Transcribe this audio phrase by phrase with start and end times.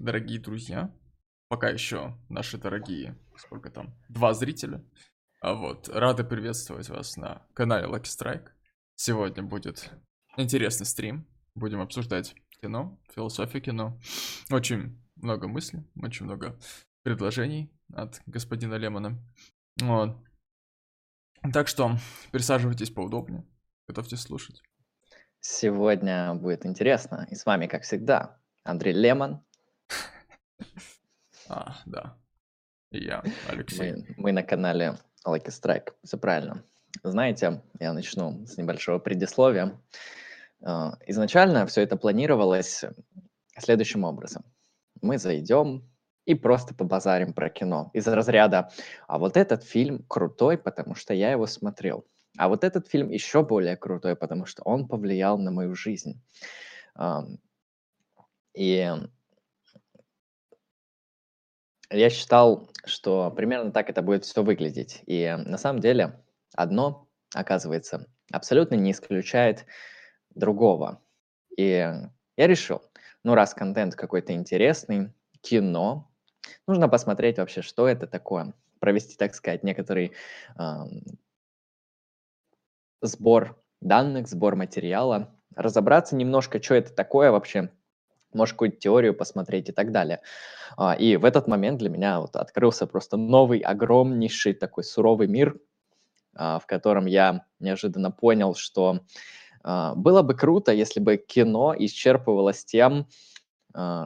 [0.00, 0.90] дорогие друзья.
[1.48, 4.84] Пока еще наши дорогие, сколько там, два зрителя.
[5.40, 8.48] А вот, рады приветствовать вас на канале Lucky Strike.
[8.94, 9.92] Сегодня будет
[10.36, 11.26] интересный стрим.
[11.54, 14.00] Будем обсуждать кино, философию кино.
[14.50, 16.58] Очень много мыслей, очень много
[17.02, 19.18] предложений от господина Лемона.
[19.80, 20.16] Вот.
[21.52, 21.96] Так что
[22.32, 23.46] присаживайтесь поудобнее,
[23.88, 24.62] готовьтесь слушать.
[25.40, 27.26] Сегодня будет интересно.
[27.30, 29.42] И с вами, как всегда, Андрей Лемон.
[31.48, 32.16] А, да.
[32.90, 33.92] Я, Алексей.
[33.92, 35.92] Мы, мы на канале Lucky Strike.
[36.04, 36.64] Все правильно.
[37.02, 39.80] Знаете, я начну с небольшого предисловия.
[40.62, 42.84] А, изначально все это планировалось
[43.58, 44.44] следующим образом.
[45.02, 45.88] Мы зайдем
[46.24, 47.90] и просто побазарим про кино.
[47.94, 48.70] Из разряда,
[49.08, 52.06] а вот этот фильм крутой, потому что я его смотрел.
[52.36, 56.22] А вот этот фильм еще более крутой, потому что он повлиял на мою жизнь.
[58.54, 58.92] И
[61.90, 65.02] я считал, что примерно так это будет все выглядеть.
[65.06, 66.22] И на самом деле
[66.54, 69.66] одно, оказывается, абсолютно не исключает
[70.34, 71.02] другого.
[71.56, 71.64] И
[72.36, 72.82] я решил,
[73.24, 76.10] ну раз контент какой-то интересный, кино,
[76.66, 78.54] нужно посмотреть вообще, что это такое.
[78.78, 80.12] Провести, так сказать, некоторый
[83.02, 87.70] сбор данных, сбор материала, разобраться немножко, что это такое вообще,
[88.34, 90.20] может, какую-то теорию посмотреть и так далее.
[90.76, 95.56] А, и в этот момент для меня вот открылся просто новый, огромнейший такой суровый мир,
[96.34, 99.00] а, в котором я неожиданно понял, что
[99.62, 103.06] а, было бы круто, если бы кино исчерпывалось тем,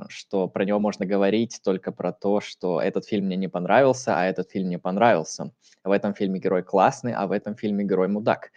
[0.08, 4.26] что про него можно говорить только про то, что этот фильм мне не понравился, а
[4.26, 5.52] этот фильм мне понравился.
[5.82, 8.50] В этом фильме герой классный, а в этом фильме герой мудак.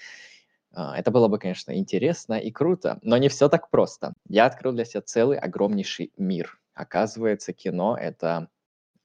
[0.73, 4.13] А, это было бы, конечно, интересно и круто, но не все так просто.
[4.27, 6.59] Я открыл для себя целый огромнейший мир.
[6.73, 8.49] Оказывается, кино— это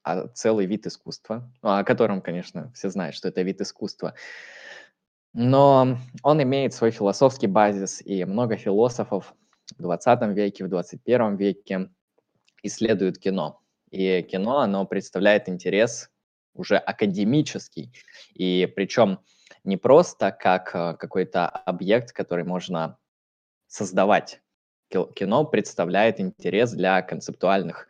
[0.03, 4.13] а, целый вид искусства, ну, о котором, конечно, все знают, что это вид искусства.
[5.33, 9.33] Но он имеет свой философский базис, и много философов
[9.77, 11.89] в 20 веке, в 21 веке
[12.61, 13.59] исследуют кино.
[13.89, 16.09] И кино, оно представляет интерес
[16.53, 17.91] уже академический.
[18.33, 19.19] И причем
[19.63, 22.97] не просто как э, какой-то объект, который можно
[23.67, 24.41] создавать.
[24.89, 27.87] Кино представляет интерес для концептуальных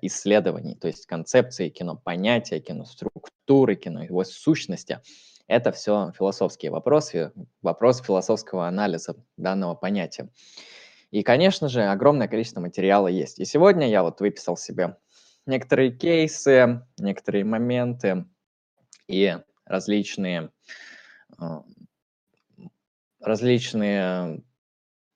[0.00, 5.00] исследований, то есть концепции кино, понятия кино, структуры кино, его сущности.
[5.48, 7.32] Это все философские вопросы,
[7.62, 10.28] вопрос философского анализа данного понятия.
[11.10, 13.38] И, конечно же, огромное количество материала есть.
[13.38, 14.96] И сегодня я вот выписал себе
[15.46, 18.24] некоторые кейсы, некоторые моменты
[19.06, 20.50] и различные
[23.20, 24.42] различные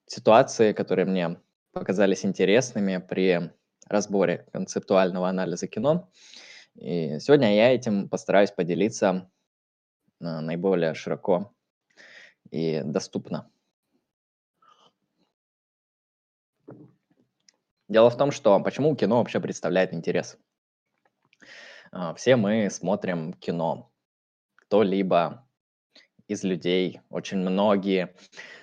[0.05, 1.39] ситуации, которые мне
[1.71, 3.51] показались интересными при
[3.87, 6.09] разборе концептуального анализа кино.
[6.75, 9.29] И сегодня я этим постараюсь поделиться
[10.21, 11.53] а, наиболее широко
[12.49, 13.49] и доступно.
[17.87, 20.37] Дело в том, что почему кино вообще представляет интерес?
[21.91, 23.91] А, все мы смотрим кино.
[24.55, 25.45] Кто-либо
[26.31, 28.15] из людей, очень многие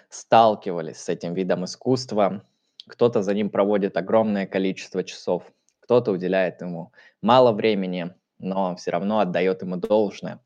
[0.09, 2.43] сталкивались с этим видом искусства.
[2.87, 5.43] Кто-то за ним проводит огромное количество часов,
[5.81, 10.41] кто-то уделяет ему мало времени, но все равно отдает ему должное.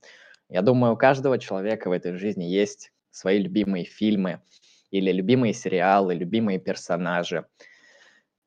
[0.48, 4.42] Я думаю, у каждого человека в этой жизни есть свои любимые фильмы
[4.90, 7.46] или любимые сериалы, любимые персонажи.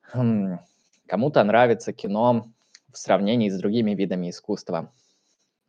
[0.02, 0.58] Хм,
[1.06, 2.52] кому-то нравится кино
[2.92, 4.92] в сравнении с другими видами искусства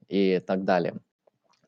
[0.09, 0.99] и так далее.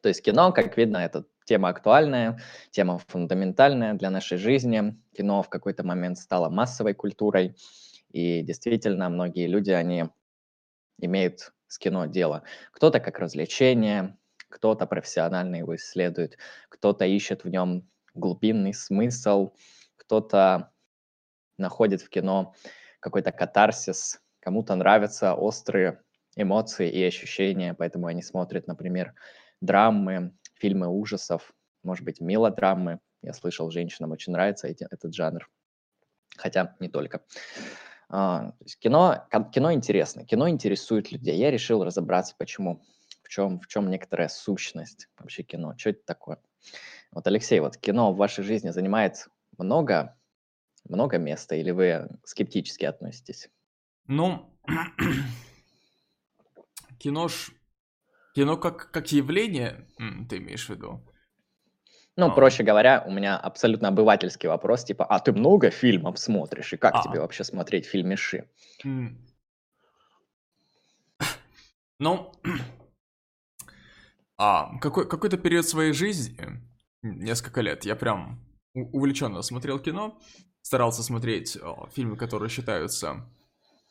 [0.02, 2.40] То есть кино, как видно, это тема актуальная,
[2.72, 4.98] тема фундаментальная для нашей жизни.
[5.16, 7.56] Кино в какой-то момент стало массовой культурой,
[8.12, 10.06] и действительно многие люди, они
[11.00, 12.44] имеют с кино дело.
[12.72, 14.18] Кто-то как развлечение,
[14.50, 16.38] кто-то профессионально его исследует,
[16.70, 19.54] кто-то ищет в нем глубинный смысл,
[19.96, 20.72] кто-то
[21.58, 22.56] находит в кино
[23.00, 26.02] какой-то катарсис, кому-то нравятся острые
[26.36, 29.13] эмоции и ощущения, поэтому они смотрят, например,
[29.61, 31.53] драмы, фильмы ужасов,
[31.83, 33.00] может быть, мелодрамы.
[33.21, 35.50] Я слышал, женщинам очень нравится эти, этот жанр.
[36.38, 37.21] Хотя не только.
[38.09, 41.38] А, кино, кино интересно, кино интересует людей.
[41.38, 42.81] Я решил разобраться, почему,
[43.23, 46.39] в чем, в чем некоторая сущность вообще кино, что это такое.
[47.11, 49.27] Вот, Алексей, вот кино в вашей жизни занимает
[49.57, 50.17] много,
[50.88, 53.50] много места, или вы скептически относитесь?
[54.07, 54.57] Ну,
[57.00, 57.51] кино ж
[58.39, 59.86] Кино как, как явление,
[60.30, 61.06] ты имеешь в виду?
[62.15, 62.30] Ну, а.
[62.30, 66.95] проще говоря, у меня абсолютно обывательский вопрос, типа, а ты много фильмов смотришь, и как
[66.95, 67.03] а.
[67.03, 68.50] тебе вообще смотреть фильмиши?
[72.00, 72.31] Ну,
[74.38, 76.62] а, какой, какой-то период своей жизни,
[77.01, 78.39] несколько лет, я прям
[78.74, 80.18] увлеченно смотрел кино,
[80.62, 83.30] старался смотреть о, фильмы, которые считаются,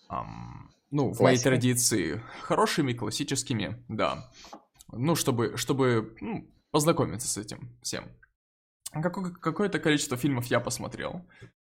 [0.09, 4.31] ам, ну, в моей традиции, хорошими, классическими, да.
[4.93, 8.09] Ну, чтобы, чтобы ну, познакомиться с этим всем.
[8.91, 11.27] Какое- какое-то количество фильмов я посмотрел.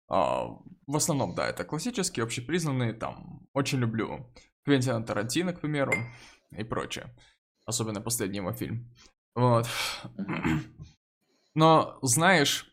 [0.08, 0.48] А,
[0.86, 4.32] в основном, да, это классические, общепризнанные, там, очень люблю
[4.64, 5.94] Квентина Тарантино, к примеру,
[6.52, 7.16] и прочее.
[7.66, 8.94] Особенно последний его фильм.
[9.34, 9.68] Вот.
[11.56, 12.72] Но, знаешь,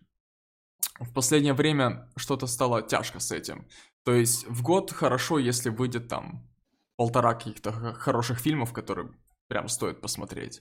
[0.99, 3.69] в последнее время что-то стало тяжко с этим.
[4.04, 6.49] То есть в год хорошо, если выйдет там
[6.96, 9.12] полтора каких-то хороших фильмов, которые
[9.49, 10.60] прям стоит посмотреть.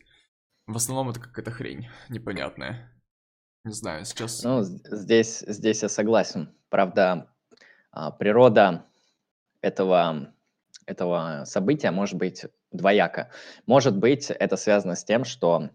[0.68, 2.92] В основном это какая-то хрень непонятная.
[3.64, 4.44] Не знаю, сейчас...
[4.44, 6.56] Ну, здесь, здесь я согласен.
[6.70, 7.32] Правда,
[7.92, 8.86] а, природа
[9.62, 10.34] этого,
[10.86, 13.30] этого события может быть двояко.
[13.66, 15.70] Может быть, это связано с тем, что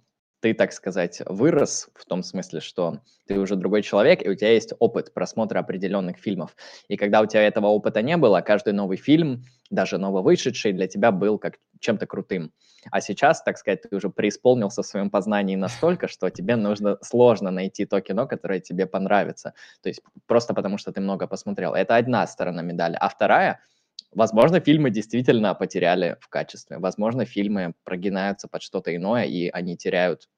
[0.47, 4.53] ты, так сказать, вырос в том смысле, что ты уже другой человек, и у тебя
[4.53, 6.55] есть опыт просмотра определенных фильмов.
[6.87, 11.11] И когда у тебя этого опыта не было, каждый новый фильм, даже нововышедший, для тебя
[11.11, 12.53] был как чем-то крутым.
[12.93, 17.51] А сейчас, так сказать, ты уже преисполнился в своем познании настолько, что тебе нужно сложно
[17.51, 19.53] найти то кино, которое тебе понравится.
[19.83, 21.75] То есть просто потому, что ты много посмотрел.
[21.75, 22.97] Это одна сторона медали.
[23.01, 23.59] А вторая–
[24.17, 26.79] Возможно, фильмы действительно потеряли в качестве.
[26.79, 30.31] Возможно, фильмы прогинаются под что-то иное, и они теряют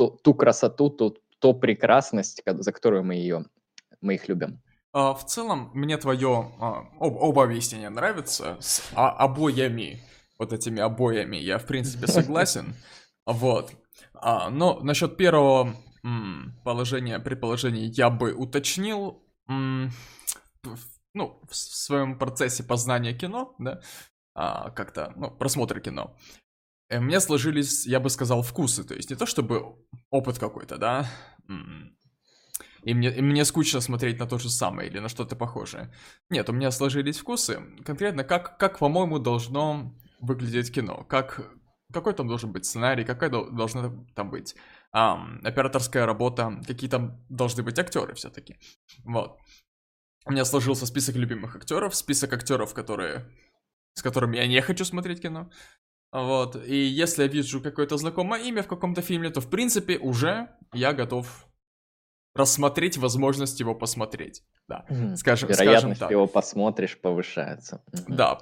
[0.00, 3.44] ту, ту красоту, ту, ту прекрасность, за которую мы ее
[4.00, 4.62] мы их любим.
[4.92, 10.00] А, в целом, мне твое а, об, оба объяснения нравятся с а, обоями,
[10.38, 12.74] вот этими обоями, я в принципе согласен.
[13.26, 13.72] Вот.
[14.14, 15.76] А, но насчет первого
[16.64, 19.22] положения, предположения я бы уточнил.
[21.12, 23.80] Ну, в своем процессе познания кино, да,
[24.34, 26.16] а, как-то, ну, просмотра кино,
[26.90, 29.76] у э, меня сложились, я бы сказал, вкусы, то есть не то чтобы
[30.10, 31.08] опыт какой-то, да,
[32.82, 35.92] и мне, и мне скучно смотреть на то же самое или на что-то похожее.
[36.30, 41.52] Нет, у меня сложились вкусы, конкретно как, как по-моему, должно выглядеть кино, как,
[41.92, 44.56] какой там должен быть сценарий, какая должна там быть
[44.92, 48.56] а, операторская работа, какие там должны быть актеры все-таки.
[49.04, 49.38] Вот.
[50.26, 53.30] У меня сложился список любимых актеров, список актеров, которые,
[53.94, 55.50] с которыми я не хочу смотреть кино.
[56.12, 60.48] Вот, и если я вижу какое-то знакомое имя в каком-то фильме, то, в принципе, уже
[60.72, 61.46] я готов
[62.34, 64.42] рассмотреть возможность его посмотреть.
[64.68, 66.10] Да, mm скажем, Вероятность скажем так.
[66.10, 67.84] его посмотришь повышается.
[68.08, 68.38] Да.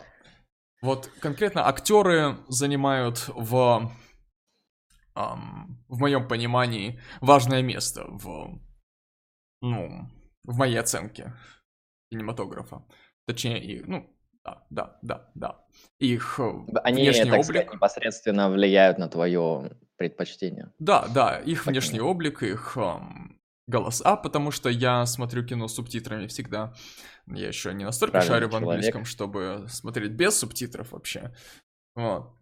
[0.81, 3.91] Вот конкретно актеры занимают в,
[5.17, 8.61] эм, в моем понимании важное место в,
[9.61, 10.09] ну,
[10.45, 11.35] в моей оценке
[12.11, 12.87] кинематографа.
[13.27, 15.57] Точнее, и, ну, да, да, да, да.
[15.99, 16.53] Их э,
[16.85, 17.45] Они, внешний так облик...
[17.45, 20.73] сказать, непосредственно влияют на твое предпочтение.
[20.79, 22.15] Да, да, их так внешний понимаю.
[22.15, 26.73] облик, их эм, голоса, потому что я смотрю кино с субтитрами всегда.
[27.27, 29.09] Я еще не настолько Правильный шарю в английском, человек.
[29.09, 31.35] чтобы смотреть без субтитров вообще.
[31.95, 32.33] Вот.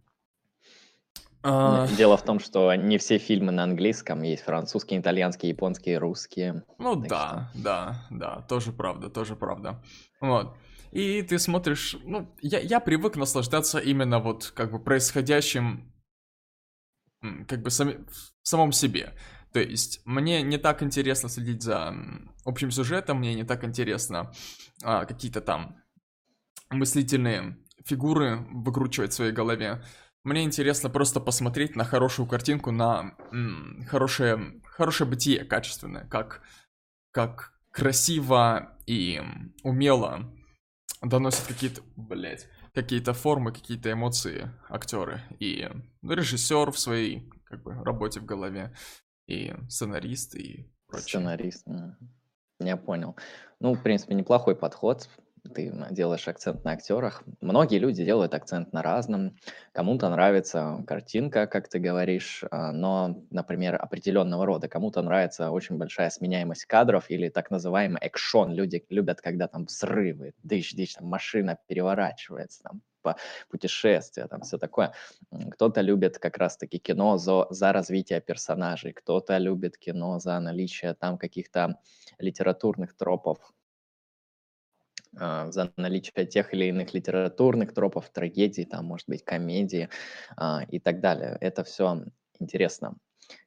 [1.43, 1.87] А...
[1.97, 6.65] Дело в том, что не все фильмы на английском, есть французские, итальянские, японские, русские.
[6.79, 7.63] Ну да, что...
[7.63, 9.81] да, да, тоже правда, тоже правда.
[10.21, 10.57] Вот.
[10.93, 15.93] И ты смотришь, ну, я, я привык наслаждаться именно вот как бы происходящим,
[17.49, 18.05] как бы сами,
[18.43, 19.13] в самом себе.
[19.53, 21.95] То есть мне не так интересно следить за
[22.45, 24.33] общим сюжетом, мне не так интересно
[24.83, 25.77] а, какие-то там
[26.71, 29.83] мыслительные фигуры выкручивать в своей голове.
[30.25, 36.43] Мне интересно просто посмотреть на хорошую картинку, на м, хорошее, хорошее бытие качественное, как,
[37.13, 39.23] как красиво и
[39.63, 40.36] умело
[41.09, 45.23] доносят какие-то, блять, какие-то формы, какие-то эмоции актеры.
[45.41, 45.69] И
[46.03, 48.75] ну, режиссер в своей как бы, работе в голове,
[49.27, 51.21] и сценарист, и прочее.
[51.21, 51.67] Сценарист,
[52.61, 53.17] я понял.
[53.61, 55.09] Ну, в принципе, неплохой подход
[55.49, 57.23] ты делаешь акцент на актерах.
[57.41, 59.37] Многие люди делают акцент на разном.
[59.73, 64.69] Кому-то нравится картинка, как ты говоришь, а, но, например, определенного рода.
[64.69, 68.53] Кому-то нравится очень большая сменяемость кадров или так называемый экшон.
[68.53, 72.83] Люди любят, когда там взрывы, дыщ-дыщ, там машина переворачивается, там
[73.49, 74.93] путешествия, там все такое.
[75.53, 81.19] Кто-то любит как раз-таки кино за, за развитие персонажей, кто-то любит кино за наличие там
[81.19, 81.79] каких-то
[82.19, 83.39] литературных тропов,
[85.17, 89.89] за наличие тех или иных литературных тропов, трагедий, там, может быть, комедии
[90.37, 91.39] а, и так далее.
[91.41, 92.05] Это все
[92.39, 92.97] интересно.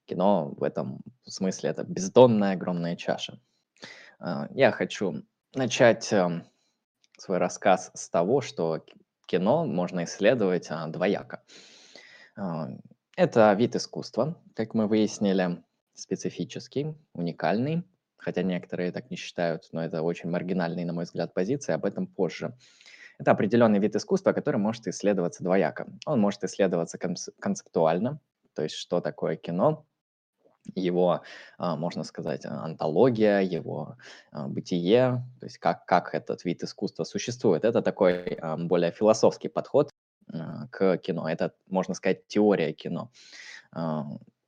[0.05, 3.39] Кино в этом смысле это бездонная огромная чаша.
[4.19, 5.23] А, я хочу
[5.53, 6.43] начать эм,
[7.17, 8.83] свой рассказ с того, что
[9.27, 11.43] кино можно исследовать а, двояко.
[12.35, 12.69] А,
[13.15, 17.83] это вид искусства, как мы выяснили, специфический, уникальный,
[18.19, 22.05] хотя некоторые так не считают, но это очень маргинальные, на мой взгляд, позиции, об этом
[22.07, 22.53] позже.
[23.17, 25.87] Это определенный вид искусства, который может исследоваться двояко.
[26.05, 28.19] Он может исследоваться концептуально,
[28.53, 29.85] то есть что такое кино,
[30.75, 31.21] его,
[31.57, 33.97] а, можно сказать, антология, его
[34.31, 37.65] а, бытие, то есть как, как этот вид искусства существует.
[37.65, 39.89] Это такой а, более философский подход
[40.69, 41.27] к кино.
[41.27, 43.09] Это, можно сказать, теория кино.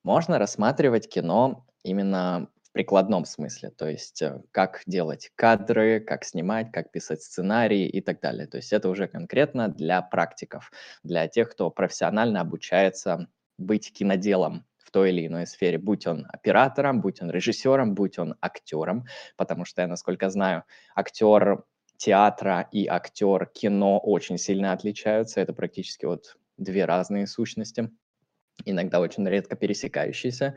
[0.04, 6.92] Можно рассматривать кино именно прикладном смысле, то есть э, как делать кадры, как снимать, как
[6.92, 8.48] писать сценарии и так далее.
[8.48, 10.72] То есть это уже конкретно для практиков,
[11.04, 17.02] для тех, кто профессионально обучается быть киноделом в той или иной сфере, будь он оператором,
[17.02, 19.06] будь он режиссером, будь он актером,
[19.38, 20.64] потому что я, насколько знаю,
[20.96, 21.64] актер
[21.98, 27.92] театра и актер кино очень сильно отличаются, это практически вот две разные сущности
[28.66, 30.56] иногда очень редко пересекающиеся.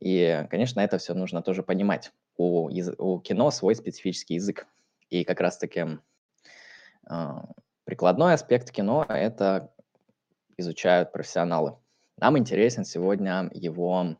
[0.00, 2.12] И, конечно, это все нужно тоже понимать.
[2.36, 4.66] У, у кино свой специфический язык.
[5.10, 5.98] И как раз-таки
[7.10, 7.34] э,
[7.84, 9.72] прикладной аспект кино– это
[10.56, 11.76] изучают профессионалы.
[12.16, 14.16] Нам интересен сегодня его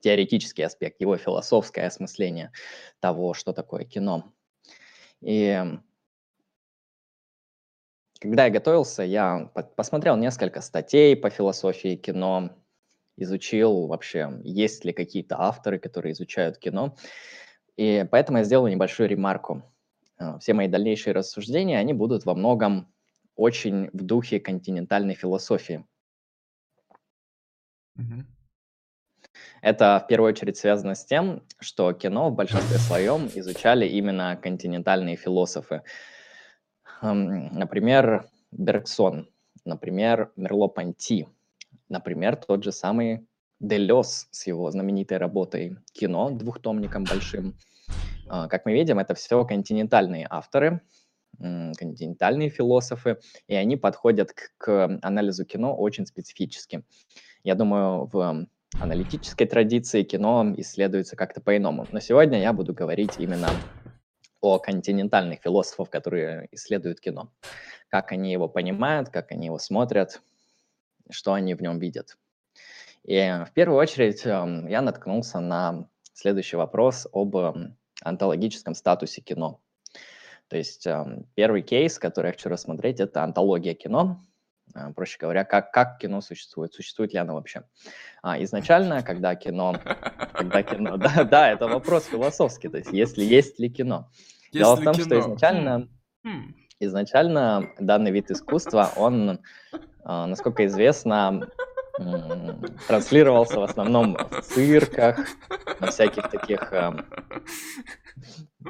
[0.00, 2.52] теоретический аспект, его философское осмысление
[3.00, 4.32] того, что такое кино.
[5.20, 5.62] И
[8.20, 12.50] когда я готовился, я посмотрел несколько статей по философии кино,
[13.16, 16.96] изучил вообще, есть ли какие-то авторы, которые изучают кино.
[17.76, 19.62] И поэтому я сделал небольшую ремарку.
[20.18, 22.92] Э, все мои дальнейшие рассуждения, они будут во многом
[23.34, 25.84] очень в духе континентальной философии.
[27.98, 28.24] Mm-hmm.
[29.60, 35.16] Это в первую очередь связано с тем, что кино в большинстве своем изучали именно континентальные
[35.16, 35.82] философы.
[37.02, 39.28] Например, Бергсон,
[39.64, 41.26] например, Мерло-Понти,
[41.88, 43.26] например, тот же самый
[43.58, 47.56] Делес с его знаменитой работой «Кино», двухтомником большим.
[48.28, 50.82] А, как мы видим, это все континентальные авторы,
[51.38, 56.84] континентальные философы, и они подходят к, к анализу кино очень специфически.
[57.44, 58.46] Я думаю, в
[58.80, 61.86] аналитической традиции кино исследуется как-то по-иному.
[61.92, 63.48] Но сегодня я буду говорить именно
[64.46, 67.30] о континентальных философов, которые исследуют кино.
[67.88, 70.20] Как они его понимают, как они его смотрят,
[71.10, 72.16] что они в нем видят.
[73.04, 79.60] И в первую очередь эм, я наткнулся на следующий вопрос об эм, антологическом статусе кино.
[80.48, 84.18] То есть эм, первый кейс, который я хочу рассмотреть, это антология кино.
[84.74, 87.62] Э, проще говоря, как, как кино существует, существует ли оно вообще.
[88.22, 89.76] А, изначально, когда кино,
[90.32, 94.10] когда кино, да, да, это вопрос философский, то есть если есть ли кино.
[94.52, 95.04] Есть Дело в том, кино?
[95.04, 95.88] что изначально,
[96.24, 96.54] хм.
[96.80, 99.40] изначально данный вид искусства, он,
[100.04, 101.48] а, насколько известно,
[102.88, 105.18] транслировался в основном в цирках,
[105.80, 106.72] на всяких таких...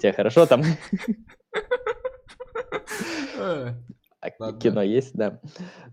[0.00, 0.62] Тебе хорошо там?
[3.38, 3.72] Э.
[4.38, 4.60] Ладно.
[4.60, 5.40] Кино есть, да.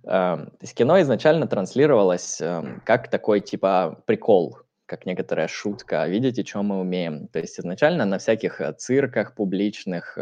[0.04, 2.42] То есть кино изначально транслировалось
[2.84, 4.58] как такой типа прикол,
[4.94, 6.08] как некоторая шутка.
[6.08, 7.28] Видите, что мы умеем?
[7.30, 10.16] То есть изначально на всяких э, цирках публичных,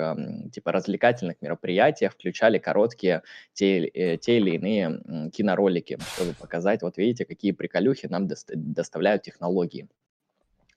[0.54, 3.22] типа развлекательных мероприятиях включали короткие
[3.54, 9.90] те, э, те или иные киноролики, чтобы показать, вот видите, какие приколюхи нам доставляют технологии.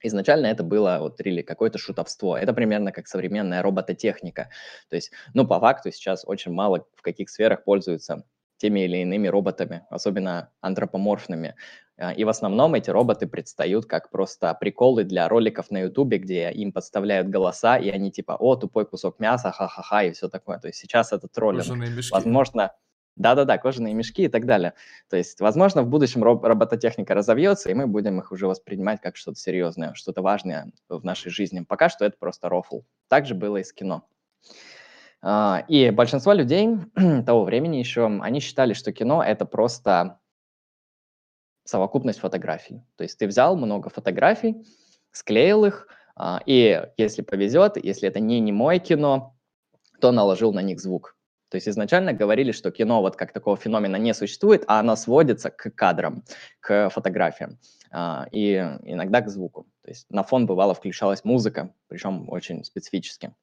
[0.02, 2.36] Изначально это было вот really какое-то шутовство.
[2.36, 4.50] Это примерно как современная робототехника.
[4.90, 8.24] То есть, ну, по факту сейчас очень мало в каких сферах пользуются
[8.56, 11.54] теми или иными роботами, особенно антропоморфными.
[11.96, 16.50] А, и в основном эти роботы предстают как просто приколы для роликов на Ютубе, где
[16.50, 20.58] им подставляют голоса, и они типа, о, тупой кусок мяса, ха-ха-ха, и все такое.
[20.58, 21.64] То есть сейчас это троллинг.
[22.12, 22.72] Возможно,
[23.16, 24.74] да-да-да, кожаные мешки и так далее.
[25.08, 29.16] То есть, возможно, в будущем роб- робототехника разовьется, и мы будем их уже воспринимать как
[29.16, 31.60] что-то серьезное, что-то важное в нашей жизни.
[31.60, 32.80] Пока что это просто рофл.
[33.08, 34.04] Так же было и с кино.
[35.22, 36.70] А, и большинство людей
[37.24, 40.18] того времени еще, они считали, что кино— это просто
[41.64, 42.82] совокупность фотографий.
[42.96, 44.66] То есть ты взял много фотографий,
[45.10, 49.34] склеил их, а, и если повезет, если это не немое кино,
[50.00, 51.16] то наложил на них звук.
[51.48, 55.50] То есть изначально говорили, что кино вот как такого феномена не существует, а оно сводится
[55.50, 56.24] к кадрам,
[56.60, 57.58] к фотографиям
[57.90, 59.66] а, и иногда к звуку.
[59.82, 63.34] То есть на фон бывало включалась музыка, причем очень специфически.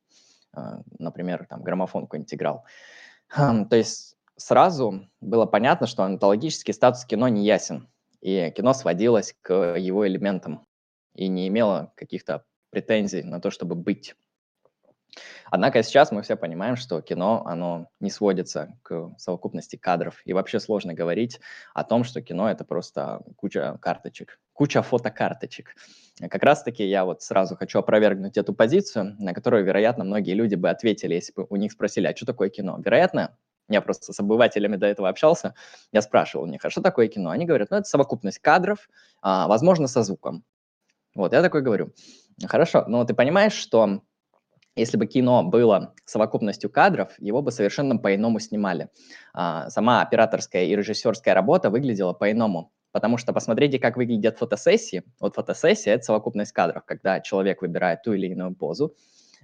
[0.53, 2.65] А, например, там граммофон какой-нибудь играл.
[3.33, 7.87] А, то есть сразу было понятно, что онтологический статус кино не ясен,
[8.21, 10.65] и кино сводилось к его элементам
[11.15, 14.15] и не имело каких-то претензий на то, чтобы быть.
[15.49, 20.21] Однако сейчас мы все понимаем, что кино, оно не сводится к совокупности кадров.
[20.23, 21.41] И вообще сложно говорить
[21.73, 25.75] о том, что кино— это просто куча карточек, куча фотокарточек.
[26.29, 30.69] Как раз-таки я вот сразу хочу опровергнуть эту позицию, на которую, вероятно, многие люди бы
[30.69, 32.79] ответили, если бы у них спросили, а что такое кино?
[32.83, 33.37] Вероятно,
[33.71, 35.55] я просто с обывателями до этого общался,
[35.91, 37.29] я спрашивал у них, а что такое кино?
[37.29, 38.89] Они говорят, ну, это совокупность кадров,
[39.21, 40.43] а, возможно, со звуком.
[41.15, 41.93] Вот, я такой говорю,
[42.45, 44.01] хорошо, но ты понимаешь, что
[44.75, 48.89] если бы кино было совокупностью кадров, его бы совершенно по-иному снимали.
[49.33, 52.71] А, сама операторская и режиссерская работа выглядела по-иному.
[52.91, 55.03] Потому что посмотрите, как выглядят фотосессии.
[55.19, 58.95] Вот фотосессия– это совокупность кадров, когда человек выбирает ту или иную позу,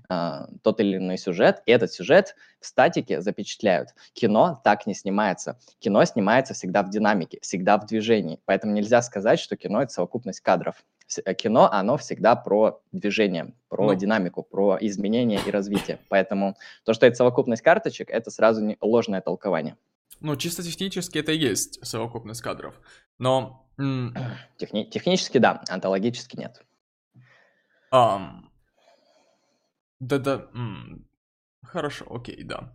[0.10, 3.90] а, тот или иной сюжет, и этот сюжет в статике запечатляют.
[4.14, 5.60] Кино так не снимается.
[5.80, 8.40] Кино снимается всегда в динамике, всегда в движении.
[8.46, 10.84] Поэтому нельзя сказать, что кино– это совокупность кадров.
[11.26, 13.96] Э, кино, оно всегда про движение, про ну.
[13.96, 16.00] динамику, про изменение и развитие.
[16.10, 19.76] Поэтому то, что это совокупность карточек, это сразу не ложное толкование.
[20.20, 22.80] Ну, чисто технически это и есть совокупность кадров.
[23.18, 23.64] Но...
[23.78, 26.64] Техни- технически да, онтологически нет.
[27.94, 28.47] Um,
[30.00, 30.50] да-да,
[31.64, 32.74] хорошо, окей, да.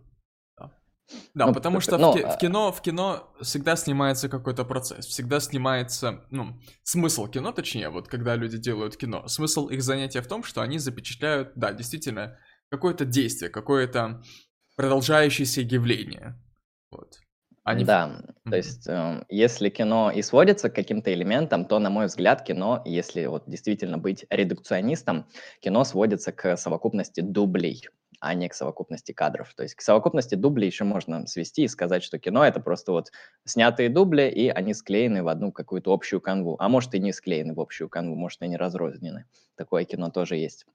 [1.33, 5.39] Да, ну, потому что ну, в, в кино в кино всегда снимается какой-то процесс, всегда
[5.39, 10.43] снимается, ну, смысл кино, точнее, вот когда люди делают кино, смысл их занятия в том,
[10.43, 12.39] что они запечатляют, да, действительно,
[12.69, 14.23] какое-то действие, какое-то
[14.75, 16.41] продолжающееся явление.
[16.89, 17.19] Вот.
[17.63, 17.85] Они...
[17.85, 18.49] Да, mm-hmm.
[18.49, 22.81] то есть э, если кино и сводится к каким-то элементам, то, на мой взгляд, кино,
[22.83, 25.27] если вот действительно быть редукционистом,
[25.61, 27.87] кино сводится к совокупности дублей
[28.23, 29.53] а не к совокупности кадров.
[29.53, 33.11] То есть к совокупности дублей еще можно свести и сказать, что кино— это просто вот
[33.43, 36.55] снятые дубли, и они склеены в одну какую-то общую канву.
[36.59, 39.25] А может и не склеены в общую канву, может и не разрознены.
[39.55, 40.65] Такое кино тоже есть.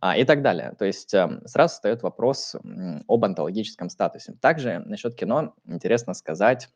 [0.00, 0.74] А, и так далее.
[0.78, 2.56] То есть э, сразу встает вопрос
[3.08, 4.34] об онтологическом статусе.
[4.40, 6.68] Также насчет кино интересно сказать,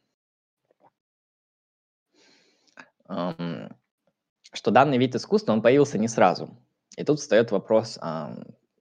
[3.08, 3.76] эм,
[4.52, 6.56] что данный вид искусства, он появился не сразу.
[6.96, 7.98] И тут встает вопрос,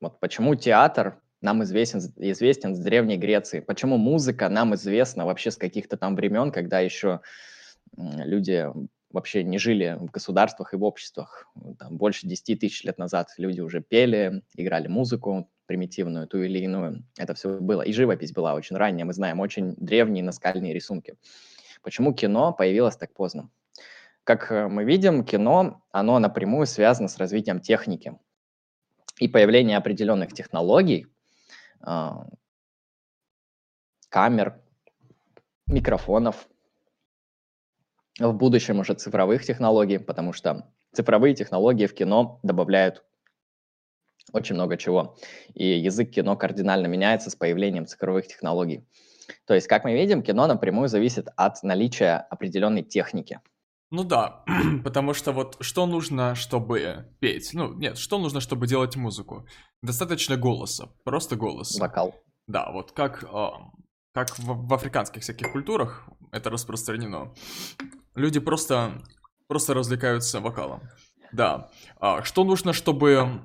[0.02, 5.58] вот почему театр нам известен, известен с Древней Греции, почему музыка нам известна вообще с
[5.58, 7.22] каких-то там времен, когда еще
[7.96, 8.68] люди
[9.12, 11.48] вообще не жили в государствах и в обществах.
[11.78, 17.04] Там, больше 10 тысяч лет назад люди уже пели, играли музыку примитивную, ту или иную.
[17.18, 17.82] Это все было.
[17.82, 21.16] И живопись была очень ранняя, мы знаем, очень древние наскальные рисунки.
[21.82, 23.50] Почему кино появилось так поздно?
[24.24, 28.18] Как э, мы видим, кино, оно напрямую связано с развитием техники
[29.20, 31.08] и появление определенных технологий,
[31.82, 32.28] а,
[34.10, 34.60] камер,
[35.68, 36.48] микрофонов,
[38.20, 43.04] в будущем уже цифровых технологий, потому что цифровые технологии в кино добавляют
[44.34, 45.18] очень много чего.
[45.54, 48.86] И язык кино кардинально меняется с появлением цифровых технологий.
[49.46, 53.40] То есть, как мы видим, кино напрямую зависит от наличия определенной техники.
[53.92, 54.44] Ну да,
[54.84, 57.52] потому что вот что нужно, чтобы петь?
[57.54, 59.48] Ну, нет, что нужно, чтобы делать музыку?
[59.82, 61.80] Достаточно голоса, просто голос.
[61.80, 62.16] Вокал.
[62.48, 63.48] Да, вот как, э,
[64.14, 67.34] как в, в африканских всяких культурах это распространено.
[68.16, 69.02] Люди просто,
[69.48, 70.82] просто развлекаются вокалом.
[71.32, 71.70] Да.
[72.00, 73.42] А, что нужно, чтобы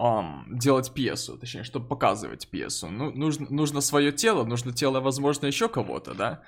[0.00, 2.88] um, делать пьесу, точнее, чтобы показывать пьесу?
[2.88, 6.42] Ну, нужно, нужно свое тело, нужно тело, возможно, еще кого-то, да?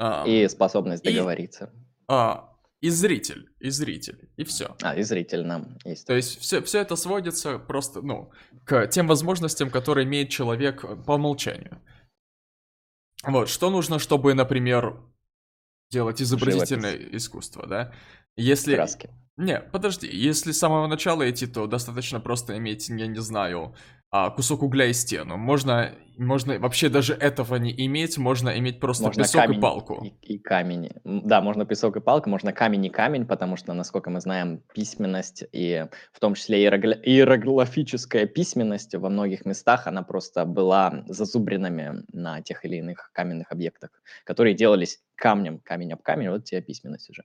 [0.00, 1.72] Um, и способность договориться.
[1.74, 4.76] И, а, и зритель, и зритель, и все.
[4.82, 6.06] А, и зритель нам есть.
[6.06, 8.30] То есть все, все это сводится просто, ну,
[8.64, 11.82] к тем возможностям, которые имеет человек по умолчанию.
[13.24, 14.96] Вот, что нужно, чтобы, например,
[15.90, 17.22] делать изобразительное Живопись.
[17.22, 17.92] искусство, да?
[18.36, 18.74] Если...
[18.74, 19.10] Краски.
[19.36, 23.74] Не, подожди, если с самого начала идти, то достаточно просто иметь, я не знаю,
[24.10, 25.36] а, кусок угля и стену.
[25.36, 30.02] Можно, можно вообще даже этого не иметь, можно иметь просто можно песок камень и палку.
[30.02, 30.90] И, и камень.
[31.04, 35.44] Да, можно песок и палка, можно камень и камень, потому что, насколько мы знаем, письменность
[35.52, 36.98] и в том числе иерогля...
[37.02, 43.90] иероглифическая письменность во многих местах, она просто была зазубринами на тех или иных каменных объектах,
[44.24, 47.24] которые делались камнем, камень об камень, вот тебе письменность уже.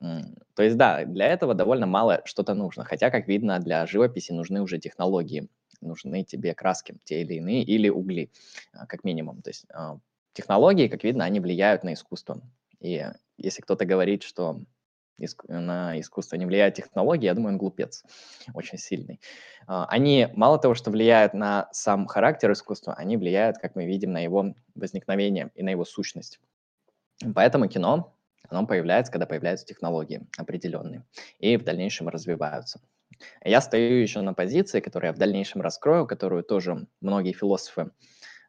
[0.00, 4.62] То есть да, для этого довольно мало что-то нужно, хотя, как видно, для живописи нужны
[4.62, 5.48] уже технологии
[5.80, 8.30] нужны тебе краски, те или иные, или угли,
[8.72, 9.42] а, как минимум.
[9.42, 9.98] То есть а,
[10.32, 12.40] технологии, как видно, они влияют на искусство.
[12.80, 13.04] И
[13.38, 14.60] если кто-то говорит, что
[15.48, 18.04] на искусство не влияют технологии, я думаю, он глупец,
[18.54, 19.20] очень сильный.
[19.66, 24.12] А, они мало того, что влияют на сам характер искусства, они влияют, как мы видим,
[24.12, 26.40] на его возникновение и на его сущность.
[27.34, 28.14] Поэтому кино,
[28.48, 31.04] оно появляется, когда появляются технологии определенные,
[31.38, 32.80] и в дальнейшем развиваются.
[33.44, 37.90] Я стою еще на позиции, которую я в дальнейшем раскрою, которую тоже многие философы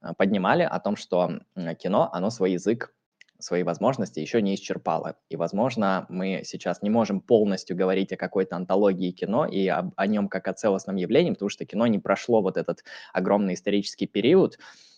[0.02, 1.40] а, поднимали, о том, что
[1.80, 2.94] кино, оно свой язык,
[3.40, 5.16] свои возможности еще не исчерпало.
[5.30, 10.08] И, возможно, мы сейчас не можем полностью говорить о какой-то антологии кино и об, о
[10.08, 14.58] нем как о целостном явлении, потому что кино не прошло вот этот огромный исторический период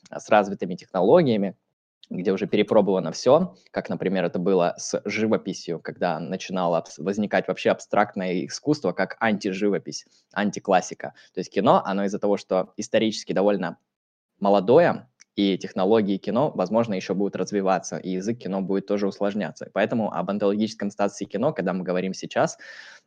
[0.10, 1.56] а, с развитыми технологиями,
[2.10, 8.46] где уже перепробовано все, как, например, это было с живописью, когда начинало возникать вообще абстрактное
[8.46, 11.14] искусство как антиживопись, антиклассика.
[11.34, 13.78] То есть кино, оно из-за того, что исторически довольно
[14.40, 19.70] молодое, и технологии кино, возможно, еще будут развиваться, и язык кино будет тоже усложняться.
[19.72, 22.58] Поэтому об антологическом статусе кино, когда мы говорим сейчас,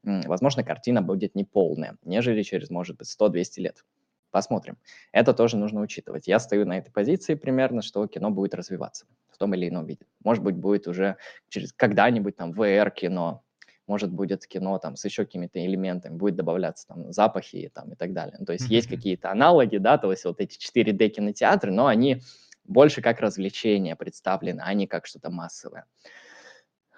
[0.03, 3.85] возможно, картина будет неполная, нежели через, может быть, 100-200 лет.
[4.33, 4.79] Посмотрим.
[5.13, 6.27] Это тоже нужно учитывать.
[6.27, 10.07] Я стою на этой позиции примерно, что кино будет развиваться в том или ином виде.
[10.25, 11.19] Может быть, будет уже
[11.51, 13.45] через когда-нибудь там VR-кино,
[13.87, 18.15] может, будет кино там с еще какими-то элементами, будет добавляться там запахи там, и так
[18.15, 18.37] далее.
[18.39, 18.75] Ну, то есть mm-hmm.
[18.75, 22.23] есть какие-то аналоги, да, то есть вот эти 4D кинотеатры, но они
[22.65, 25.85] больше как развлечение представлены, а не как что-то массовое.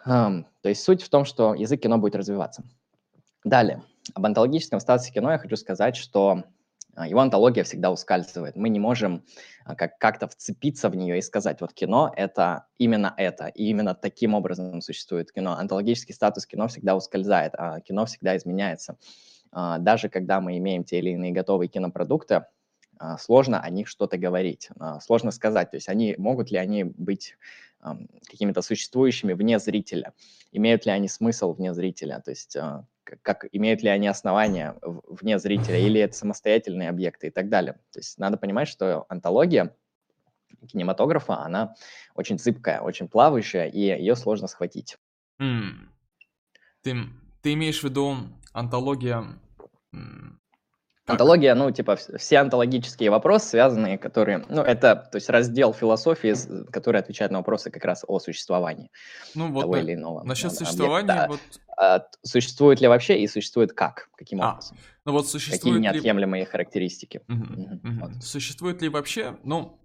[0.06, 2.62] Um, то есть суть в том, что язык кино будет развиваться.
[3.42, 3.82] Далее.
[4.14, 6.44] Об антологическом статусе кино я хочу сказать, что
[7.02, 8.56] его антология всегда ускальзывает.
[8.56, 9.24] Мы не можем
[9.64, 13.94] а, как- как-то вцепиться в нее и сказать, вот кино— это именно это, и именно
[13.94, 15.56] таким образом существует кино.
[15.58, 18.96] Антологический статус кино всегда ускользает, а кино всегда изменяется.
[19.50, 22.46] А, даже когда мы имеем те или иные готовые кинопродукты,
[23.18, 24.68] сложно о них что-то говорить,
[25.02, 27.36] сложно сказать, то есть они, могут ли они быть
[27.80, 30.12] какими-то существующими вне зрителя,
[30.52, 32.56] имеют ли они смысл вне зрителя, то есть
[33.22, 37.74] как имеют ли они основания вне зрителя, или это самостоятельные объекты и так далее.
[37.92, 39.74] То есть надо понимать, что антология
[40.68, 41.74] кинематографа, она
[42.14, 44.96] очень зыбкая, очень плавающая, и ее сложно схватить.
[45.40, 45.88] Mm.
[46.82, 46.96] Ты,
[47.42, 48.16] ты имеешь в виду
[48.52, 49.24] антология.
[51.06, 56.34] Антология, ну, типа, все антологические вопросы, связанные, которые, ну, это, то есть раздел философии,
[56.70, 58.90] который отвечает на вопросы как раз о существовании
[59.34, 60.22] ну, вот того на, или иного.
[60.22, 61.28] Насчет да, существования, объекта.
[61.28, 61.40] вот...
[61.76, 64.08] А, существует ли вообще и существует как?
[64.16, 64.78] Каким а, образом?
[65.04, 66.50] Ну, вот существует Какие неотъемлемые ли...
[66.50, 67.20] характеристики?
[67.28, 68.00] Угу, угу, угу.
[68.00, 68.24] Вот.
[68.24, 69.78] Существует ли вообще, ну,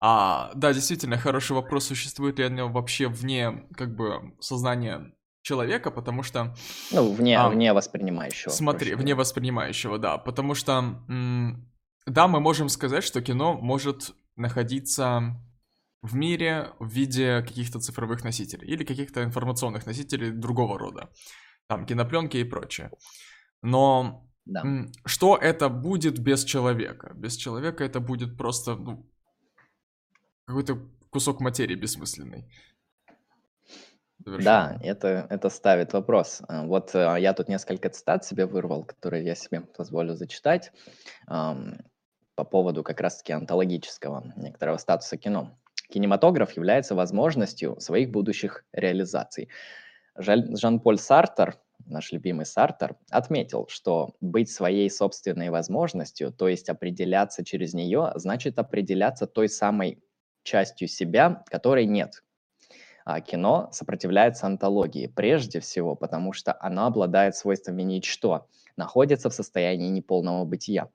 [0.00, 6.22] а, да, действительно, хороший вопрос, существует ли оно вообще вне, как бы, сознания человека, потому
[6.22, 6.54] что...
[6.92, 8.52] Ну, вне, а, вне воспринимающего.
[8.52, 10.18] Смотри, вне воспринимающего, да.
[10.18, 10.96] Потому что,
[12.06, 15.36] да, мы можем сказать, что кино может находиться
[16.02, 21.10] в мире в виде каких-то цифровых носителей или каких-то информационных носителей другого рода.
[21.66, 22.90] Там, кинопленки и прочее.
[23.62, 24.64] Но да.
[25.04, 27.12] что это будет без человека?
[27.14, 29.06] Без человека это будет просто ну,
[30.46, 30.78] какой-то
[31.10, 32.50] кусок материи бессмысленный.
[34.24, 36.42] Да, это, это ставит вопрос.
[36.48, 40.72] А, вот а, я тут несколько цитат себе вырвал, которые я себе позволю зачитать
[41.26, 45.58] по поводу как раз-таки антологического некоторого статуса кино.
[45.90, 49.50] Кинематограф является возможностью своих будущих реализаций.
[50.16, 57.74] Жан-Поль Сартер, наш любимый Сартер, отметил, что быть своей собственной возможностью, то есть определяться через
[57.74, 60.02] нее, значит определяться той самой
[60.42, 62.22] частью себя, которой нет,
[63.18, 68.46] кино сопротивляется антологии прежде всего, потому что оно обладает свойствами ничто,
[68.76, 70.88] находится в состоянии неполного бытия.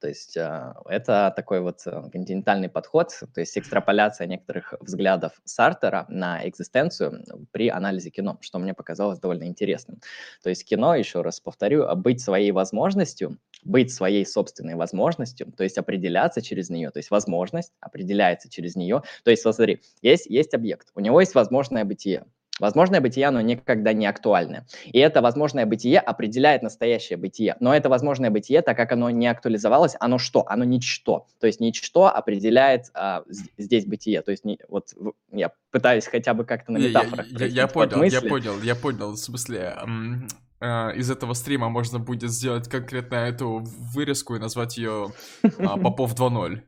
[0.00, 6.06] То есть э, это такой вот э, континентальный подход, то есть экстраполяция некоторых взглядов Сартера
[6.08, 10.00] на экзистенцию при анализе кино, что мне показалось довольно интересным.
[10.42, 15.76] То есть кино, еще раз повторю, быть своей возможностью, быть своей собственной возможностью, то есть
[15.76, 19.02] определяться через нее, то есть возможность определяется через нее.
[19.24, 22.24] То есть, смотри, есть, есть объект, у него есть возможное бытие,
[22.60, 24.66] Возможное бытие, оно никогда не актуальное.
[24.84, 27.56] И это возможное бытие определяет настоящее бытие.
[27.60, 30.44] Но это возможное бытие, так как оно не актуализовалось, оно что?
[30.46, 31.26] Оно ничто.
[31.40, 33.24] То есть ничто определяет а,
[33.56, 34.22] здесь бытие.
[34.22, 34.94] То есть не, вот
[35.32, 37.26] я пытаюсь хотя бы как-то на метафорах.
[37.28, 38.22] Я, я, я понял, мысли.
[38.22, 39.12] я понял, я понял.
[39.12, 39.76] В смысле,
[40.60, 43.62] э, из этого стрима можно будет сделать конкретно эту
[43.94, 45.12] вырезку и назвать ее
[45.58, 46.60] а, Попов 2.0.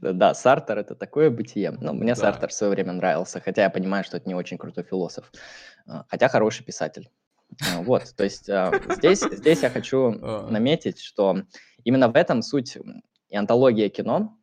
[0.00, 1.72] Да, Сартер— это такое бытие.
[1.72, 2.20] Ну, мне да.
[2.20, 5.30] Сартер в свое время нравился, хотя я понимаю, что это не очень крутой философ.
[5.86, 7.10] А, хотя хороший писатель.
[7.62, 10.10] А, вот, то есть а, здесь, здесь я хочу
[10.50, 11.42] наметить, что
[11.84, 12.78] именно в этом суть
[13.28, 14.36] и антология кино,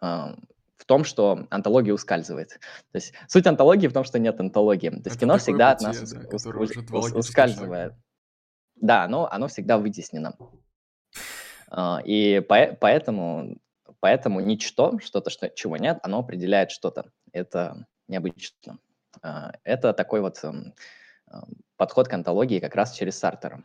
[0.00, 2.60] в том, что антология ускальзывает.
[2.92, 4.90] То есть суть антологии в том, что нет антологии.
[4.90, 6.20] То есть это кино всегда от нас да,
[7.16, 7.94] ускальзывает.
[8.76, 10.36] Да, но оно всегда вытеснено.
[12.04, 13.58] И поэтому
[14.00, 17.10] Поэтому ничто, что-то, что, чего нет, оно определяет что-то.
[17.32, 18.78] Это необычно.
[19.22, 20.74] А, это такой вот эм,
[21.30, 23.64] эм, подход к антологии как раз через Сартера.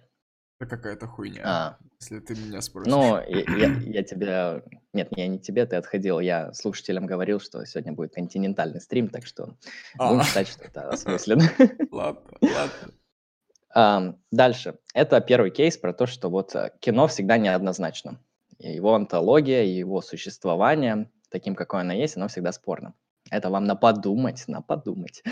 [0.59, 2.91] Это какая-то хуйня, А, если ты меня спросишь.
[2.91, 4.63] ну, я, я, тебе...
[4.93, 6.19] Нет, я не тебе, ты отходил.
[6.19, 9.55] Я слушателям говорил, что сегодня будет континентальный стрим, так что
[9.95, 11.49] будем А, считать, что это осмысленно.
[11.91, 14.19] ладно, ладно.
[14.31, 14.77] Дальше.
[14.93, 18.19] Это первый кейс про то, что вот э, кино всегда неоднозначно.
[18.61, 22.93] Его антология, и его существование, таким, какое оно есть, оно всегда спорно.
[23.29, 25.23] Это вам на подумать, на подумать.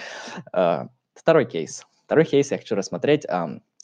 [0.52, 1.86] А, Второй кейс.
[2.06, 3.26] Второй кейс я хочу рассмотреть,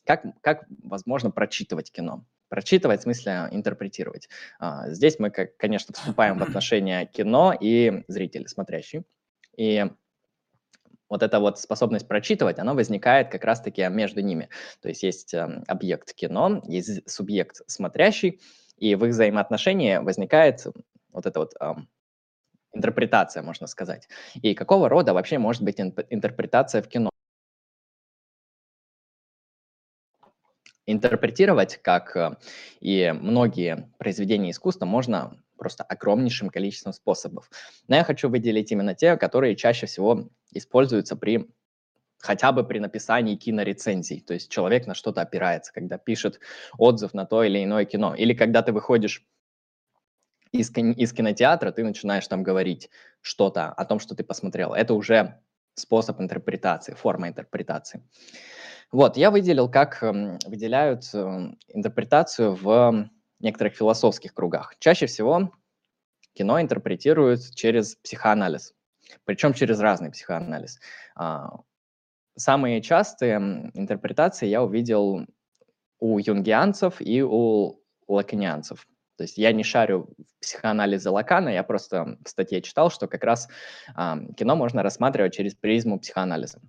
[0.05, 2.25] как, как возможно прочитывать кино.
[2.47, 4.29] Прочитывать в смысле интерпретировать.
[4.59, 9.03] А, Здесь мы, конечно, вступаем в отношения кино и зрителя, смотрящий.
[9.57, 9.85] И
[11.09, 14.49] вот эта вот способность прочитывать, она возникает как раз-таки между ними.
[14.81, 18.41] То есть есть эм, объект кино, есть субъект смотрящий,
[18.77, 20.65] и в их взаимоотношении возникает
[21.11, 21.53] вот эта вот
[22.75, 24.07] интерпретация, можно сказать.
[24.35, 27.09] И какого рода вообще может быть интерпретация в кино?
[30.87, 32.35] Интерпретировать, как э,
[32.79, 37.49] и многие произведения искусства, можно просто огромнейшим количеством способов.
[37.87, 41.49] Но я хочу выделить именно те, которые чаще всего используются при
[42.25, 44.21] хотя бы при написании кинорецензий.
[44.21, 46.39] То есть человек на что-то опирается, когда пишет
[46.77, 48.15] отзыв на то или иное кино.
[48.15, 49.23] Или когда ты выходишь
[50.51, 52.89] из, из кинотеатра, ты начинаешь там говорить
[53.21, 54.73] что-то о том, что ты посмотрел.
[54.73, 55.39] Это уже
[55.75, 58.01] способ интерпретации, форма интерпретации.
[58.91, 63.09] Вот, я выделил, как эм, выделяют эм, интерпретацию в
[63.39, 64.75] некоторых философских кругах.
[64.79, 65.51] Чаще всего
[66.33, 68.73] кино интерпретируют через психоанализ,
[69.25, 70.79] причем через разный психоанализ.
[72.37, 75.25] Самые частые интерпретации я увидел
[75.99, 78.85] у юнгианцев и у лаканианцев.
[79.17, 83.23] То есть я не шарю в психоанализе Лакана, я просто в статье читал, что как
[83.23, 83.47] раз
[83.95, 86.59] ам, кино можно рассматривать через призму психоанализа.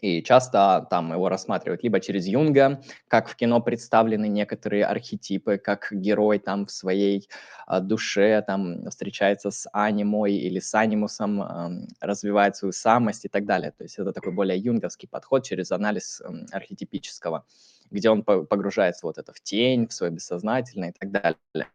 [0.00, 5.88] И часто там его рассматривают либо через Юнга, как в кино представлены некоторые архетипы, как
[5.90, 7.28] герой там в своей
[7.66, 13.44] а, душе там встречается с анимой или с анимусом, ам, развивает свою самость и так
[13.44, 13.72] далее.
[13.72, 17.44] То есть это такой более юнговский подход через анализ ам, архетипического,
[17.90, 21.68] где он по- погружается вот это в тень, в свое бессознательное и так далее.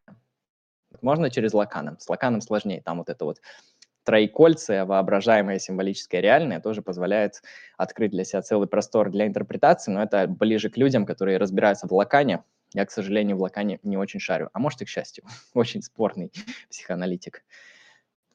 [1.01, 1.99] Можно через Лаканом.
[1.99, 2.81] С Лаканом сложнее.
[2.81, 3.41] Там вот это вот
[4.03, 7.41] троекольце, воображаемое, символическое, реальное, тоже позволяет
[7.77, 11.93] открыть для себя целый простор для интерпретации, но это ближе к людям, которые разбираются в
[11.93, 12.43] Лакане.
[12.73, 16.31] Я, к сожалению, в Лакане не очень шарю, а может и к счастью, очень спорный
[16.69, 17.43] психоаналитик.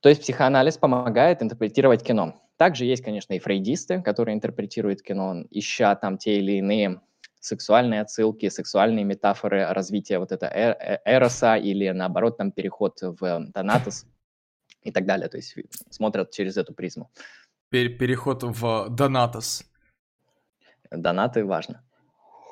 [0.00, 2.40] То есть психоанализ помогает интерпретировать кино.
[2.56, 7.00] Также есть, конечно, и фрейдисты, которые интерпретируют кино, ища там те или иные
[7.40, 13.46] сексуальные отсылки, сексуальные метафоры развития вот это э- э- эроса или, наоборот, там переход в
[13.54, 14.06] донатос
[14.88, 15.28] и так далее.
[15.28, 15.54] То есть
[15.90, 17.10] смотрят через эту призму.
[17.70, 19.64] Пер- переход в Донатос.
[20.90, 21.84] Донаты важно.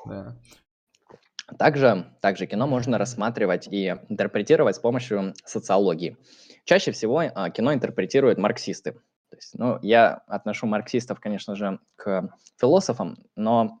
[0.05, 0.37] Да.
[1.57, 6.17] Также, также кино можно рассматривать и интерпретировать с помощью социологии.
[6.65, 8.91] Чаще всего а, кино интерпретируют марксисты.
[9.29, 13.79] То есть, ну, я отношу марксистов, конечно же, к философам, но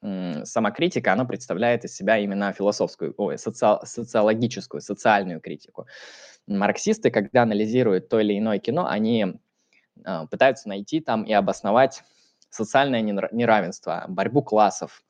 [0.00, 5.86] сама критика, она представляет из себя именно философскую, ой, социал- социологическую, социальную критику.
[6.46, 9.34] Марксисты, когда анализируют то или иное кино, они
[10.04, 12.02] а, пытаются найти там и обосновать
[12.50, 15.04] социальное нера- неравенство, борьбу классов,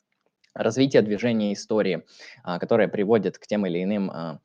[0.54, 2.04] развитие движения истории,
[2.42, 4.40] а, которое приводит к тем или иным а,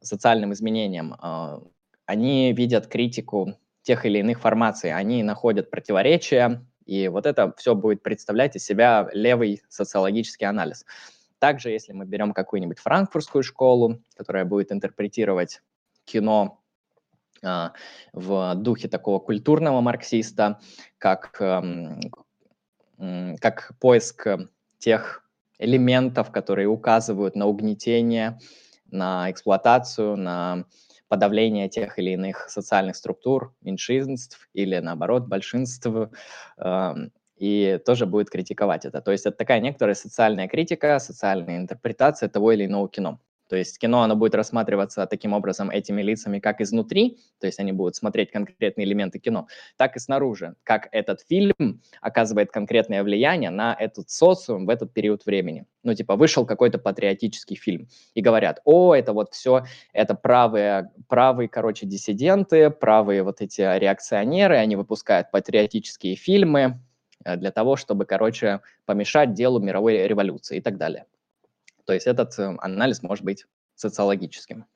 [0.00, 1.16] социальным изменениям.
[1.18, 1.60] А,
[2.06, 8.02] Они видят критику тех или иных формаций, они находят противоречия, и вот это все будет
[8.02, 10.84] представлять из себя левый социологический анализ.
[11.38, 15.62] Также, если мы берем какую-нибудь франкфуртскую школу, которая будет интерпретировать
[16.04, 16.60] кино
[17.42, 17.72] а,
[18.12, 20.60] в духе такого культурного марксиста,
[20.98, 22.00] как, м,
[23.40, 24.26] как поиск
[24.78, 28.38] тех элементов, которые указывают на угнетение,
[28.90, 30.64] на эксплуатацию, на
[31.14, 35.86] подавление тех или иных социальных структур, меньшинств или, наоборот, большинств,
[36.58, 39.00] эм, и тоже будет критиковать это.
[39.00, 43.20] То есть это такая некоторая социальная критика, социальная интерпретация того или иного кино.
[43.48, 47.72] То есть кино, оно будет рассматриваться таким образом этими лицами как изнутри, то есть они
[47.72, 53.76] будут смотреть конкретные элементы кино, так и снаружи, как этот фильм оказывает конкретное влияние на
[53.78, 55.66] этот социум в этот период времени.
[55.82, 61.48] Ну, типа, вышел какой-то патриотический фильм, и говорят, о, это вот все, это правые, правые,
[61.48, 66.80] короче, диссиденты, правые вот эти реакционеры, они выпускают патриотические фильмы
[67.24, 71.04] э, для того, чтобы, короче, помешать делу мировой революции и так далее.
[71.84, 74.66] То есть этот э, анализ может быть социологическим.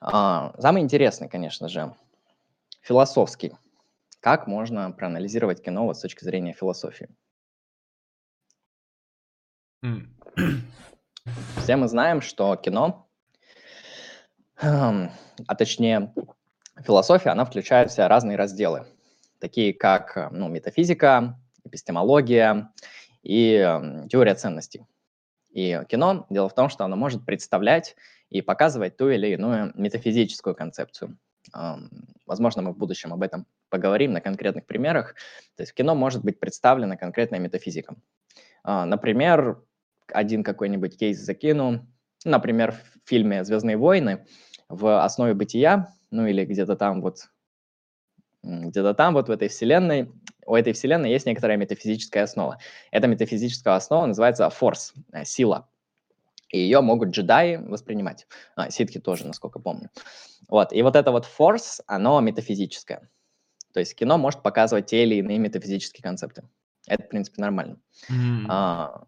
[0.00, 1.94] А, Самый интересный, конечно же,
[2.82, 3.56] философский.
[4.20, 7.08] Как можно проанализировать кино вот с точки зрения философии?
[11.58, 13.08] Все мы знаем, что кино,
[14.56, 16.12] а точнее
[16.82, 18.86] философия, она включает в себя разные разделы,
[19.40, 22.72] такие как ну, метафизика, эпистемология
[23.22, 23.58] и
[24.10, 24.86] теория ценностей.
[25.54, 27.94] И кино, дело в том, что оно может представлять
[28.28, 31.16] и показывать ту или иную метафизическую концепцию.
[32.26, 35.14] Возможно, мы в будущем об этом поговорим на конкретных примерах.
[35.56, 37.94] То есть кино может быть представлена конкретная метафизика.
[38.64, 39.62] А, например,
[40.08, 41.86] один какой-нибудь кейс закину.
[42.24, 44.26] Например, в фильме «Звездные войны»
[44.68, 47.28] в основе бытия, ну или где-то там вот,
[48.44, 50.12] где-то там вот в этой вселенной,
[50.46, 52.58] у этой вселенной есть некоторая метафизическая основа.
[52.90, 55.68] Эта метафизическая основа называется форс, э, сила
[56.54, 58.28] и ее могут джедаи воспринимать.
[58.54, 59.90] А, ситхи тоже, насколько помню.
[60.48, 63.10] Вот, и вот это вот force, оно метафизическое.
[63.72, 66.48] То есть кино может показывать те или иные метафизические концепты.
[66.86, 67.80] Это, в принципе, нормально.
[68.08, 68.46] Mm.
[68.48, 69.04] А,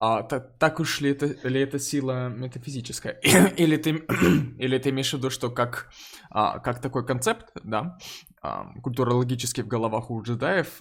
[0.00, 3.14] а так, так уж ли это, ли это сила метафизическая?
[3.56, 3.90] или, ты,
[4.58, 5.90] или ты имеешь в виду, что как,
[6.30, 7.98] а, как такой концепт, да,
[8.40, 10.80] а, культурологически в головах у джедаев,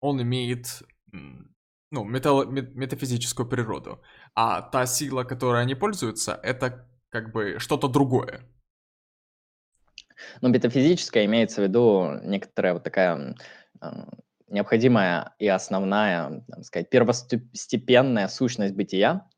[0.00, 0.82] он имеет
[1.90, 4.02] ну, металл, метафизическую природу.
[4.34, 8.40] А та сила, которой они пользуются, это как бы что-то другое.
[10.40, 13.36] Ну, метафизическая имеется в виду некоторая вот такая
[14.54, 19.28] необходимая и основная, так сказать, первостепенная сущность бытия,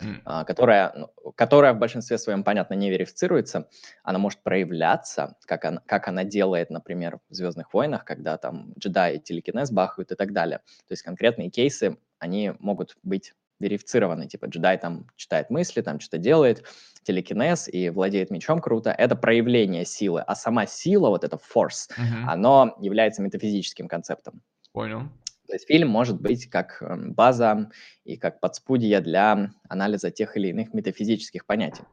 [0.00, 0.44] mm.
[0.44, 3.68] которая, ну, которая в большинстве своем, понятно, не верифицируется,
[4.02, 9.18] она может проявляться, как она, как она делает, например, в «Звездных войнах», когда там джедаи
[9.18, 10.58] телекинез бахают и так далее.
[10.88, 16.18] То есть конкретные кейсы, они могут быть верифицированы, типа джедай там читает мысли, там что-то
[16.18, 16.64] делает,
[17.04, 22.24] телекинез и владеет мечом круто, это проявление силы, а сама сила, вот это force, mm-hmm.
[22.26, 24.42] оно является метафизическим концептом.
[24.72, 25.02] Понял.
[25.46, 27.70] То есть фильм может быть как эм, база
[28.04, 31.84] и как подспудье для анализа тех или иных метафизических понятий.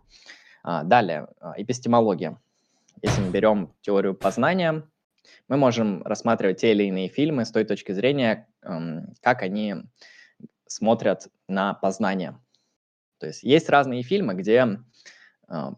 [0.64, 2.40] А, далее, а, эпистемология.
[3.02, 4.84] Если мы берем теорию познания,
[5.48, 9.76] мы можем рассматривать те или иные фильмы с той точки зрения, эм, как они
[10.68, 12.40] смотрят на познание.
[13.18, 14.80] То есть есть разные фильмы, где,
[15.50, 15.72] э,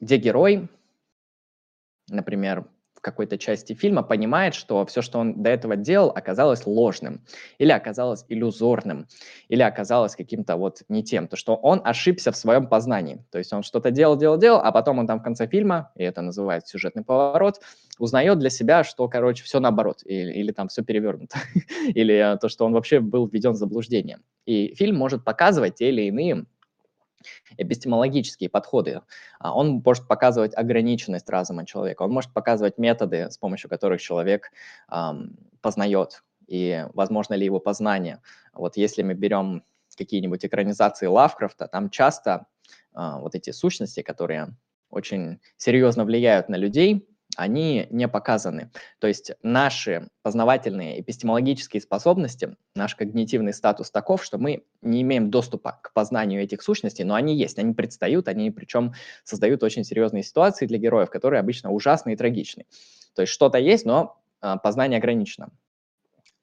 [0.00, 0.68] где герой,
[2.08, 2.68] например,
[3.00, 7.24] в какой-то части фильма понимает, что все, что он до этого делал, оказалось ложным,
[7.56, 9.06] или оказалось иллюзорным,
[9.48, 13.24] или оказалось каким-то вот не тем, то что он ошибся в своем познании.
[13.30, 16.04] То есть он что-то делал, делал, делал, а потом он там в конце фильма, и
[16.04, 17.62] это называется сюжетный поворот,
[17.98, 21.38] узнает для себя, что, короче, все наоборот, или, или там все перевернуто,
[21.86, 24.18] или то, что он вообще был введен в заблуждение.
[24.44, 26.44] И фильм может показывать те или иные
[27.56, 29.02] эпистемологические подходы.
[29.38, 34.50] А, он может показывать ограниченность разума человека, он может показывать методы, с помощью которых человек
[34.90, 38.20] эм, познает, и возможно ли его познание.
[38.52, 39.62] Вот если мы берем
[39.96, 42.46] какие-нибудь экранизации Лавкрафта, там часто
[42.94, 44.56] э, вот эти сущности, которые
[44.88, 47.06] очень серьезно влияют на людей,
[47.36, 48.70] они не показаны.
[48.98, 55.78] То есть наши познавательные эпистемологические способности, наш когнитивный статус таков, что мы не имеем доступа
[55.82, 60.66] к познанию этих сущностей, но они есть, они предстают, они причем создают очень серьезные ситуации
[60.66, 62.66] для героев, которые обычно ужасны и трагичны.
[63.14, 65.50] То есть что-то есть, но а, познание ограничено.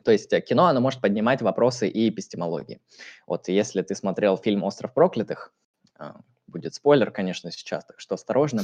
[0.03, 2.79] То есть э, кино, оно может поднимать вопросы и эпистемологии.
[3.25, 5.53] Вот если ты смотрел фильм «Остров проклятых»,
[5.97, 8.63] а, будет спойлер, конечно, сейчас, так что осторожно,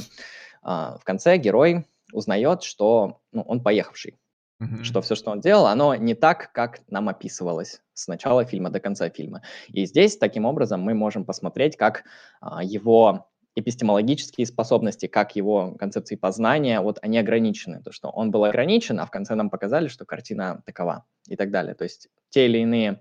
[0.62, 4.18] а, в конце герой узнает, что ну, он поехавший.
[4.62, 4.84] Mm-hmm.
[4.84, 8.78] Что все, что он делал, оно не так, как нам описывалось с начала фильма до
[8.78, 9.42] конца фильма.
[9.68, 12.04] И здесь, таким образом, мы можем посмотреть, как
[12.40, 17.82] а, его эпистемологические способности, как его концепции познания, вот они ограничены.
[17.82, 21.50] То, что он был ограничен, а в конце нам показали, что картина такова и так
[21.50, 21.74] далее.
[21.74, 23.00] То есть те или иные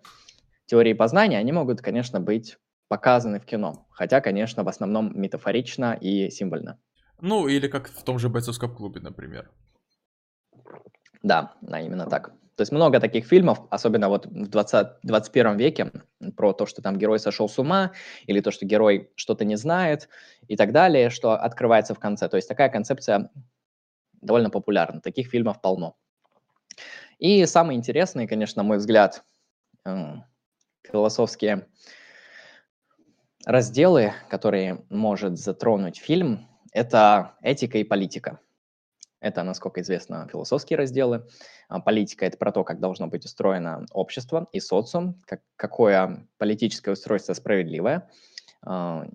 [0.65, 3.87] теории познания, они могут, конечно, быть показаны в кино.
[3.89, 6.79] Хотя, конечно, в основном метафорично и символьно.
[7.23, 9.49] Ну, или как в том же бойцовском клубе, например.
[11.23, 12.33] Да, да, именно так.
[12.57, 15.91] То есть много таких фильмов, особенно вот в 20, 21 веке,
[16.35, 17.93] про то, что там герой сошел с ума,
[18.27, 20.09] или то, что герой что-то не знает,
[20.49, 22.27] и так далее, что открывается в конце.
[22.27, 23.31] То есть такая концепция
[24.21, 24.99] довольно популярна.
[24.99, 25.95] Таких фильмов полно.
[27.19, 29.23] И самые интересные, конечно, мой взгляд,
[30.83, 31.67] философские
[33.45, 38.39] разделы, которые может затронуть фильм, это этика и политика.
[39.19, 41.25] Это, насколько известно, философские разделы.
[41.69, 46.91] А, политика– это про то, как должно быть устроено общество и социум, как, какое политическое
[46.91, 48.09] устройство справедливое.
[48.65, 49.05] А,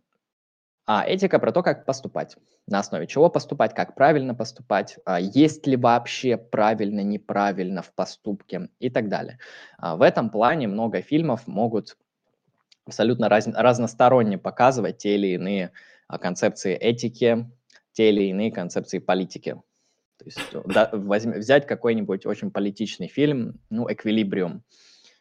[0.87, 2.39] А этика про то, как поступать.
[2.67, 8.71] На основе чего поступать, как правильно поступать, а есть ли вообще правильно, неправильно в поступке
[8.79, 9.39] и так далее.
[9.79, 11.99] В этом плане много фильмов могут
[12.87, 15.73] абсолютно раз, разносторонне показывать те или иные
[16.17, 17.51] концепции этики,
[17.93, 19.61] те или иные концепции политики.
[20.19, 24.65] То есть да, возьм, взять какой-нибудь очень политичный фильм, ну, «Эквилибриум»,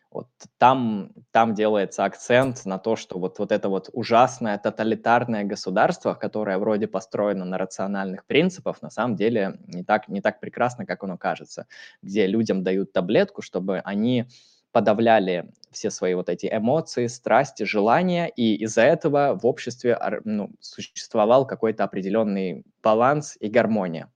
[0.10, 6.14] вот там, там делается акцент на то, что вот, вот это вот ужасное тоталитарное государство,
[6.14, 11.04] которое вроде построено на рациональных принципах, на самом деле не так, не так прекрасно, как
[11.04, 11.68] оно кажется,
[12.02, 14.28] где людям дают таблетку, чтобы они
[14.72, 21.46] подавляли все свои вот эти эмоции, страсти, желания, и из-за этого в обществе ну, существовал
[21.46, 24.12] какой-то определенный баланс и гармония.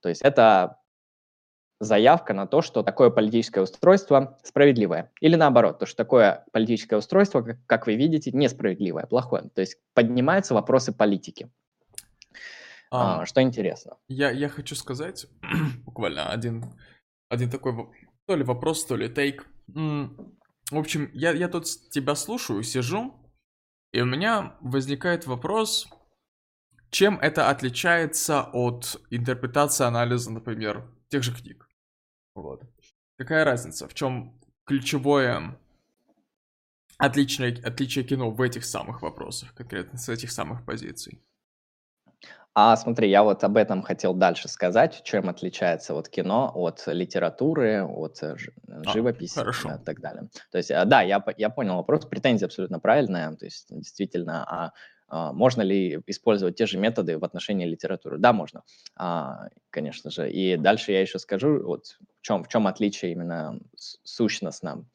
[0.00, 0.78] То есть это
[1.80, 5.10] заявка на то, что такое политическое устройство справедливое.
[5.20, 9.50] Или наоборот, то, что такое политическое устройство, как, как вы видите, несправедливое, плохое.
[9.54, 11.50] То есть поднимаются вопросы политики.
[12.90, 13.96] А, а, что интересно.
[14.08, 15.26] Я, я хочу сказать
[15.84, 16.64] буквально один,
[17.28, 17.74] один такой
[18.26, 19.46] то ли вопрос, то ли тейк.
[19.66, 23.14] В общем, я, я тут тебя слушаю, сижу,
[23.92, 25.88] и у меня возникает вопрос,
[26.90, 31.68] чем это отличается от интерпретации анализа, например, тех же книг?
[32.34, 32.62] Вот.
[33.18, 33.86] Какая разница?
[33.88, 35.58] В чем ключевое
[36.98, 41.22] отличие, отличие кино в этих самых вопросах, конкретно с этих самых позиций?
[42.54, 47.82] А смотри, я вот об этом хотел дальше сказать, чем отличается вот кино от литературы,
[47.82, 48.36] от э,
[48.68, 50.28] а, живописи а, и так далее.
[50.50, 54.72] То есть, э, да, я, я понял вопрос, претензия абсолютно правильная, то есть действительно, а
[55.12, 58.16] а, можно ли использовать те же методы в отношении литературы?
[58.16, 58.62] Да, можно,
[58.96, 60.32] а, конечно же.
[60.32, 63.60] И дальше я еще скажу, вот в чем, в чем отличие именно
[64.04, 64.86] сущностно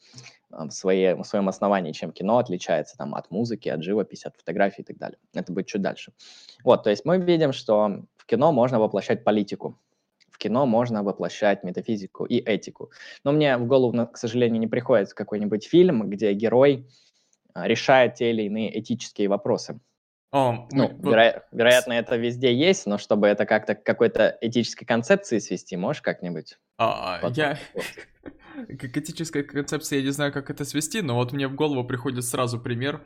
[0.50, 4.82] в, своей, в своем основании, чем кино отличается там, от музыки, от живописи, от фотографии
[4.82, 5.18] и так далее.
[5.34, 6.14] Это будет чуть дальше.
[6.64, 9.80] Вот, то есть мы видим, что в кино можно воплощать политику,
[10.32, 12.92] в кино можно воплощать метафизику и этику.
[13.24, 16.88] Но мне в голову, к сожалению, не приходит какой-нибудь фильм, где герой
[17.56, 19.80] решает те или иные этические вопросы.
[20.32, 24.86] О, ну, мы, веро- вероятно, это везде есть, но чтобы это как-то к какой-то этической
[24.86, 26.60] концепции свести, можешь как-нибудь?
[26.78, 27.34] А, Потом.
[27.34, 27.58] я...
[28.66, 32.26] Как этическая концепция, я не знаю, как это свести, но вот мне в голову приходит
[32.26, 33.06] сразу пример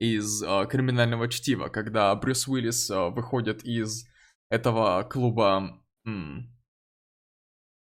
[0.00, 4.06] из э, криминального чтива, когда Брюс Уиллис э, выходит из
[4.50, 6.52] этого клуба м-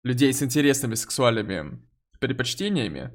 [0.03, 1.81] людей с интересными сексуальными
[2.19, 3.11] предпочтениями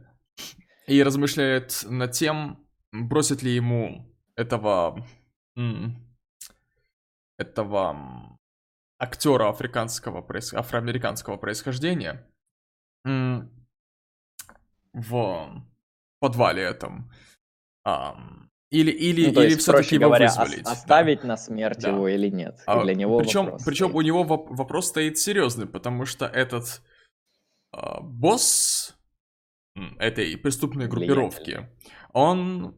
[0.87, 5.07] и размышляет над тем, бросит ли ему этого
[7.37, 8.39] этого
[8.99, 10.25] актера африканского,
[10.55, 12.27] афроамериканского происхождения
[14.93, 15.65] в
[16.21, 17.11] подвале этом.
[18.71, 20.67] Или, или, ну, или все-таки его говоря, вызволить.
[20.67, 21.29] Оставить да.
[21.29, 21.89] на смерть да.
[21.89, 22.61] его или нет.
[22.67, 23.95] А, для него причем, причем стоит.
[23.95, 26.81] у него вопрос стоит серьезный, потому что этот
[27.73, 28.97] а, босс
[29.99, 31.69] этой преступной группировки,
[32.13, 32.77] он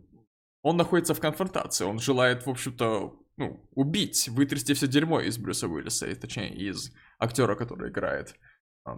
[0.63, 5.67] он находится в конфронтации, он желает, в общем-то, ну, убить, вытрясти все дерьмо из Брюса
[5.67, 8.37] Уиллиса, и, точнее, из актера, который играет, а,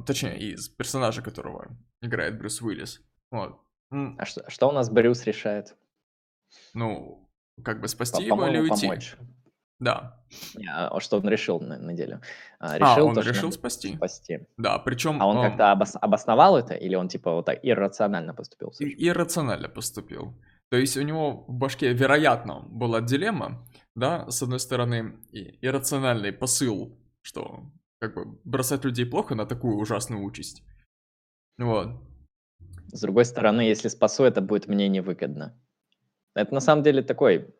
[0.07, 3.01] точнее, из персонажа, которого играет Брюс Уиллис.
[3.31, 3.61] Вот.
[3.91, 5.77] А что, что у нас Брюс решает?
[6.73, 7.31] Ну,
[7.63, 8.87] как бы спасти По его или уйти?
[8.87, 9.17] Помочь.
[9.81, 10.25] Да.
[10.69, 12.21] А что он решил на, на деле?
[12.59, 13.95] А, решил а он то, решил спасти.
[13.97, 14.47] спасти.
[14.57, 15.21] Да, причем...
[15.21, 15.45] А он, он...
[15.45, 15.97] как-то обос...
[16.01, 18.73] обосновал это, или он типа вот так иррационально поступил?
[18.79, 20.35] И- иррационально поступил.
[20.71, 26.33] То есть у него в башке, вероятно, была дилемма, да, с одной стороны, и иррациональный
[26.33, 27.71] посыл, что
[28.09, 30.63] как бы бросать людей плохо на такую ужасную участь.
[31.59, 31.89] Вот.
[32.93, 35.61] С другой стороны, если спасу, это будет мне невыгодно.
[36.35, 37.55] Это на самом деле такой,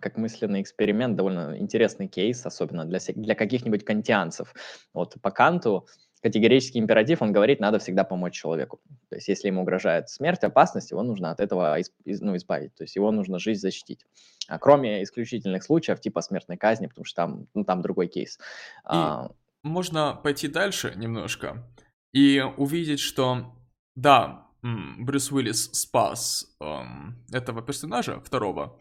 [0.00, 4.54] как мысленный эксперимент, довольно интересный кейс, особенно для, для каких-нибудь кантианцев.
[4.94, 5.88] Вот по Канту
[6.22, 8.80] категорический императив, он говорит, надо всегда помочь человеку.
[9.08, 12.74] То есть если ему угрожает смерть, опасность, его нужно от этого из, из, ну, избавить,
[12.76, 14.06] то есть его нужно жизнь защитить.
[14.46, 18.36] А кроме исключительных случаев, типа смертной казни, потому что там, ну, там другой кейс.
[18.36, 18.38] И
[18.84, 19.32] а...
[19.62, 21.68] можно пойти дальше немножко
[22.12, 23.56] и увидеть, что
[23.94, 28.80] да, Брюс Уиллис спас эм, этого персонажа, второго,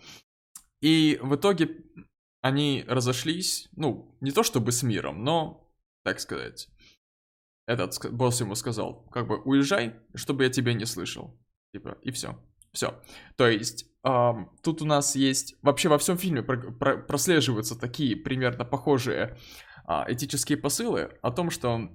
[0.82, 1.84] и в итоге
[2.42, 5.72] они разошлись, ну, не то чтобы с миром, но,
[6.04, 6.70] так сказать,
[7.68, 11.40] этот босс ему сказал, как бы уезжай, чтобы я тебя не слышал.
[11.74, 12.38] Типа, и все.
[12.74, 13.02] Все.
[13.38, 18.16] То есть, эм, тут у нас есть, вообще во всем фильме про, про, прослеживаются такие
[18.16, 19.38] примерно похожие
[19.88, 21.90] э, этические посылы о том, что,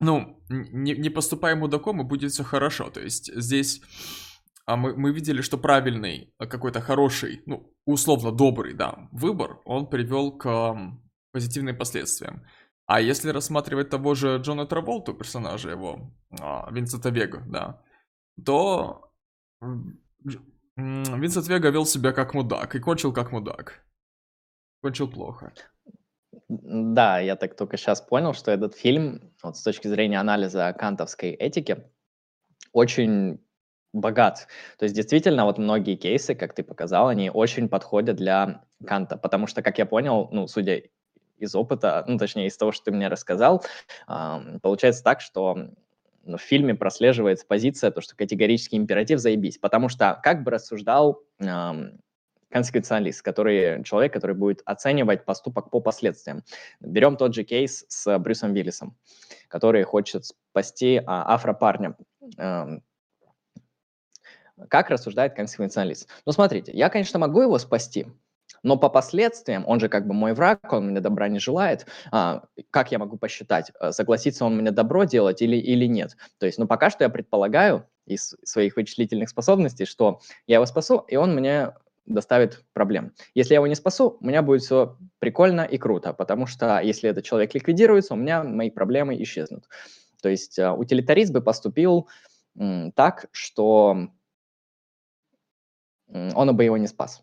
[0.00, 2.90] ну, не, не поступай мудаком и будет все хорошо.
[2.90, 3.82] То есть, здесь
[4.68, 9.86] а мы, мы видели, что правильный, а, какой-то хороший, ну, условно добрый, да, выбор, он
[9.88, 10.76] привел к
[11.32, 12.44] позитивным последствиям.
[12.84, 17.82] А если рассматривать того же Джона Траволту, персонажа его, а, Винсента Вега, да,
[18.44, 19.10] то
[20.76, 23.82] Винсент Вега вел себя как мудак и кончил как мудак.
[24.82, 25.54] Кончил плохо.
[26.48, 31.30] Да, я так только сейчас понял, что этот фильм, вот с точки зрения анализа кантовской
[31.30, 31.84] этики,
[32.72, 33.40] очень
[33.92, 34.46] богат.
[34.78, 39.46] То есть действительно вот многие кейсы, как ты показал, они очень подходят для Канта, потому
[39.46, 40.82] что, как я понял, ну, судя
[41.36, 43.64] из опыта, ну, точнее, из того, что ты мне рассказал,
[44.06, 45.56] получается так, что
[46.24, 51.22] в фильме прослеживается позиция, то, что категорический императив заебись, потому что как бы рассуждал
[52.50, 56.42] консеквенциалист, который, человек, который будет оценивать поступок по последствиям.
[56.80, 58.96] Берем тот же кейс с Брюсом Виллисом,
[59.48, 61.96] который хочет спасти а, афропарня.
[62.38, 62.78] Э,
[64.68, 66.08] как рассуждает консеквенциалист?
[66.26, 68.06] Ну, смотрите, я, конечно, могу его спасти,
[68.62, 72.44] но по последствиям, он же как бы мой враг, он мне добра не желает, а,
[72.70, 76.16] как я могу посчитать, э, согласится он мне добро делать или, или нет?
[76.38, 81.04] То есть, ну, пока что я предполагаю из своих вычислительных способностей, что я его спасу,
[81.08, 81.72] и он мне
[82.08, 83.12] доставит проблем.
[83.34, 87.10] Если я его не спасу, у меня будет все прикольно и круто, потому что если
[87.10, 89.68] этот человек ликвидируется, у меня мои проблемы исчезнут.
[90.22, 92.08] То есть uh, утилитарист бы поступил
[92.96, 94.08] так, что
[96.08, 97.22] он бы его не спас.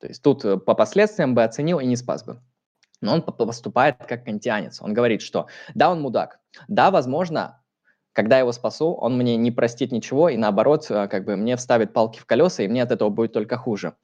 [0.00, 2.42] То есть тут э, по последствиям бы оценил и не спас бы.
[3.00, 4.82] Но он поступает как кантианец.
[4.82, 7.62] Он говорит, что да, он мудак, да, возможно,
[8.16, 11.54] когда я его спасу, он мне не простит ничего, и наоборот, э, как бы мне
[11.56, 13.94] вставит палки в колеса, и мне от этого будет только хуже.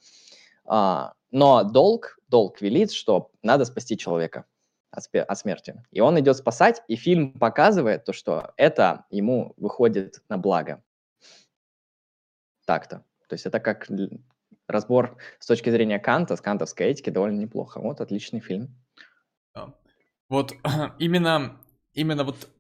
[0.66, 4.44] А, но долг, долг велит, что надо спасти человека
[4.90, 5.82] от смерти.
[5.92, 10.82] И он идет спасать, и фильм показывает то, что это ему выходит на благо.
[12.66, 12.96] Так-то.
[13.28, 13.88] То есть это как
[14.68, 17.80] разбор с точки зрения Канта, с кантовской этики довольно неплохо.
[17.80, 18.76] Вот отличный фильм.
[20.28, 20.52] Вот
[20.98, 21.56] именно,
[21.94, 22.51] именно вот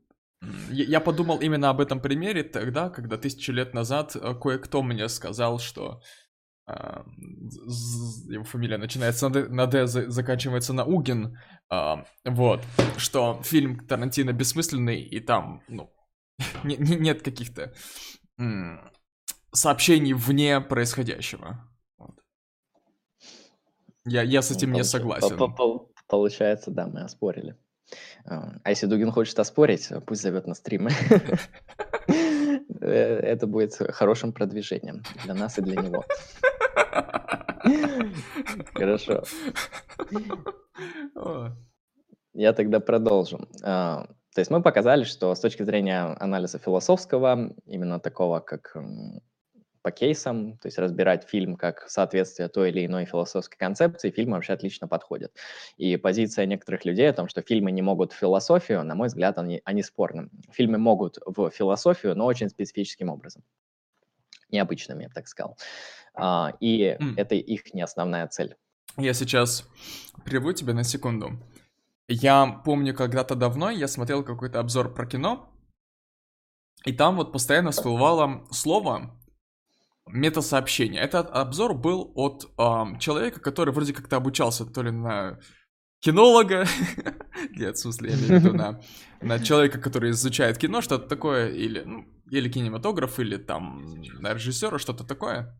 [0.70, 5.58] я подумал именно об этом примере тогда, когда тысячу лет назад э, кое-кто мне сказал,
[5.58, 6.00] что
[6.66, 6.72] э,
[8.28, 11.38] его фамилия начинается на Д, на Д заканчивается на Угин,
[11.70, 12.60] э, вот,
[12.96, 15.92] что фильм Тарантино бессмысленный, и там, ну,
[16.64, 17.72] не, не, нет каких-то
[19.52, 21.68] сообщений вне происходящего.
[21.98, 22.18] Вот.
[24.04, 25.36] Я, я с этим ну, не согласен.
[26.08, 27.56] Получается, да, мы оспорили.
[28.24, 30.90] А, а если Дугин хочет оспорить, пусть зовет на стримы.
[32.80, 36.04] Э, это будет хорошим продвижением для нас и для него.
[38.74, 39.22] Хорошо.
[42.34, 43.48] Я тогда продолжу.
[43.62, 48.74] А, то есть мы показали, что с точки зрения анализа философского, именно такого, как
[49.82, 54.52] по кейсам, то есть разбирать фильм как соответствие той или иной философской концепции, фильмы вообще
[54.52, 55.32] отлично подходят.
[55.76, 59.38] И позиция некоторых людей о том, что фильмы не могут в философию, на мой взгляд,
[59.38, 60.28] они, они спорны.
[60.50, 63.42] Фильмы могут в философию, но очень специфическим образом.
[64.50, 65.56] Необычным, я бы так сказал.
[66.14, 67.14] А, и mm.
[67.16, 68.56] это их не основная цель.
[68.96, 69.68] Я сейчас
[70.24, 71.38] прерву тебя на секунду.
[72.08, 75.48] Я помню, когда-то давно я смотрел какой-то обзор про кино,
[76.84, 79.16] и там вот постоянно всплывало слово
[80.12, 81.00] метасообщение.
[81.00, 85.40] Этот обзор был от э, человека, который вроде как-то обучался то ли на
[86.00, 86.66] кинолога,
[87.50, 88.80] нет, в смысле, я имею в виду на,
[89.20, 93.84] на человека, который изучает кино, что-то такое, или, ну, или кинематограф, или там
[94.20, 95.58] на режиссера, что-то такое.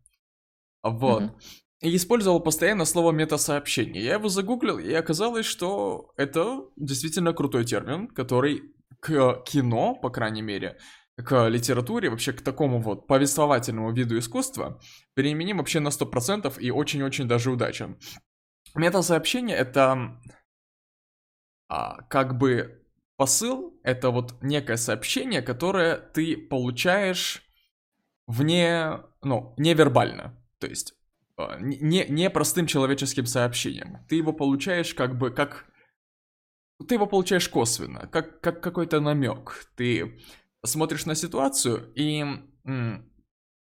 [0.83, 1.33] Вот.
[1.81, 4.05] И использовал постоянно слово метасообщение.
[4.05, 8.63] Я его загуглил, и оказалось, что это действительно крутой термин, который
[9.01, 10.79] к кино, по крайней мере,
[11.17, 14.81] к литературе, вообще к такому вот повествовательному виду искусства
[15.15, 17.99] применим вообще на 100% и очень-очень даже удачен.
[18.75, 20.19] Метасообщение— это
[21.69, 22.83] а, как бы
[23.17, 27.43] посыл, это вот некое сообщение, которое ты получаешь
[28.27, 30.95] вне, ну, невербально, то есть
[31.37, 33.99] а, не, не простым человеческим сообщением.
[34.09, 35.67] Ты его получаешь как бы как...
[36.89, 39.67] Ты его получаешь косвенно, как, как какой-то намек.
[39.77, 40.21] Ты
[40.65, 42.25] смотришь на ситуацию и,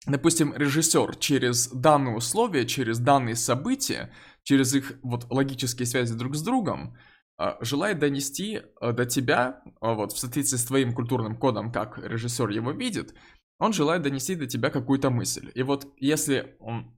[0.05, 4.13] допустим, режиссер через данные условия, через данные события,
[4.43, 6.97] через их вот логические связи друг с другом,
[7.41, 11.97] а, желает донести а, до тебя, а, вот в соответствии с твоим культурным кодом, как
[11.97, 13.15] режиссер его видит,
[13.57, 15.51] он желает донести до тебя какую-то мысль.
[15.55, 16.95] И вот если он...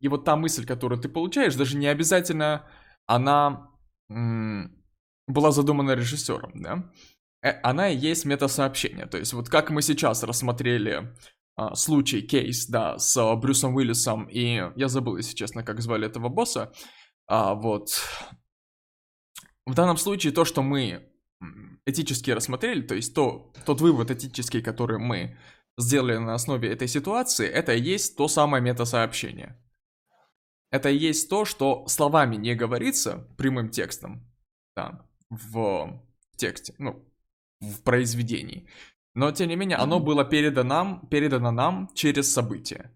[0.00, 2.66] И вот та мысль, которую ты получаешь, даже не обязательно
[3.06, 3.68] она
[4.08, 6.90] была задумана режиссером, да?
[7.42, 9.06] Э, она и есть метасообщение.
[9.06, 11.14] То есть вот как мы сейчас рассмотрели
[11.56, 16.28] а, случай, кейс, да, с Брюсом Уиллисом, и я забыл, если честно, как звали этого
[16.28, 16.72] босса,
[17.26, 18.00] а, вот.
[19.66, 21.10] В данном случае то, что мы
[21.84, 25.36] этически рассмотрели, то есть то, тот вывод этический, который мы
[25.76, 29.60] сделали на основе этой ситуации, это и есть то самое метасообщение.
[30.70, 34.32] Это и есть то, что словами не говорится прямым текстом,
[34.76, 36.00] да, в
[36.36, 37.07] тексте, ну,
[37.60, 38.68] в произведении.
[39.14, 42.92] Но, тем не менее, оно было передано нам, передано нам через события.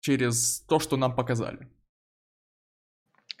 [0.00, 1.68] Через то, что нам показали.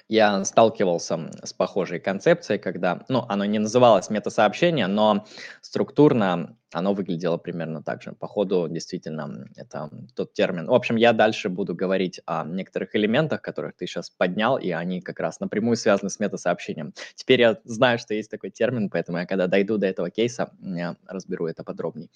[0.08, 5.24] Я сталкивался с похожей концепцией, когда, ну, оно не называлось метасообщение, но
[5.62, 8.12] структурно оно выглядело примерно так же.
[8.12, 10.66] Походу, действительно, это тот термин.
[10.66, 15.00] В общем, я дальше буду говорить о некоторых элементах, которых ты сейчас поднял, и они
[15.00, 16.92] как раз напрямую связаны с метасообщением.
[17.14, 20.96] Теперь я знаю, что есть такой термин, поэтому я когда дойду до этого кейса, я
[21.06, 22.10] разберу это подробнее.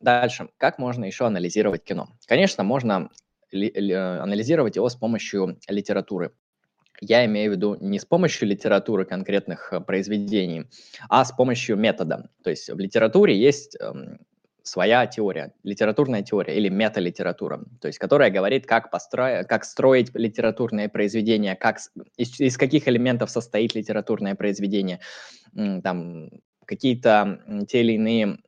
[0.00, 0.48] Дальше.
[0.58, 2.08] Как можно еще анализировать кино?
[2.26, 3.10] Конечно, можно
[3.52, 6.32] анализировать его с помощью литературы.
[7.00, 10.64] Я имею в виду не с помощью литературы конкретных э, произведений,
[11.08, 12.30] а с помощью метода.
[12.42, 14.18] То есть в литературе есть эм,
[14.62, 20.88] своя теория, литературная теория или металитература, то есть которая говорит, как, построить, как строить литературное
[20.88, 21.78] произведение, как,
[22.16, 25.00] из, из каких элементов состоит литературное произведение,
[25.54, 26.30] там
[26.64, 28.38] какие-то те или иные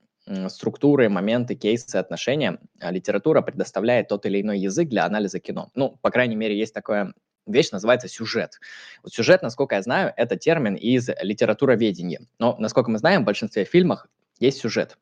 [0.49, 5.71] структуры, моменты, кейсы, отношения, а литература предоставляет тот или иной язык для анализа кино.
[5.75, 7.15] Ну, по крайней мере, есть такая
[7.47, 8.61] вещь, называется сюжет.
[9.03, 12.21] Вот сюжет, насколько я знаю, это термин из литературоведения.
[12.39, 14.07] Но, насколько мы знаем, в большинстве фильмов
[14.39, 14.99] есть сюжет.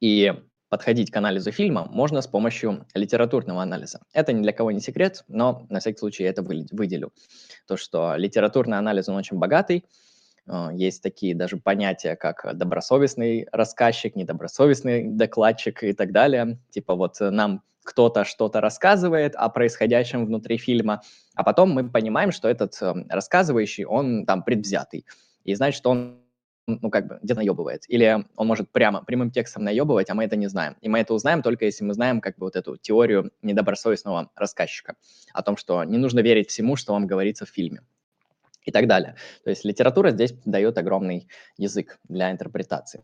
[0.00, 0.32] И
[0.68, 4.00] подходить к анализу фильма можно с помощью литературного анализа.
[4.12, 7.12] Это ни для кого не секрет, но на всякий случай я это выделю.
[7.66, 9.84] То, что литературный анализ, он очень богатый,
[10.72, 16.58] есть такие даже понятия, как добросовестный рассказчик, недобросовестный докладчик и так далее.
[16.70, 21.00] Типа вот нам кто-то что-то рассказывает о происходящем внутри фильма,
[21.34, 25.06] а потом мы понимаем, что этот эм, рассказывающий, он там предвзятый.
[25.44, 26.18] И значит, он
[26.66, 27.84] ну, как бы, где-то наебывает.
[27.88, 30.76] Или он может прямо, прямым текстом наебывать, а мы это не знаем.
[30.82, 34.94] И мы это узнаем только если мы знаем, как бы, вот эту теорию недобросовестного рассказчика.
[35.32, 37.80] О том, что не нужно верить всему, что вам говорится в фильме
[38.68, 39.16] и так далее.
[39.44, 43.02] То есть литература здесь дает огромный язык для интерпретации.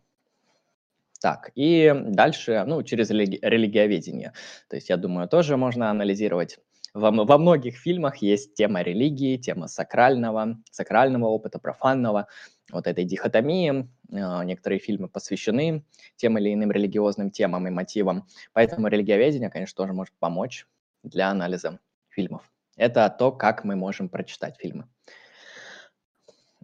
[1.21, 4.35] Так, и дальше, ну, через религи- религиоведение.
[4.69, 6.59] То есть, я думаю, тоже можно анализировать.
[6.93, 12.27] Во, во многих фильмах есть тема религии, тема сакрального, сакрального опыта, профанного,
[12.71, 13.89] вот этой дихотомии.
[14.13, 15.87] А, некоторые фильмы посвящены
[16.17, 18.27] тем или иным религиозным темам и мотивам.
[18.53, 20.67] Поэтому религиоведение, конечно, тоже может помочь
[21.03, 22.43] для анализа фильмов.
[22.77, 24.85] Это то, как мы можем прочитать фильмы.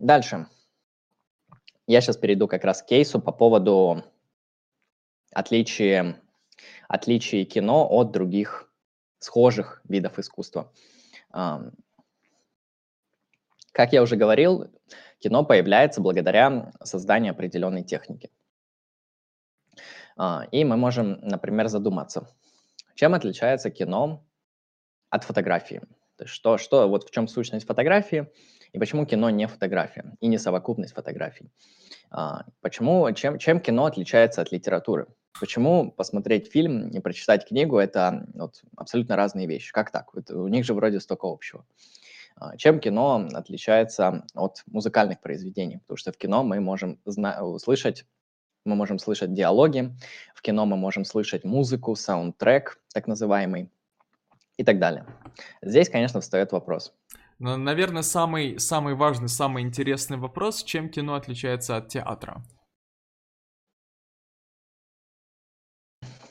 [0.00, 0.46] Дальше.
[1.86, 4.02] Я сейчас перейду как раз к кейсу по поводу
[5.30, 6.18] отличия,
[6.88, 8.72] отличия кино от других
[9.18, 10.72] схожих видов искусства.
[13.72, 14.70] Как я уже говорил,
[15.18, 18.30] кино появляется благодаря созданию определенной техники.
[20.16, 22.26] А, и мы можем, например, задуматься,
[22.94, 24.24] чем отличается кино
[25.10, 25.82] от фотографии.
[26.24, 28.26] Что, что, вот в чем сущность фотографии–
[28.72, 31.50] и почему кино не фотография и не совокупность фотографий?
[32.10, 35.06] А, почему, чем, чем кино отличается от литературы?
[35.38, 39.72] Почему посмотреть фильм и прочитать книгу– это вот, абсолютно разные вещи?
[39.72, 40.10] Как так?
[40.14, 41.64] Это, у них же вроде столько общего.
[42.36, 45.78] А, чем кино отличается от музыкальных произведений?
[45.78, 48.04] Потому что в кино мы можем услышать
[48.66, 49.96] мы можем слышать диалоги,
[50.34, 53.70] в кино мы можем слышать музыку, саундтрек, так называемый,
[54.60, 55.06] и так далее.
[55.62, 56.92] Здесь, конечно, встает вопрос.
[57.40, 62.44] Наверное, самый, самый важный, самый интересный вопрос, чем кино отличается от театра?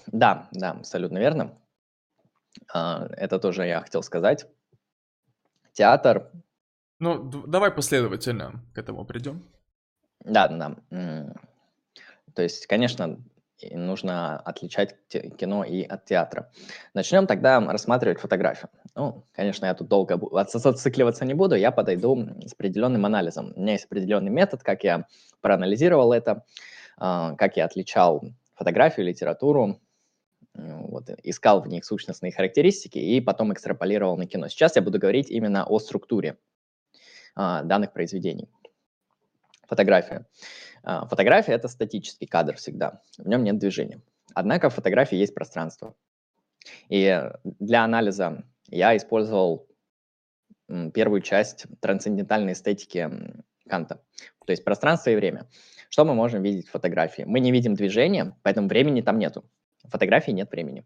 [0.05, 1.59] Да, да, абсолютно верно.
[2.71, 4.45] А, это тоже я хотел сказать.
[5.73, 6.31] Театр...
[6.99, 9.43] Ну, давай последовательно к этому придем.
[10.19, 10.75] Да, да.
[12.35, 13.17] То есть, конечно,
[13.71, 16.51] нужно отличать кино и от театра.
[16.93, 18.69] Начнем тогда рассматривать фотографию.
[18.99, 20.19] Ну, конечно, я тут долго
[20.49, 23.53] зацикливаться не буду, я подойду с определенным анализом.
[23.55, 25.05] У меня есть определенный метод, как я
[25.39, 26.43] проанализировал это,
[26.97, 28.21] а, как я отличал
[28.55, 29.79] фотографию, литературу,
[30.53, 34.49] вот, искал в них сущностные характеристики и потом экстраполировал на кино.
[34.49, 36.37] Сейчас я буду говорить именно о структуре
[37.37, 38.49] а, данных произведений.
[39.69, 40.25] Фотография.
[40.83, 44.01] А, фотография– это статический кадр всегда, в нем нет движения.
[44.33, 45.95] Однако в фотографии есть пространство.
[46.89, 49.67] И для анализа я использовал
[50.93, 53.09] первую часть трансцендентальной эстетики
[53.67, 54.01] Канта,
[54.45, 55.47] то есть пространство и время.
[55.89, 57.23] Что мы можем видеть в фотографии?
[57.23, 59.43] Мы не видим движения, поэтому времени там нету.
[59.85, 60.85] фотографии нет времени.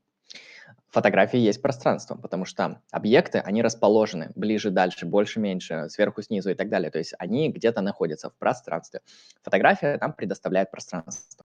[0.87, 6.51] В фотографии есть пространство, потому что объекты, они расположены ближе, дальше, больше, меньше, сверху, снизу
[6.51, 6.91] и так далее.
[6.91, 9.01] То есть они где-то находятся в пространстве.
[9.41, 11.45] Фотография нам предоставляет пространство.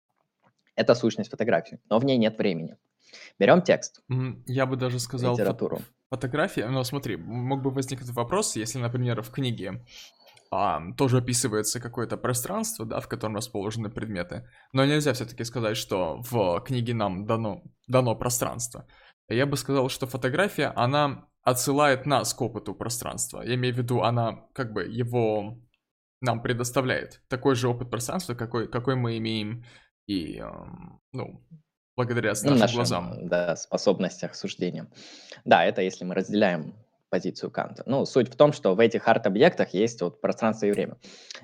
[0.76, 2.76] Это сущность фотографии, но в ней нет времени.
[3.38, 4.02] Берем текст.
[4.46, 5.34] Я бы даже сказал...
[5.34, 5.80] Литературу.
[6.10, 9.84] Фотография, ну смотри, мог бы возникнуть вопрос, если, например, в книге
[10.50, 14.48] а, тоже описывается какое-то пространство, да, в котором расположены предметы.
[14.72, 18.86] Но нельзя все-таки сказать, что в книге нам дано, дано пространство.
[19.28, 23.42] Я бы сказал, что фотография, она отсылает нас к опыту пространства.
[23.42, 25.58] Я имею в виду, она как бы его
[26.20, 27.22] нам предоставляет.
[27.28, 29.64] Такой же опыт пространства, какой, какой мы имеем
[30.06, 31.46] и, эм, ну,
[32.04, 33.28] благодаря ну, нашим, нашим глазам.
[33.28, 34.86] Да, способностях суждения.
[35.44, 36.74] Да, это если мы разделяем
[37.10, 37.82] позицию Канта.
[37.86, 40.96] Ну, суть в том, что в этих арт-объектах есть вот пространство и время.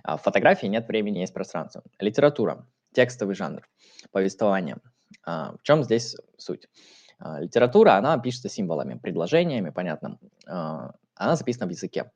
[0.03, 1.83] А в фотографии нет времени, есть пространство.
[1.99, 3.69] Литература, текстовый жанр,
[4.13, 4.79] повествование.
[5.25, 6.69] А, в чем здесь суть?
[7.19, 10.19] А, литература, она пишется символами, предложениями, понятно.
[10.47, 12.11] А, она записана в языке.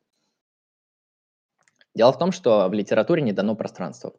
[2.01, 4.15] Дело в том, что в литературе не дано пространство.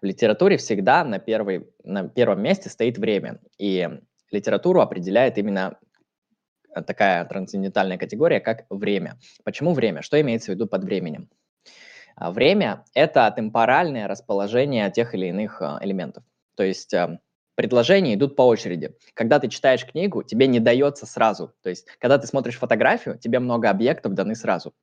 [0.00, 3.40] В литературе всегда на, первой, на первом месте стоит время.
[3.58, 3.88] И
[4.30, 5.76] литературу определяет именно
[6.74, 9.18] Э, такая трансцендентальная категория, как время.
[9.44, 10.02] Почему время?
[10.02, 11.28] Что имеется в виду под временем?
[12.16, 16.24] А, время– это темпоральное расположение тех или иных а, элементов.
[16.56, 17.18] То есть э,
[17.54, 18.94] предложения идут по очереди.
[19.14, 21.52] Когда ты читаешь книгу, тебе не дается сразу.
[21.62, 24.74] То есть, когда ты смотришь фотографию, тебе много объектов даны сразу.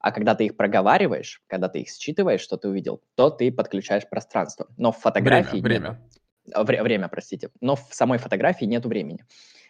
[0.00, 4.08] А когда ты их проговариваешь, когда ты их считываешь, что ты увидел, то ты подключаешь
[4.08, 4.68] пространство.
[4.76, 5.60] Но в фотографии...
[5.60, 6.00] Время,
[6.44, 6.56] нет...
[6.66, 6.82] время.
[6.82, 7.50] Время, простите.
[7.60, 9.24] Но в самой фотографии нет времени.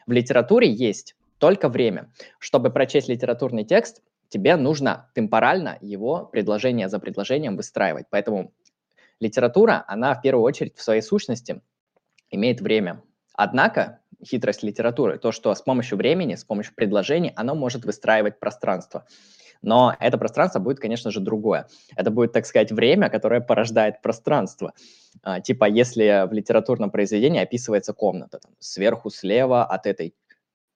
[0.06, 2.12] В литературе есть только время.
[2.38, 8.06] Чтобы прочесть литературный текст, тебе нужно темпорально его предложение за предложением выстраивать.
[8.10, 8.52] Поэтому
[9.20, 11.62] литература, она в первую очередь в своей сущности
[12.30, 13.02] имеет время.
[13.34, 19.06] Однако хитрость литературы, то, что с помощью времени, с помощью предложений, оно может выстраивать пространство.
[19.62, 21.66] Но это пространство будет, конечно же, другое.
[21.96, 24.72] Это будет, так сказать, время, которое порождает пространство.
[25.22, 30.14] А, типа, если в литературном произведении описывается комната, там, сверху слева от этой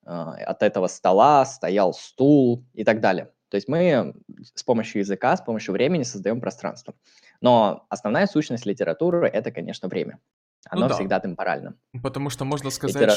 [0.05, 3.31] а, от этого стола стоял стул и так далее.
[3.49, 4.15] То есть мы
[4.55, 6.95] с помощью языка, с помощью времени создаем пространство.
[7.39, 10.19] Но основная сущность литературы– это, конечно, время.
[10.65, 10.95] Ну Оно ну да.
[10.95, 11.75] всегда темпорально.
[12.01, 13.15] Потому что можно сказать, Литера...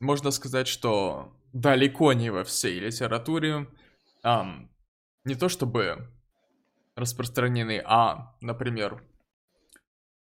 [0.00, 3.66] можно сказать, что далеко не во всей литературе
[4.24, 4.68] um,
[5.24, 6.08] не то чтобы
[6.96, 9.02] распространены, а, например,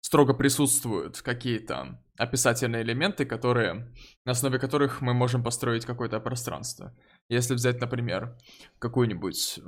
[0.00, 3.92] строго присутствуют какие-то описательные элементы, которые,
[4.24, 6.96] на основе которых мы можем построить какое-то пространство.
[7.28, 8.38] Если взять, например,
[8.78, 9.60] какую-нибудь,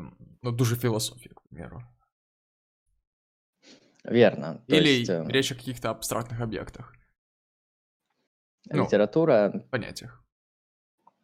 [0.43, 1.83] ну, дуже философию, к примеру.
[4.05, 4.63] Верно.
[4.69, 6.95] То Или есть, э, речь о каких-то абстрактных объектах.
[8.69, 9.51] Ну, литература...
[9.53, 10.23] Ну, понятиях.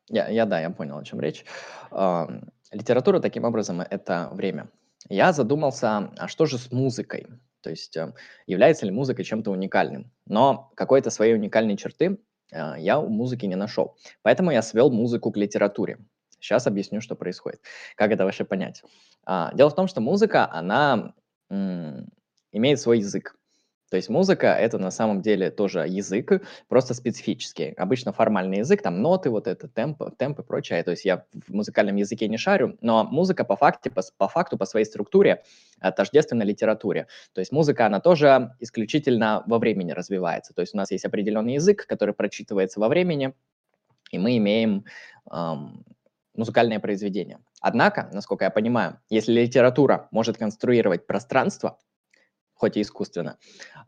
[0.09, 1.45] Я, я, да, я понял, о чем речь.
[1.91, 4.69] Uh, литература, таким образом, это время.
[5.09, 7.27] Я задумался, а что же с музыкой?
[7.61, 8.13] То есть э,
[8.47, 10.11] является ли музыка чем-то уникальным.
[10.27, 12.19] Но какой-то своей уникальной черты
[12.51, 13.97] э, я у музыки не нашел.
[14.23, 15.99] Поэтому я свел музыку к литературе.
[16.41, 17.61] Сейчас объясню, что происходит.
[17.97, 18.83] Как это вообще понять?
[19.25, 21.15] А, дело в том, что музыка, она
[21.49, 23.37] имеет свой язык.
[23.93, 27.75] То есть музыка— это на самом деле тоже язык, просто специфический.
[27.77, 30.83] Обычно формальный язык, там ноты, вот это, темп, темп и прочее.
[30.83, 34.57] То есть я в музыкальном языке не шарю, но музыка по, факте, по, по факту,
[34.57, 35.43] по своей структуре
[35.95, 37.07] тождественна литературе.
[37.35, 40.55] То есть музыка, она тоже исключительно во времени развивается.
[40.55, 43.35] То есть у нас есть определенный язык, который прочитывается во времени,
[44.11, 44.87] и мы имеем
[45.31, 45.85] эм,
[46.35, 47.41] музыкальное произведение.
[47.61, 51.77] Однако, насколько я понимаю, если литература может конструировать пространство,
[52.63, 53.39] хоть и искусственно.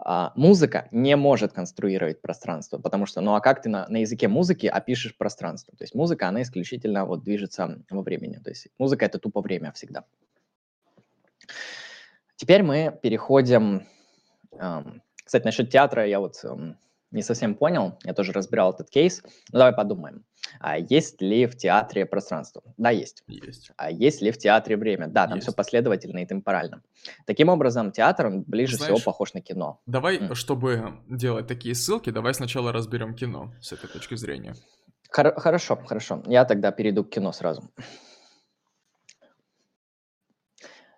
[0.01, 4.27] А, музыка не может конструировать пространство, потому что, ну а как ты на, на языке
[4.27, 5.77] музыки опишешь пространство?
[5.79, 8.41] То есть музыка, она исключительно вот движется во времени.
[8.43, 10.07] То есть музыка— это тупо время всегда.
[12.35, 13.87] Теперь мы переходим...
[14.59, 16.35] Эм, кстати, насчет театра я вот
[17.15, 19.23] не совсем понял, я тоже разбирал этот кейс.
[19.53, 20.25] Ну, давай подумаем.
[20.61, 22.63] А есть ли в театре пространство?
[22.77, 23.25] Да, есть.
[23.27, 23.71] Есть.
[23.77, 25.07] А есть ли в театре время?
[25.07, 25.47] Да, там есть.
[25.47, 26.83] все последовательно и темпорально.
[27.27, 29.81] Таким образом, театр, он ближе Знаешь, всего похож на кино.
[29.87, 30.35] Давай, mm.
[30.35, 34.55] чтобы делать такие ссылки, давай сначала разберем кино с этой точки зрения.
[35.11, 36.23] Хор- хорошо, хорошо.
[36.27, 37.71] Я тогда перейду к кино сразу.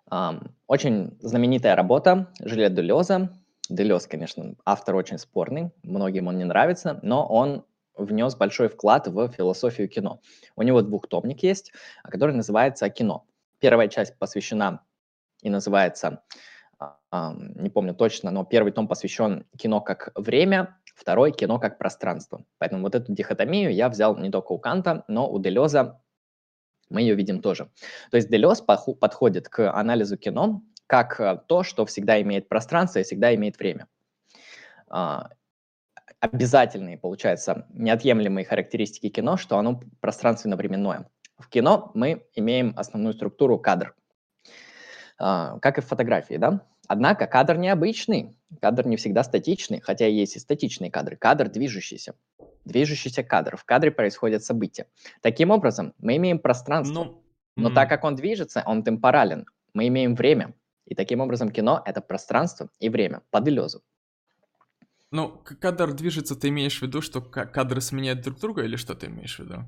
[0.09, 3.29] Um, очень знаменитая работа Жилет Делеза
[3.69, 7.65] Делес, конечно, автор очень спорный, многим он не нравится, но он
[7.95, 10.21] внес большой вклад в философию кино.
[10.55, 13.25] У него двухтомник есть, который называется «Кино».
[13.59, 14.81] Первая часть посвящена
[15.41, 16.23] и называется,
[17.11, 22.45] не помню точно, но первый том посвящен кино как время, второй– кино как пространство.
[22.59, 26.01] Поэтому вот эту дихотомию я взял не только у Канта, но у Делеза
[26.89, 27.71] мы ее видим тоже.
[28.11, 33.03] То есть Делез подходит к анализу кино как э, то, что всегда имеет пространство и
[33.03, 33.87] всегда имеет время.
[34.89, 35.29] А,
[36.19, 41.09] обязательные, получается, неотъемлемые характеристики кино, что оно пространственно-временное.
[41.37, 43.95] В кино мы имеем основную структуру кадр,
[45.19, 46.61] а, как и в фотографии, да?
[46.87, 51.17] Однако кадр необычный, кадр не всегда статичный, хотя есть и статичные кадры.
[51.17, 52.15] Кадр движущийся,
[52.63, 53.57] движущийся кадр.
[53.57, 54.87] В кадре происходят события.
[55.21, 57.23] Таким образом, мы имеем пространство, ну,
[57.57, 57.73] но mm.
[57.73, 59.45] так как он движется, он темпорален.
[59.73, 60.53] Мы имеем время,
[60.87, 63.83] и таким образом кино— это пространство и время по Делезу.
[65.11, 69.07] Ну, кадр движется, ты имеешь в виду, что кадры сменяют друг друга, или что ты
[69.07, 69.65] имеешь в виду?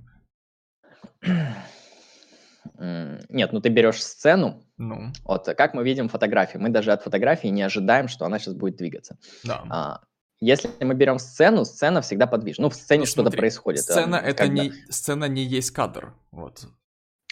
[3.29, 5.11] Нет, ну ты берешь сцену, ну.
[5.23, 8.77] вот как мы видим фотографии, мы даже от фотографии не ожидаем, что она сейчас будет
[8.77, 9.17] двигаться.
[9.43, 9.63] Да.
[9.69, 10.01] А,
[10.39, 12.63] если мы берем сцену, сцена всегда подвижна.
[12.63, 13.81] Ну, в сцене ну, что-то происходит.
[13.81, 14.63] Сцена а, это когда...
[14.63, 16.67] не сцена не есть кадр, вот.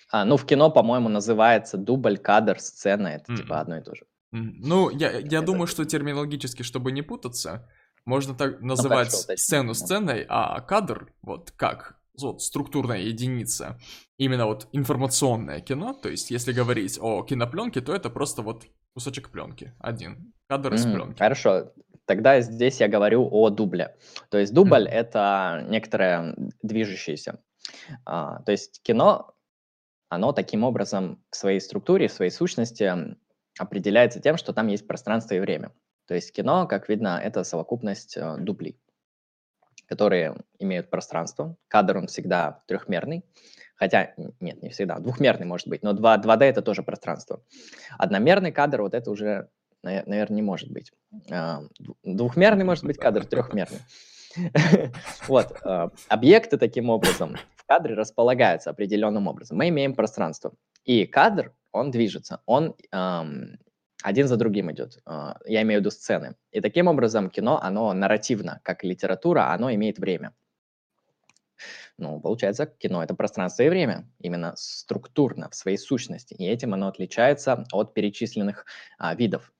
[0.09, 3.37] А, ну, в кино, по-моему, называется дубль, кадр, сцена, это mm.
[3.37, 4.03] типа одно и то же.
[4.33, 4.51] Mm.
[4.59, 5.41] Ну, я, я это...
[5.41, 7.69] думаю, что терминологически, чтобы не путаться,
[8.05, 13.79] можно так называть ну, хорошо, сцену сценой, а кадр, вот как вот, структурная единица,
[14.17, 19.29] именно вот информационное кино, то есть если говорить о кинопленке, то это просто вот кусочек
[19.29, 21.19] пленки, один, кадр из mm, пленки.
[21.19, 21.73] Хорошо,
[22.05, 23.95] тогда здесь я говорю о дубле.
[24.29, 24.89] То есть дубль mm.
[24.89, 27.39] это некоторое движущееся.
[28.05, 29.35] А, то есть кино,
[30.09, 32.91] оно таким образом в своей структуре, в своей сущности
[33.57, 35.71] определяется тем, что там есть пространство и время.
[36.07, 38.79] То есть кино, как видно, это совокупность э, дублей
[39.87, 41.55] которые имеют пространство.
[41.67, 43.23] Кадр, он всегда трехмерный.
[43.75, 44.99] Хотя, нет, не всегда.
[44.99, 47.41] Двухмерный может быть, но 2, 2D это тоже пространство.
[47.97, 49.49] Одномерный кадр, вот это уже,
[49.83, 50.91] наверное, не может быть.
[51.31, 51.61] А,
[52.03, 53.79] двухмерный может быть кадр, трехмерный.
[55.27, 57.37] Вот, а, объекты таким образом
[57.67, 59.57] в кадре располагаются определенным образом.
[59.57, 60.53] Мы имеем пространство.
[60.85, 62.75] И кадр, он движется, он
[64.03, 64.99] один за другим идет.
[65.05, 66.35] А, я имею в виду сцены.
[66.51, 70.33] И таким образом кино, оно нарративно, как и литература, оно имеет время.
[71.97, 76.35] Ну, получается, кино— это пространство и время, именно структурно, в своей сущности.
[76.35, 78.65] И этим оно отличается от перечисленных
[78.99, 79.51] а, видов.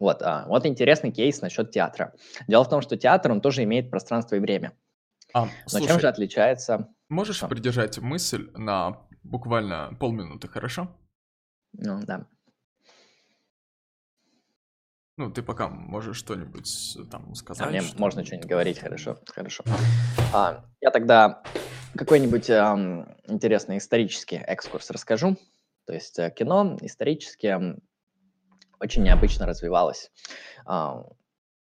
[0.00, 2.12] Вот, а, вот интересный кейс насчет театра.
[2.48, 4.72] Дело в том, что театр, он тоже имеет пространство и время.
[5.34, 6.88] А, Но слушай, чем же отличается...
[7.08, 7.48] Можешь что?
[7.48, 10.88] придержать мысль на буквально полминуты, хорошо?
[11.72, 12.26] Ну, да.
[15.18, 17.66] Ну, ты пока можешь что-нибудь э, там сказать.
[17.66, 19.64] А, мне что можно что-нибудь говорить, хорошо, хорошо.
[20.34, 21.42] А, я тогда
[21.94, 25.38] какой-нибудь эм, интересный исторический экскурс расскажу.
[25.86, 27.78] То есть э, кино исторически
[28.78, 30.10] очень необычно развивалось.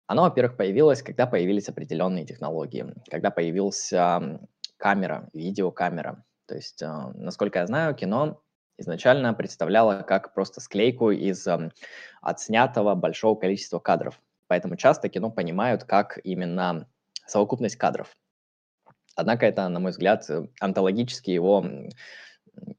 [0.08, 3.92] Оно, во-первых, появилось, когда появились определенные технологии, когда появилась
[4.78, 6.24] камера, видеокамера.
[6.48, 8.42] То есть, э, насколько я знаю, кино
[8.78, 11.46] изначально представляла как просто склейку из
[12.22, 14.22] отснятого большого количества кадров.
[14.48, 16.88] Поэтому часто кино понимают как именно
[17.26, 18.16] совокупность кадров.
[19.16, 21.66] Однако это, на мой взгляд, э, онтологически его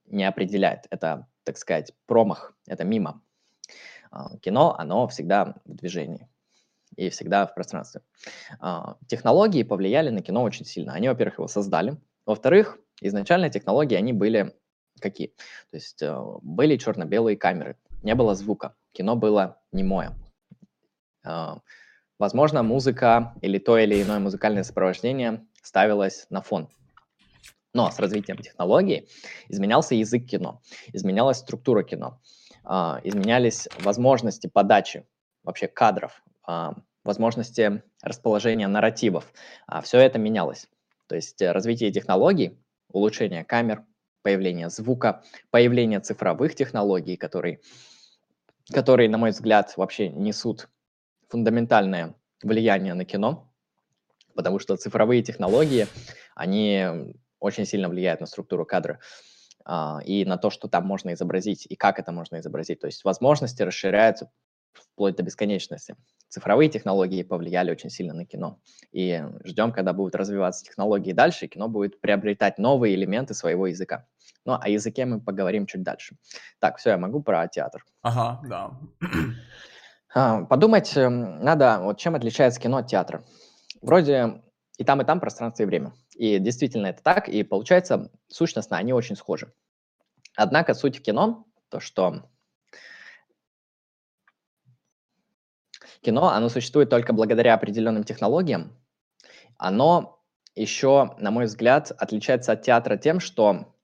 [0.07, 0.87] не определяет.
[0.91, 3.23] Это, так сказать, промах, это мимо.
[4.11, 6.27] А, кино, оно всегда в движении
[6.99, 8.03] и всегда в пространстве.
[8.61, 10.93] А, технологии повлияли на кино очень сильно.
[10.93, 11.97] Они, во-первых, его создали.
[12.27, 14.53] Во-вторых, изначально технологии, они были
[15.01, 15.29] Какие?
[15.71, 20.13] То есть э, были черно-белые камеры, не было звука, кино было немое.
[21.25, 21.59] А,
[22.19, 26.69] возможно, музыка или то или иное музыкальное сопровождение ставилось на фон.
[27.75, 29.09] Но с развитием технологий
[29.49, 32.21] изменялся язык кино, изменялась структура кино,
[32.65, 35.07] а, изменялись возможности подачи
[35.45, 36.23] вообще кадров,
[37.09, 39.33] возможности расположения нарративов.
[39.83, 40.69] Все это менялось.
[41.09, 42.59] То есть э, развитие технологий,
[42.93, 43.85] улучшение камер,
[44.23, 47.61] появление звука, появление цифровых технологий, которые,
[48.71, 50.69] которые, на мой взгляд, вообще несут
[51.29, 53.51] фундаментальное влияние на кино,
[54.35, 55.87] потому что цифровые технологии,
[56.35, 59.01] они очень сильно влияют на структуру кадра
[59.65, 62.81] а, и на то, что там можно изобразить, и как это можно изобразить.
[62.81, 64.31] То есть возможности расширяются
[64.79, 65.97] вплоть до бесконечности.
[66.29, 68.61] Цифровые технологии повлияли очень сильно на кино.
[68.93, 74.07] И ждем, когда будут развиваться технологии дальше, и кино будет приобретать новые элементы своего языка.
[74.45, 76.17] Ну, о языке мы поговорим чуть дальше.
[76.59, 77.85] Так, все, я могу про театр.
[78.03, 78.79] Ага, да.
[80.15, 83.25] А, подумать эм, надо, вот чем отличается кино от театра.
[83.83, 84.43] Вроде
[84.79, 85.93] и там, и там пространство и время.
[86.15, 89.53] И действительно это так, и получается, сущностно они очень схожи.
[90.35, 92.31] Однако суть в кино, то что
[96.03, 98.73] Кино, оно существует только благодаря определенным технологиям.
[99.57, 100.21] Оно
[100.55, 103.75] еще, на мой взгляд, отличается от театра тем, что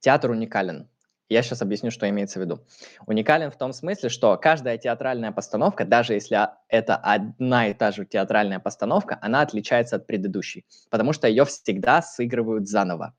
[0.00, 0.88] театр уникален.
[1.28, 2.60] Я сейчас объясню, что имеется в виду.
[3.06, 8.06] Уникален в том смысле, что каждая театральная постановка, даже если это одна и та же
[8.06, 13.14] театральная постановка, она отличается от предыдущей, потому что ее всегда сыгрывают заново.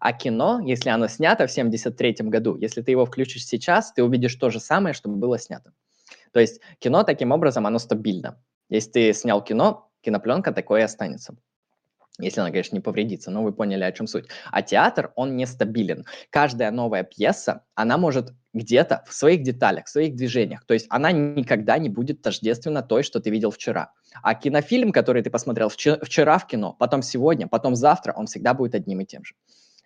[0.00, 4.34] А кино, если оно снято в 73 году, если ты его включишь сейчас, ты увидишь
[4.36, 5.74] то же самое, что было снято.
[6.32, 8.40] То есть кино таким образом, оно стабильно.
[8.68, 11.36] Если ты снял кино, кинопленка такое и останется.
[12.18, 14.26] Если она, конечно, не повредится, но вы поняли, о чем суть.
[14.50, 16.04] А театр, он нестабилен.
[16.28, 20.64] Каждая новая пьеса, она может где-то в своих деталях, в своих движениях.
[20.66, 23.92] То есть она никогда не будет тождественна той, что ты видел вчера.
[24.22, 28.74] А кинофильм, который ты посмотрел вчера в кино, потом сегодня, потом завтра, он всегда будет
[28.74, 29.34] одним и тем же.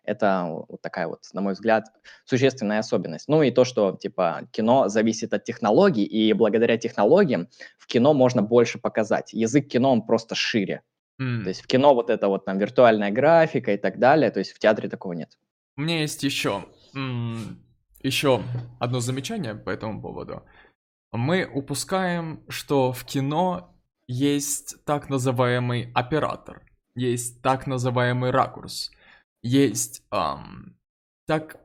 [0.07, 1.87] Это вот такая вот, на мой взгляд,
[2.25, 3.29] существенная особенность.
[3.29, 7.49] Ну и то, что, типа, кино зависит от технологий, и благодаря технологиям
[7.79, 9.33] в кино можно больше показать.
[9.33, 10.83] Язык кино, он просто шире.
[11.21, 11.43] Mm.
[11.43, 14.53] То есть в кино вот это вот там виртуальная графика и так далее, то есть
[14.53, 15.39] в театре такого нет.
[15.77, 16.65] У меня есть еще,
[18.03, 18.43] еще
[18.79, 20.43] одно замечание по этому поводу.
[21.13, 23.75] Мы упускаем, что в кино
[24.09, 26.63] есть так называемый оператор,
[26.95, 28.91] есть так называемый ракурс,
[29.47, 30.77] есть эм,
[31.27, 31.61] так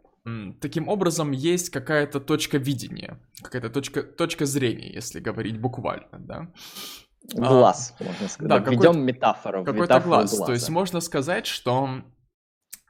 [0.59, 6.47] таким образом есть какая-то точка видения, какая-то точка, точка зрения, если говорить буквально, да.
[7.33, 8.49] Глаз, а, можно сказать.
[8.49, 9.63] Да, Введем метафору.
[9.63, 10.31] Какой-то глаз.
[10.31, 10.45] Глаза.
[10.45, 12.03] То есть можно сказать, что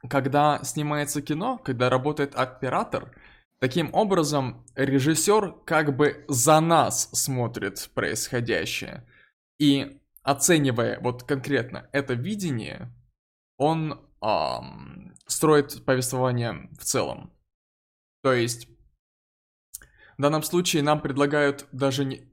[0.08, 3.14] когда снимается кино, когда работает оператор,
[3.60, 9.06] таким образом режиссер как бы за нас смотрит происходящее.
[9.58, 12.90] И оценивая вот конкретно это видение,
[13.58, 17.32] он эм, строит повествование в целом.
[18.22, 18.68] То есть
[20.16, 22.28] в данном случае нам предлагают даже не,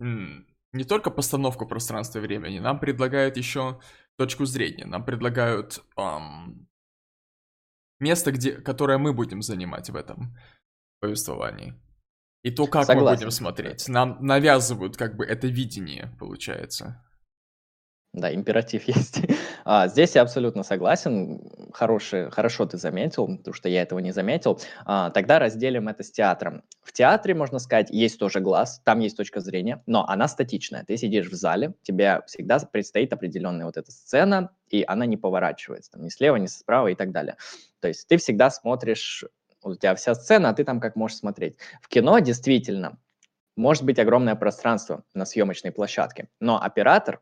[0.73, 3.79] не только постановку пространства и времени, нам предлагают еще
[4.17, 6.67] точку зрения, нам предлагают эм,
[7.99, 10.37] место, где, которое мы будем занимать в этом
[10.99, 11.73] повествовании.
[12.43, 13.09] И то, как Согласен.
[13.09, 13.87] мы будем смотреть.
[13.89, 17.03] Нам навязывают как бы это видение, получается.
[18.19, 19.21] Да, императив есть.
[19.63, 21.41] А, здесь я абсолютно согласен.
[21.73, 24.59] Хороший, хорошо ты заметил, потому что я этого не заметил.
[24.85, 26.63] А, тогда разделим это с театром.
[26.81, 30.83] В театре, можно сказать, есть тоже глаз, там есть точка зрения, но она статичная.
[30.83, 35.91] Ты сидишь в зале, тебе всегда предстоит определенная вот эта сцена, и она не поворачивается,
[35.91, 37.37] там, ни слева, ни справа и так далее.
[37.79, 39.23] То есть ты всегда смотришь,
[39.63, 41.57] у тебя вся сцена, а ты там как можешь смотреть.
[41.81, 42.97] В кино действительно
[43.55, 47.21] может быть огромное пространство на съемочной площадке, но оператор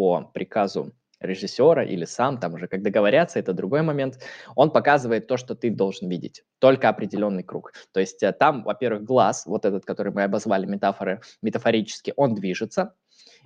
[0.00, 4.18] по приказу режиссера или сам, там уже как договорятся, это другой момент,
[4.56, 7.74] он показывает то, что ты должен видеть, только определенный круг.
[7.92, 12.94] То есть э, там, во-первых, глаз, вот этот, который мы обозвали метафоры, метафорически, он движется,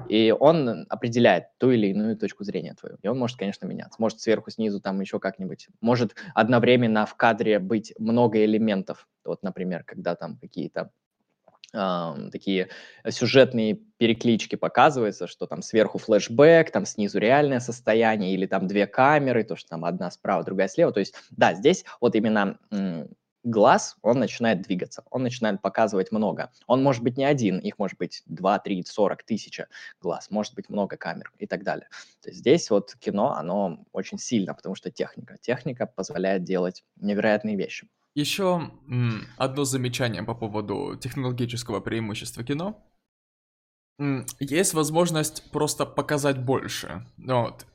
[0.09, 2.99] и он определяет ту или иную точку зрения твою.
[3.03, 4.01] И он может, конечно, меняться.
[4.01, 5.67] Может сверху, снизу, там еще как-нибудь.
[5.81, 9.09] Может одновременно в кадре быть много элементов.
[9.25, 10.93] Вот, например, когда там какие-то
[12.31, 12.69] такие
[13.09, 19.45] сюжетные переклички показывается, что там сверху флешбэк, там снизу реальное состояние, или там две камеры,
[19.45, 20.93] то, что там одна справа, другая слева.
[20.93, 22.59] То есть, да, здесь вот именно
[23.45, 26.51] глаз, он начинает двигаться, он начинает показывать много.
[26.67, 29.61] Он может быть не один, их может быть 2, 3, 40 тысяч
[30.01, 31.89] глаз, может быть много камер и так далее.
[32.23, 35.37] То есть здесь вот кино, оно очень сильно, потому что техника.
[35.41, 37.87] Техника позволяет делать невероятные вещи.
[38.15, 38.71] Еще
[39.37, 42.81] одно замечание по поводу технологического преимущества кино.
[44.39, 47.07] Есть возможность просто показать больше.
[47.17, 47.67] Вот,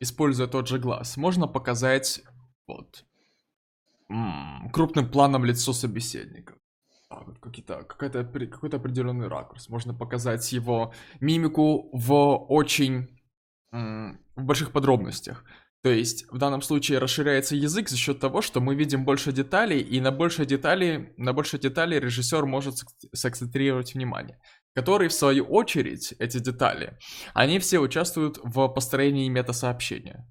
[0.00, 1.16] используя тот же глаз.
[1.16, 2.22] Можно показать
[2.66, 3.04] вот
[4.72, 6.54] крупным планом лицо собеседника.
[7.40, 9.68] какие-то, какая-то, какой-то определенный ракурс.
[9.68, 13.08] Можно показать его мимику в очень
[13.72, 15.44] в больших подробностях.
[15.82, 19.80] То есть в данном случае расширяется язык за счет того, что мы видим больше деталей,
[19.80, 22.76] и на больше деталей, на больше деталей режиссер может
[23.12, 24.40] сакцентрировать внимание.
[24.74, 26.98] Которые, в свою очередь, эти детали,
[27.34, 30.26] они все участвуют в построении метасообщения.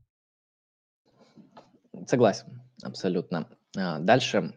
[2.06, 3.50] Согласен, абсолютно.
[3.78, 4.54] А, дальше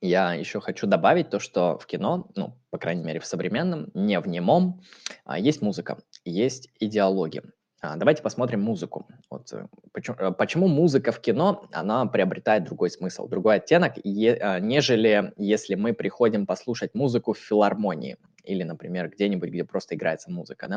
[0.00, 4.18] я еще хочу добавить то, что в кино, ну, по крайней мере, в современном, не
[4.20, 4.82] в немом,
[5.24, 7.42] а есть музыка, есть идеология.
[7.80, 9.06] А, давайте посмотрим музыку.
[9.30, 14.34] Вот, э, почему, э, почему музыка в кино, она приобретает другой смысл, другой оттенок, е,
[14.34, 20.30] а, нежели если мы приходим послушать музыку в филармонии или, например, где-нибудь, где просто играется
[20.30, 20.68] музыка.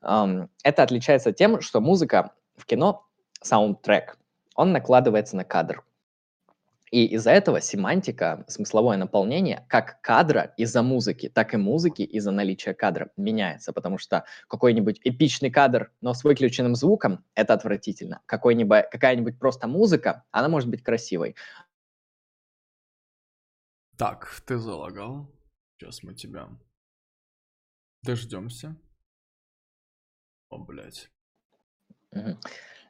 [0.00, 0.48] Да?
[0.62, 3.06] Это отличается тем, что музыка в кино,
[3.42, 4.16] саундтрек,
[4.54, 5.84] он накладывается на кадр.
[6.90, 12.74] И из-за этого семантика, смысловое наполнение как кадра из-за музыки, так и музыки из-за наличия
[12.74, 18.22] кадра меняется, потому что какой-нибудь эпичный кадр, но с выключенным звуком, это отвратительно.
[18.26, 21.36] Какой-нибудь, какая-нибудь просто музыка, она может быть красивой.
[23.96, 25.30] Так, ты залагал.
[25.78, 26.48] Сейчас мы тебя
[28.02, 28.76] дождемся.
[30.48, 31.08] О, блядь.
[32.10, 32.38] Угу.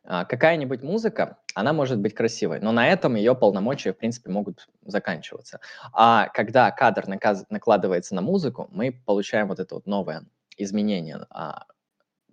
[0.05, 4.69] А, какая-нибудь музыка, она может быть красивой, но на этом ее полномочия, в принципе, могут
[4.85, 5.61] заканчиваться.
[5.93, 7.07] А когда кадр
[7.51, 10.25] накладывается на музыку, мы получаем вот это вот новое
[10.57, 11.27] изменение.
[11.31, 11.67] А,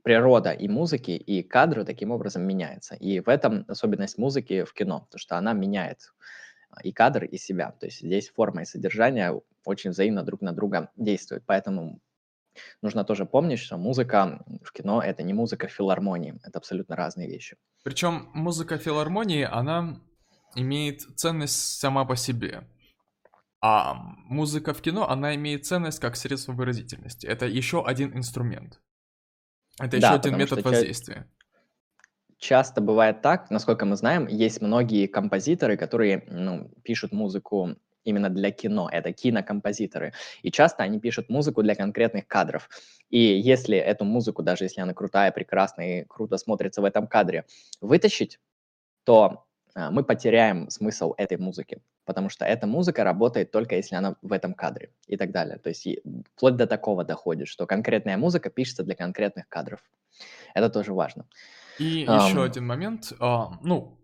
[0.03, 2.95] природа и музыки, и кадры таким образом меняются.
[2.95, 6.13] И в этом особенность музыки в кино, потому что она меняет
[6.70, 7.72] а, и кадр, и себя.
[7.72, 11.43] То есть здесь форма и содержание очень взаимно друг на друга действуют.
[11.45, 11.99] Поэтому
[12.82, 17.28] нужно тоже помнить, что музыка в кино— это не музыка в филармонии, это абсолютно разные
[17.28, 17.58] вещи.
[17.84, 20.01] Причем музыка филармонии, она
[20.55, 22.68] имеет ценность сама по себе.
[23.62, 27.26] А музыка в кино, она имеет ценность как средство выразительности.
[27.26, 28.80] Это еще один инструмент.
[29.80, 31.28] Это еще да, один метод воздействия.
[32.38, 37.76] Часто бывает так, насколько мы знаем, есть многие композиторы, которые ну, пишут музыку
[38.08, 40.14] именно для кино, это кинокомпозиторы.
[40.41, 42.70] И часто они пишут музыку для конкретных кадров.
[43.10, 47.45] И если эту музыку, даже если она крутая, прекрасная и круто смотрится в этом кадре,
[47.82, 48.39] вытащить,
[49.03, 49.45] то
[49.76, 54.34] а, мы потеряем смысл этой музыки, потому что эта музыка работает только если она в
[54.34, 55.58] этом кадре и так далее.
[55.58, 55.88] То есть
[56.36, 59.80] вплоть до такого доходит, что конкретная музыка пишется для конкретных кадров.
[60.53, 61.26] Это тоже важно.
[61.80, 63.14] И um, еще один момент.
[63.20, 63.97] Uh, ну,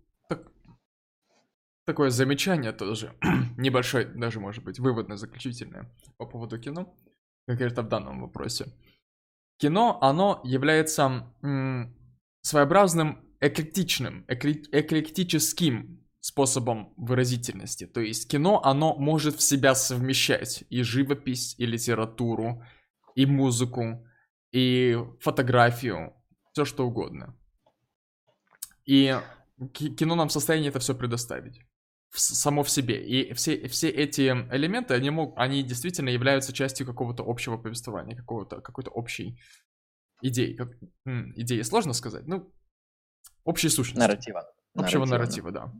[1.85, 3.13] такое замечание тоже,
[3.57, 6.95] небольшой, даже может быть, выводно-заключительное по поводу кино,
[7.47, 8.73] конкретно в данном вопросе.
[9.57, 11.95] Кино, оно является м,
[12.41, 17.85] своеобразным эклектичным, экле, эклектическим способом выразительности.
[17.85, 22.63] То есть кино, оно может в себя совмещать и живопись, и литературу,
[23.15, 24.07] и музыку,
[24.51, 26.13] и фотографию,
[26.53, 27.37] все что угодно.
[28.85, 29.17] И
[29.73, 31.59] кино нам в состоянии это все предоставить
[32.13, 33.03] в, само в себе.
[33.03, 38.61] И все, все эти элементы, они, мог, они действительно являются частью какого-то общего повествования, какого-то,
[38.61, 39.39] какой-то общей
[40.21, 40.53] идеи.
[40.53, 42.53] Как, идеи сложно сказать, ну,
[43.43, 43.99] общей сущности.
[43.99, 44.47] Нарратива.
[44.75, 45.73] Общего нарратива, нарратива да.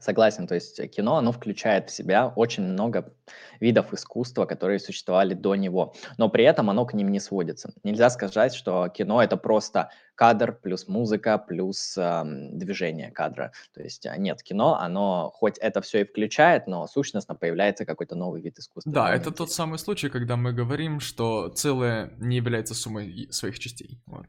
[0.00, 3.12] Согласен, то есть э, кино, оно включает в себя очень много
[3.60, 7.72] видов искусства, которые существовали до него, но при этом оно к ним не сводится.
[7.82, 12.22] Нельзя сказать, что кино это просто кадр плюс музыка плюс э,
[12.52, 13.52] движение кадра.
[13.74, 18.16] То есть э, нет, кино, оно хоть это все и включает, но сущностно появляется какой-то
[18.16, 18.92] новый вид искусства.
[18.92, 23.98] Да, это тот самый случай, когда мы говорим, что целое не является суммой своих частей.
[24.06, 24.26] Вот.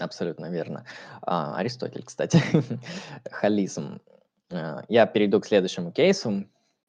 [0.00, 0.84] Абсолютно верно.
[1.22, 2.40] А, Аристотель, кстати,
[3.30, 4.13] холизм Э,
[4.50, 6.44] я перейду к следующему кейсу.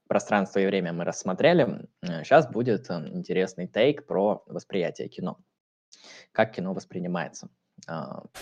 [0.08, 1.88] Пространство и время мы рассмотрели.
[2.04, 5.40] Сейчас э, будет э, интересный тейк про восприятие кино.
[6.32, 7.50] Как кино воспринимается.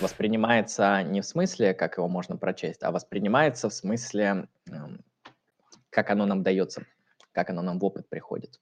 [0.01, 5.03] Воспринимается не в смысле, как его можно прочесть, а воспринимается в смысле, эм,
[5.89, 6.86] как оно нам дается,
[7.32, 8.59] как оно нам в опыт приходит.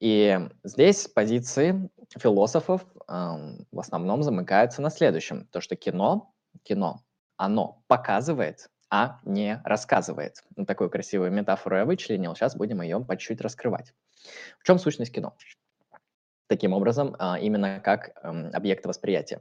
[0.00, 1.88] И здесь позиции
[2.18, 5.46] философов эм, в основном замыкаются на следующем.
[5.46, 6.34] То, что кино,
[6.64, 7.02] кино,
[7.36, 10.44] оно показывает а не рассказывает.
[10.54, 13.94] Ну, такую красивую метафору я вычленил, сейчас будем ее по чуть-чуть раскрывать.
[14.58, 15.34] В чем сущность кино?
[16.46, 19.40] Таким образом, а, именно как эм, объект восприятия.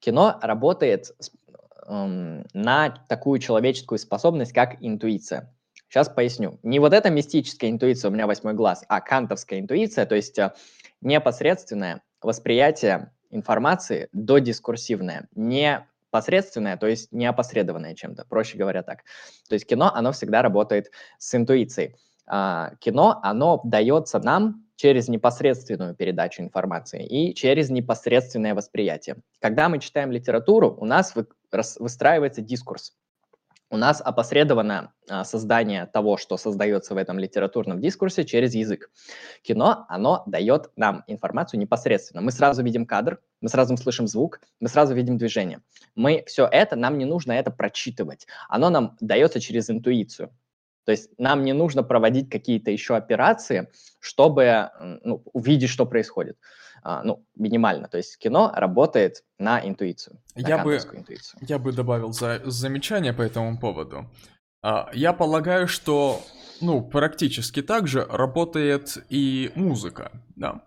[0.00, 1.12] Кино работает
[1.86, 5.54] эм, на такую человеческую способность, как интуиция.
[5.88, 6.58] Сейчас поясню.
[6.64, 10.52] Не вот эта мистическая интуиция, у меня восьмой глаз, а кантовская интуиция, то есть э,
[11.00, 19.00] непосредственное восприятие информации до дискурсивное, не посредственное, то есть не опосредованное чем-то, проще говоря так.
[19.48, 21.96] То есть кино, оно всегда работает с интуицией.
[22.26, 29.16] А, кино, оно дается нам через непосредственную передачу информации и через непосредственное восприятие.
[29.40, 31.26] Когда мы читаем литературу, у нас вы,
[31.78, 32.94] выстраивается дискурс
[33.70, 38.90] у нас опосредовано а, создание того, что создается в этом литературном дискурсе через язык.
[39.42, 42.22] Кино, оно дает нам информацию непосредственно.
[42.22, 45.60] Мы сразу видим кадр, мы сразу слышим звук, мы сразу видим движение.
[45.94, 48.26] Мы все это, нам не нужно это прочитывать.
[48.48, 50.30] Оно нам дается через интуицию.
[50.84, 53.68] То есть нам не нужно проводить какие-то еще операции,
[54.00, 54.70] чтобы
[55.02, 56.38] ну, увидеть, что происходит.
[56.82, 57.88] А, ну, минимально.
[57.88, 60.20] То есть кино работает на интуицию.
[60.34, 61.40] На я, бы, интуицию.
[61.42, 64.10] я бы добавил за, замечание по этому поводу.
[64.62, 66.20] А, я полагаю, что
[66.60, 70.64] ну, практически так же работает и музыка, да.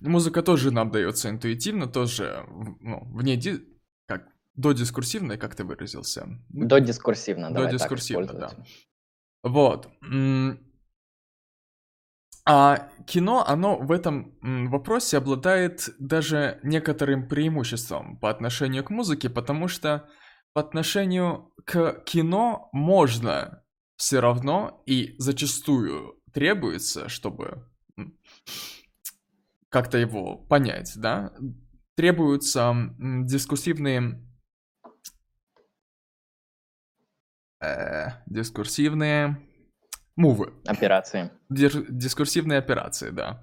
[0.00, 2.44] Музыка тоже нам дается интуитивно, тоже
[2.80, 3.60] ну, вне, ди...
[4.06, 6.26] как, додискурсивное, как ты выразился?
[6.48, 8.50] Додискурсивно, давай Додискурсивно, да.
[9.42, 9.88] Вот.
[12.52, 19.68] А кино, оно в этом вопросе обладает даже некоторым преимуществом по отношению к музыке, потому
[19.68, 20.08] что
[20.52, 23.62] по отношению к кино можно
[23.94, 27.70] все равно и зачастую требуется, чтобы
[29.68, 31.32] как-то его понять, да,
[31.94, 34.28] требуются дискурсивные
[37.60, 39.49] э, дискурсивные
[40.20, 40.52] мувы.
[40.66, 41.30] Операции.
[41.48, 43.42] Дискурсивные операции, да.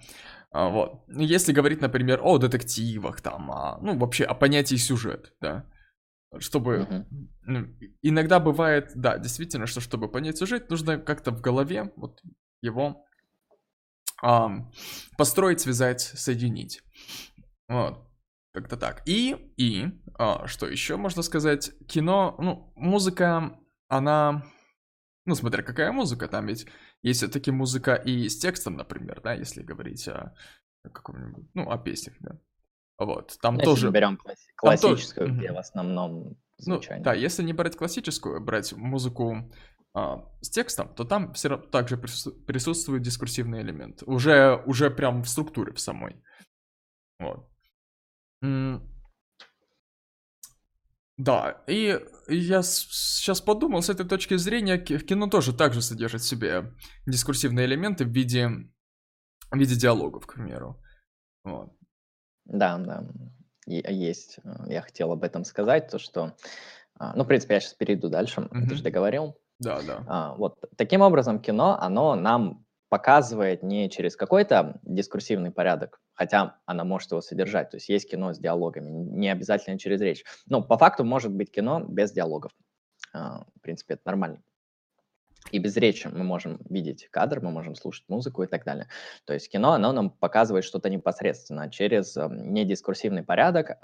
[0.51, 1.03] А, вот.
[1.07, 5.65] Если говорить, например, о детективах, там, а, ну, вообще о понятии сюжет, да,
[6.39, 7.05] чтобы...
[7.45, 7.89] Uh-huh.
[8.01, 12.21] Иногда бывает, да, действительно, что чтобы понять сюжет, нужно как-то в голове вот
[12.61, 13.05] его
[14.21, 14.49] а,
[15.17, 16.81] построить, связать, соединить.
[17.67, 18.03] Вот.
[18.53, 19.03] Как-то так.
[19.05, 19.87] И, и,
[20.17, 24.43] а, что еще можно сказать, кино, ну, музыка, она,
[25.27, 26.65] ну, смотря какая музыка, там ведь
[27.03, 30.33] есть все-таки музыка и с текстом, например, да, если говорить о
[30.83, 32.39] каком-нибудь, ну, о песнях, да.
[32.97, 33.91] Вот, там если тоже...
[33.91, 34.47] берем класс...
[34.55, 35.39] классическую, тоже...
[35.39, 36.99] где в основном звучание.
[36.99, 39.51] Ну, да, если не брать классическую, брать музыку
[39.93, 44.03] а, с текстом, то там все равно также присутствует дискурсивный элемент.
[44.03, 46.23] Уже, уже прям в структуре в самой.
[47.19, 47.49] Вот.
[51.17, 56.71] Да, и я сейчас подумал, с этой точки зрения, кино тоже также содержит в себе
[57.07, 58.49] дискурсивные элементы в виде,
[59.49, 60.79] в виде диалогов, к примеру.
[61.43, 61.73] Вот.
[62.45, 63.03] Да, да,
[63.65, 64.39] есть.
[64.43, 66.35] Э, я хотел об этом сказать, то что...
[66.99, 68.67] А, ну, в принципе, я сейчас перейду дальше, mm-hmm.
[68.67, 69.37] ты же договорил.
[69.59, 70.03] Да, да.
[70.07, 76.83] А, вот таким образом кино, оно нам показывает не через какой-то дискурсивный порядок, хотя она
[76.83, 77.69] может его содержать.
[77.69, 80.25] То есть есть кино с диалогами, не обязательно через речь.
[80.47, 82.51] Но по факту может быть кино без диалогов.
[83.13, 84.41] А, в принципе, это нормально.
[85.51, 88.87] И без речи мы можем видеть кадр, мы можем слушать музыку и так далее.
[89.25, 93.75] То есть кино, оно нам показывает что-то непосредственно через э, недискурсивный порядок, э,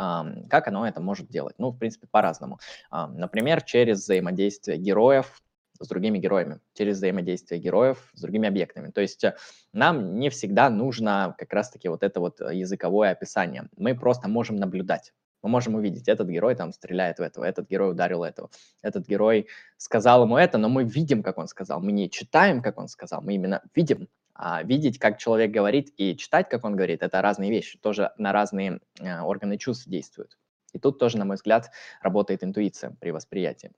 [0.50, 1.56] как оно это может делать.
[1.60, 2.60] Ну, в принципе, по-разному.
[2.92, 5.42] Например, через взаимодействие героев
[5.80, 8.92] с другими героями, через взаимодействие героев с другими объектами.
[8.92, 9.36] То есть э,
[9.74, 13.70] нам не всегда нужно как раз-таки вот это вот языковое описание.
[13.78, 15.14] Мы просто можем наблюдать.
[15.44, 18.50] Мы можем увидеть, этот герой там стреляет в этого, этот герой ударил этого,
[18.82, 21.82] этот герой сказал ему это, но мы видим, как он сказал.
[21.82, 24.08] Мы не читаем, как он сказал, мы именно видим.
[24.36, 28.32] А видеть, как человек говорит, и читать, как он говорит, это разные вещи, тоже на
[28.32, 30.40] разные э, органы чувств действуют.
[30.72, 31.70] И тут тоже, на мой взгляд,
[32.02, 33.72] работает интуиция при восприятии.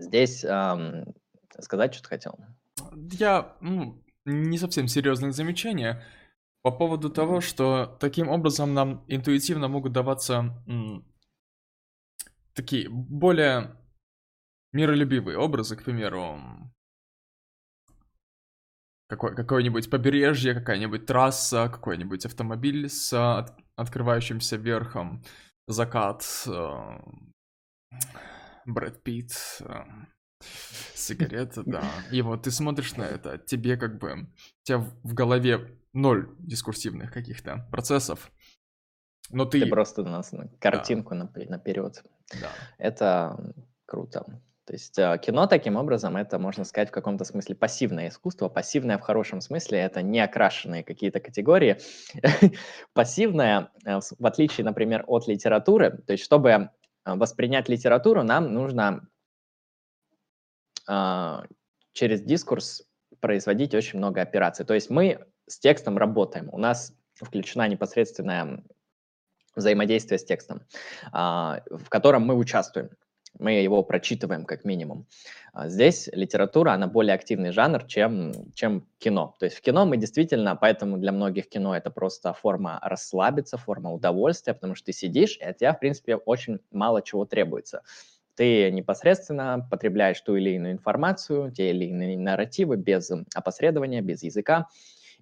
[0.00, 1.14] Здесь эм,
[1.58, 2.38] сказать что-то хотел?
[3.12, 6.02] Я, ну, не совсем серьезное замечание
[6.62, 11.04] по поводу того, что таким образом нам интуитивно могут даваться м,
[12.54, 13.76] такие более
[14.72, 16.40] миролюбивые образы, к примеру,
[19.08, 25.22] какой, какое-нибудь побережье, какая-нибудь трасса, какой-нибудь автомобиль с от, открывающимся верхом,
[25.66, 27.00] закат, э,
[28.72, 29.84] Брэд Питт, э,
[30.94, 31.84] сигарета, да.
[32.10, 34.26] И вот ты смотришь на это, тебе как бы, у
[34.64, 38.30] тебя в голове ноль дискурсивных каких-то процессов,
[39.30, 39.60] но ты...
[39.60, 40.22] Ты просто на
[40.58, 41.28] картинку да.
[41.48, 42.02] наперед.
[42.40, 42.50] Да.
[42.78, 43.54] Это
[43.86, 44.24] круто.
[44.66, 48.48] То есть э, кино таким образом, это, можно сказать, в каком-то смысле пассивное искусство.
[48.48, 51.78] Пассивное в хорошем смысле это не окрашенные какие-то категории.
[52.94, 56.70] Пассивное, э, в отличие, например, от литературы, то есть чтобы
[57.04, 59.08] воспринять литературу, нам нужно
[60.88, 61.42] э,
[61.92, 62.82] через дискурс
[63.20, 64.64] производить очень много операций.
[64.64, 68.64] То есть мы с текстом работаем, у нас включена непосредственное
[69.54, 70.62] взаимодействие с текстом,
[71.06, 72.90] э, в котором мы участвуем
[73.38, 75.06] мы его прочитываем как минимум.
[75.52, 79.34] А здесь литература, она более активный жанр, чем, чем кино.
[79.38, 83.92] То есть в кино мы действительно, поэтому для многих кино это просто форма расслабиться, форма
[83.92, 87.82] удовольствия, потому что ты сидишь, и от тебя, в принципе, очень мало чего требуется.
[88.36, 94.68] Ты непосредственно потребляешь ту или иную информацию, те или иные нарративы без опосредования, без языка,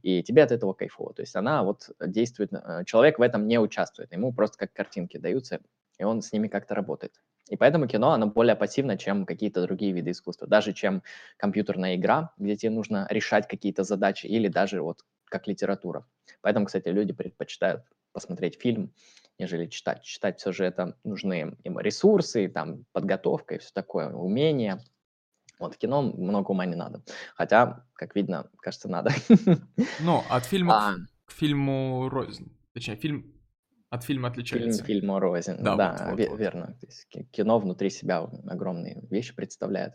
[0.02, 1.14] и тебе от этого кайфово.
[1.14, 5.16] То есть она вот действует, э, человек в этом не участвует, ему просто как картинки
[5.16, 5.60] даются,
[5.98, 7.12] и он с ними как-то работает.
[7.50, 10.46] И поэтому кино, оно более пассивно, чем какие-то другие виды искусства.
[10.46, 11.02] Даже чем
[11.36, 16.06] компьютерная игра, где тебе нужно решать какие-то задачи, или даже вот как литература.
[16.40, 18.92] Поэтому, кстати, люди предпочитают посмотреть фильм,
[19.38, 20.02] нежели читать.
[20.02, 24.82] Читать все же это нужны им ресурсы, там, подготовка и все такое, умения.
[25.58, 27.02] Вот в кино много ума не надо.
[27.34, 29.10] Хотя, как видно, кажется, надо.
[30.00, 30.94] Ну, от фильма а...
[31.26, 32.56] к фильму рознь.
[32.72, 33.37] Точнее, фильм
[33.90, 34.84] от фильма отличается.
[34.84, 35.56] Фильм фильму рознь.
[35.60, 36.38] Да, да вот, вот, ве- вот.
[36.38, 36.66] верно.
[36.80, 39.94] То есть кино внутри себя огромные вещи представляет.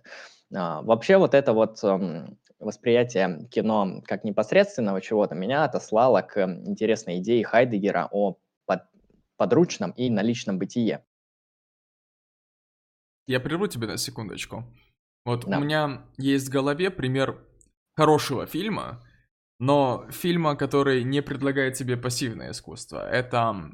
[0.53, 7.19] А, вообще вот это вот эм, восприятие кино как непосредственного чего-то меня отослало к интересной
[7.19, 8.81] идее Хайдегера о под,
[9.37, 11.05] подручном и наличном бытие.
[13.27, 14.65] Я прерву тебя на секундочку.
[15.25, 15.57] Вот да.
[15.57, 17.47] у меня есть в голове пример
[17.95, 19.01] хорошего фильма,
[19.59, 23.09] но фильма, который не предлагает тебе пассивное искусство.
[23.09, 23.71] Это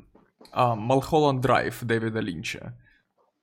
[0.53, 2.79] Малхолланд Драйв Дэвида Линча.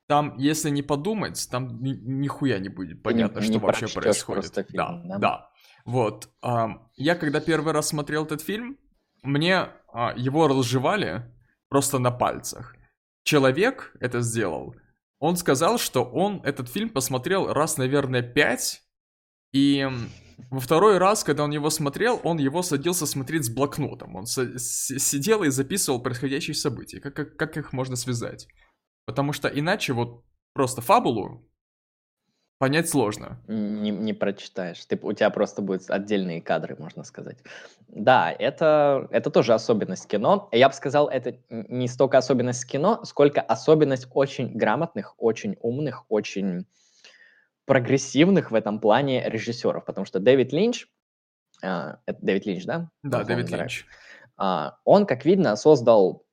[0.07, 4.55] Там, если не подумать, там ни, нихуя не будет понятно, не, что не вообще происходит.
[4.55, 5.51] Фильм, да, да, да.
[5.85, 6.29] Вот.
[6.43, 8.79] А, я когда первый раз смотрел этот фильм,
[9.23, 11.25] мне а, его разжевали
[11.69, 12.77] просто на пальцах.
[13.25, 14.77] Человек это сделал.
[15.19, 18.83] Он сказал, что он этот фильм посмотрел раз, наверное, пять,
[19.53, 19.89] и
[20.51, 24.17] во второй раз, когда он его смотрел, он его садился смотреть с блокнотом.
[24.17, 27.01] Он сидел и записывал происходящие события.
[27.01, 28.47] Как, как, как их можно связать?
[29.07, 31.49] Потому что иначе вот просто фабулу
[32.59, 33.43] понять сложно.
[33.49, 34.85] Не, не прочитаешь.
[34.85, 37.39] Ты, у тебя просто будут отдельные кадры, можно сказать.
[37.89, 40.49] Да, это, это тоже особенность кино.
[40.53, 46.67] Я бы сказал, это не столько особенность кино, сколько особенность очень грамотных, очень умных, очень
[47.67, 50.87] прогрессивных в этом плане режиссеров, потому что Дэвид Линч,
[51.63, 52.91] а, это Дэвид Линч, да?
[53.03, 53.87] Да, Дэвид Линч.
[54.37, 56.25] А, он, как видно, создал,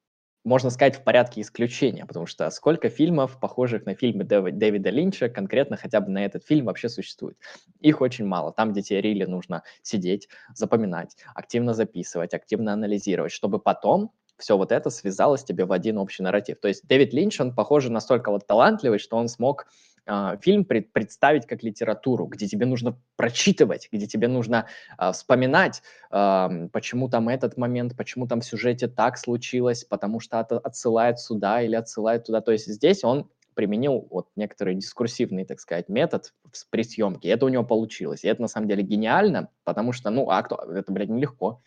[0.43, 5.77] можно сказать, в порядке исключения, потому что сколько фильмов, похожих на фильмы Дэвида Линча, конкретно
[5.77, 7.37] хотя бы на этот фильм вообще существует.
[7.79, 8.51] Их очень мало.
[8.51, 14.71] Там, где тебе рили нужно сидеть, запоминать, активно записывать, активно анализировать, чтобы потом все вот
[14.71, 16.59] это связалось тебе в один общий нарратив.
[16.59, 19.67] То есть Дэвид Линч, он, похоже, настолько вот талантливый, что он смог
[20.05, 24.67] э, фильм пред, представить как литературу, где тебе нужно прочитывать, где тебе нужно
[24.97, 25.81] э, вспоминать,
[26.11, 31.19] э, почему там этот момент, почему там в сюжете так случилось, потому что это отсылает
[31.19, 32.41] сюда или отсылает туда.
[32.41, 36.33] То есть здесь он применил вот некоторый дискурсивный, так сказать, метод
[36.69, 37.29] при съемке.
[37.29, 38.23] Это у него получилось.
[38.23, 40.55] И это на самом деле гениально, потому что, ну, а кто?
[40.55, 41.61] Это, блядь, нелегко.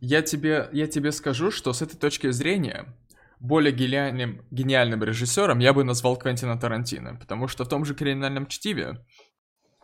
[0.00, 2.86] Я тебе, я тебе скажу, что с этой точки зрения
[3.40, 8.46] более гениальным, гениальным режиссером я бы назвал Квентина Тарантино, потому что в том же «Криминальном
[8.46, 9.04] чтиве»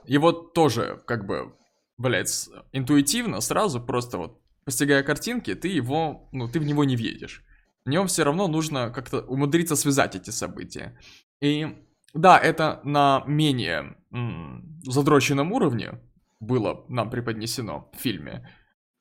[0.04, 1.54] его тоже, как бы,
[1.98, 7.44] блядь, интуитивно, сразу, просто вот, постигая картинки, ты его, ну, ты в него не въедешь.
[7.84, 10.98] В нем все равно нужно как-то умудриться связать эти события.
[11.40, 11.66] И
[12.14, 16.00] да, это на менее м- задроченном уровне
[16.40, 18.48] было нам преподнесено в фильме,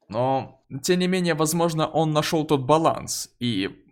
[0.09, 3.29] но, тем не менее, возможно, он нашел тот баланс.
[3.39, 3.88] И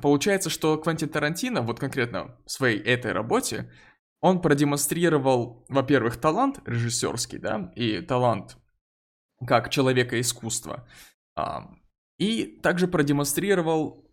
[0.00, 3.72] получается, что Квентин Тарантино, вот конкретно в своей этой работе,
[4.20, 8.58] он продемонстрировал, во-первых, талант режиссерский, да, и талант
[9.46, 10.86] как человека искусства.
[12.18, 14.06] И также продемонстрировал,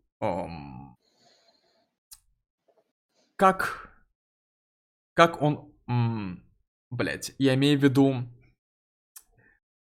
[3.36, 3.92] как,
[5.14, 5.74] как он,
[6.90, 8.24] блять, я имею в виду,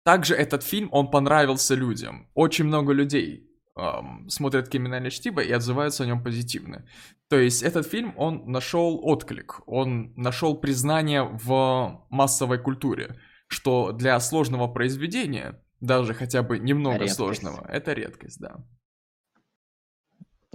[0.03, 2.31] также этот фильм, он понравился людям.
[2.35, 3.46] Очень много людей
[3.77, 6.87] эм, смотрят «Криминальное чтиво» и отзываются о нем позитивно.
[7.29, 13.17] То есть этот фильм, он нашел отклик, он нашел признание в массовой культуре,
[13.49, 17.17] что для сложного произведения, даже хотя бы немного редкость.
[17.17, 18.65] сложного, это редкость, да.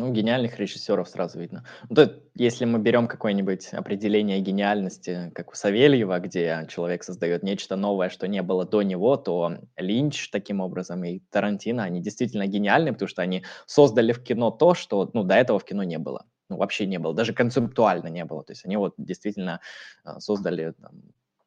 [0.02, 1.64] Ну, гениальных режиссеров сразу видно.
[1.88, 7.76] Ну, то, если мы берем какое-нибудь определение гениальности, как у Савельева, где человек создает нечто
[7.76, 12.94] новое, что не было до него, то Линч таким образом и Тарантино, они действительно гениальны,
[12.94, 16.26] потому что они создали в кино то, что ну, до этого в кино не было.
[16.50, 18.44] Ну, вообще не было, даже концептуально не было.
[18.44, 19.60] То есть они вот действительно
[20.04, 20.94] а, создали там,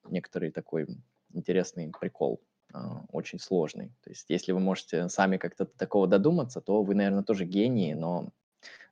[0.09, 0.87] некоторый такой
[1.33, 2.41] интересный прикол
[2.73, 3.89] а, очень сложный.
[4.05, 8.31] То есть, если вы можете сами как-то такого додуматься, то вы, наверное, тоже гении, но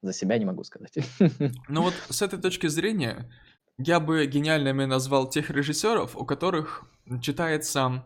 [0.02, 0.98] за себя не могу сказать.
[1.68, 3.30] Ну вот с этой точки зрения
[3.78, 6.84] я бы гениальными назвал тех режиссеров, у которых
[7.20, 8.04] читается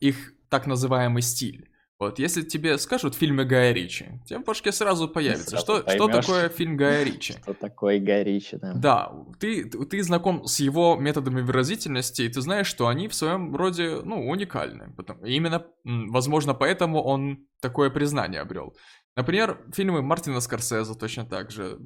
[0.00, 1.70] их так называемый стиль.
[2.00, 6.08] Вот, если тебе скажут фильмы Гая Ричи, тебе в башке сразу появится, сразу что, что
[6.08, 7.34] такое фильм Гая Ричи.
[7.34, 8.72] Что такое Гая Ричи, да.
[8.72, 13.54] Да, ты, ты знаком с его методами выразительности, и ты знаешь, что они в своем
[13.54, 14.94] роде, ну, уникальны.
[14.96, 18.74] Потому, именно, возможно, поэтому он такое признание обрел.
[19.16, 21.78] Например, фильмы Мартина Скорсезе точно так же,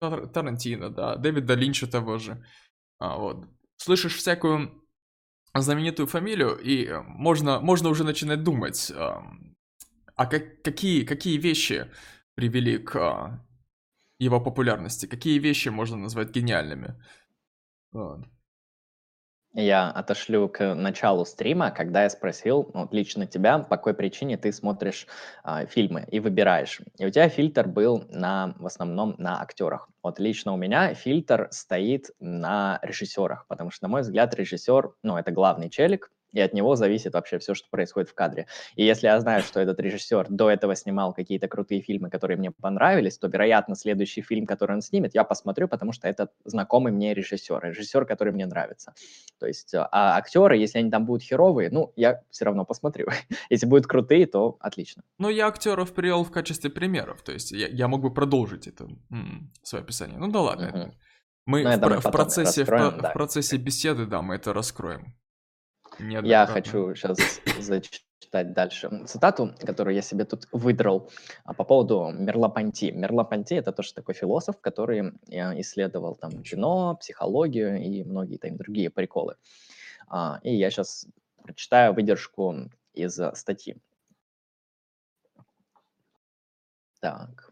[0.00, 2.44] Тарантино, да, Дэвида Линча того же.
[2.98, 3.46] А, вот.
[3.76, 4.82] Слышишь всякую
[5.54, 9.22] знаменитую фамилию, и э, можно, можно уже начинать думать, а,
[10.16, 11.90] а как, какие, какие вещи
[12.34, 13.46] привели к а,
[14.18, 16.94] его популярности, какие вещи можно назвать гениальными.
[17.92, 18.24] Вот.
[19.54, 24.50] Я отошлю к началу стрима, когда я спросил, ну, лично тебя, по какой причине ты
[24.50, 25.06] смотришь
[25.44, 26.80] а, фильмы и выбираешь.
[26.98, 29.90] И у тебя фильтр был на, в основном на актерах.
[30.02, 35.18] Вот лично у меня фильтр стоит на режиссерах, потому что, на мой взгляд, режиссер, ну,
[35.18, 38.46] это главный челик, и от него зависит вообще все, что происходит в кадре.
[38.74, 42.50] И если я знаю, что этот режиссер до этого снимал какие-то крутые фильмы, которые мне
[42.50, 47.14] понравились, то, вероятно, следующий фильм, который он снимет, я посмотрю, потому что это знакомый мне
[47.14, 48.94] режиссер, режиссер, который мне нравится.
[49.38, 53.08] То есть, а актеры, если они там будут херовые, ну, я все равно посмотрю.
[53.50, 55.02] если будут крутые, то отлично.
[55.18, 58.88] Ну, я актеров привел в качестве примеров, то есть я, я мог бы продолжить это
[59.62, 60.18] свое описание.
[60.18, 60.94] Ну да ладно.
[61.44, 62.90] Мы в, в, процессе, в, да.
[62.90, 65.16] в процессе беседы, да, мы это раскроем.
[65.98, 67.18] Я хочу сейчас
[67.58, 71.10] зачитать дальше цитату, которую я себе тут выдрал
[71.44, 72.90] а, по поводу Мерло-Понти.
[72.92, 78.90] Мерло-Понти— это тоже такой философ, который э, исследовал там кино, психологию и многие там другие
[78.90, 79.36] приколы.
[80.08, 81.06] А, и я сейчас
[81.42, 83.76] прочитаю выдержку из статьи.
[87.00, 87.51] Так,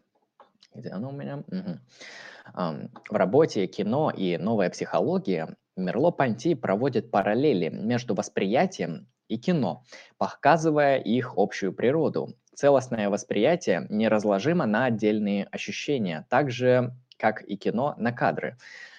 [0.73, 1.37] где оно у меня?
[1.37, 2.89] Угу.
[3.09, 9.83] В работе «Кино и новая психология» Мерло-Понти проводит параллели между восприятием и кино,
[10.17, 12.35] показывая их общую природу.
[12.53, 18.57] Целостное восприятие неразложимо на отдельные ощущения, так же, как и кино на кадры.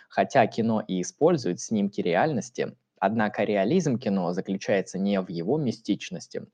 [0.09, 6.47] Хотя кино и использует снимки реальности, однако реализм кино заключается не в его мистичности.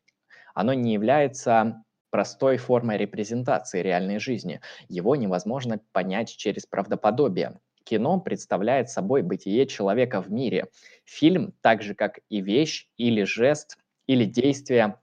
[0.55, 4.61] Оно не является простой формой репрезентации реальной жизни.
[4.89, 7.61] Его невозможно понять через правдоподобие.
[7.85, 10.67] Кино представляет собой бытие человека в мире.
[11.05, 14.97] Фильм, так же как и вещь или жест или действие,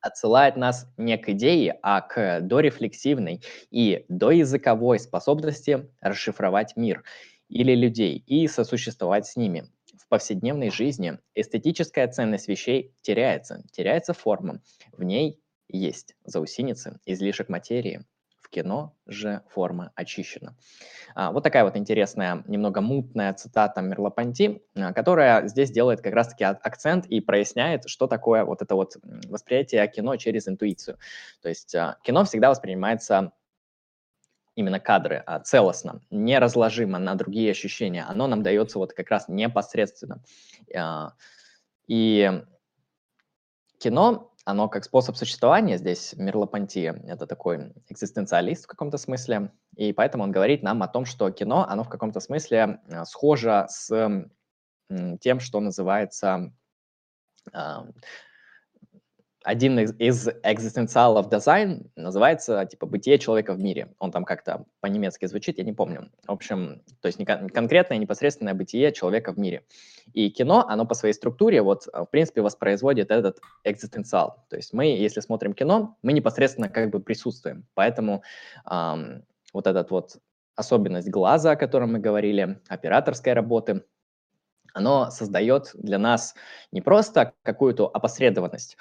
[0.00, 7.02] отсылает нас не к идее, а к дорефлексивной и доязыковой способности расшифровать мир
[7.48, 9.68] или людей и сосуществовать с ними.
[9.98, 14.60] В повседневной жизни эстетическая ценность вещей теряется, теряется форма.
[14.92, 18.04] В ней есть заусеницы, излишек материи,
[18.46, 20.54] в кино же форма очищена.
[21.16, 26.44] А, вот такая вот интересная, немного мутная цитата Мерло-Понти, а, которая здесь делает как раз-таки
[26.44, 28.98] акцент и проясняет, что такое вот это вот
[29.28, 30.96] восприятие кино через интуицию.
[31.42, 33.32] То есть а, кино всегда воспринимается
[34.54, 38.04] именно кадры целостно, неразложимо на другие ощущения.
[38.04, 40.22] Оно нам дается вот как раз непосредственно.
[41.88, 42.42] И
[43.78, 50.22] кино оно как способ существования, здесь Мерло-Понти– это такой экзистенциалист в каком-то смысле, и поэтому
[50.22, 54.28] он говорит нам о том, что кино, оно в каком-то смысле э, схоже с
[55.20, 56.52] тем, что называется
[59.46, 63.94] один из, из экзистенциалов дизайн называется типа «Бытие человека в мире».
[64.00, 66.10] Он там как-то по-немецки звучит, я не помню.
[66.26, 69.62] В общем, то есть не конкретное, непосредственное бытие человека в мире.
[70.14, 74.44] И кино, оно по своей структуре, вот, в принципе, воспроизводит этот экзистенциал.
[74.50, 77.68] То есть мы, если смотрим кино, мы непосредственно как бы присутствуем.
[77.74, 78.24] Поэтому
[78.68, 80.16] эм, вот этот вот
[80.56, 83.84] особенность глаза, о котором мы говорили, операторской работы,
[84.74, 86.34] оно создает для нас
[86.72, 88.76] не просто какую-то опосредованность,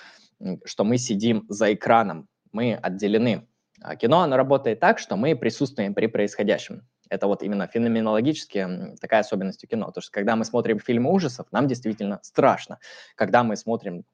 [0.66, 3.48] что мы сидим за экраном, мы отделены.
[3.82, 6.88] А кино, оно работает так, что мы присутствуем при происходящем.
[7.10, 9.88] Это вот именно феноменологически такая особенность у кино.
[9.88, 12.80] Потому что когда мы смотрим фильмы ужасов, нам действительно страшно.
[13.16, 14.06] Когда мы смотрим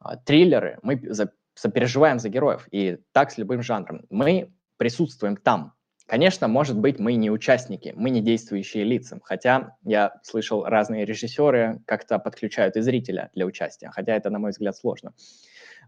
[0.00, 2.68] а, триллеры, мы за, сопереживаем за героев.
[2.70, 4.06] И так с любым жанром.
[4.08, 5.74] Мы присутствуем там.
[6.06, 9.20] Конечно, может быть, мы не участники, мы не действующие лица.
[9.22, 13.90] Хотя я слышал, разные режиссеры как-то подключают и зрителя для участия.
[13.90, 15.12] Хотя это, на мой взгляд, сложно.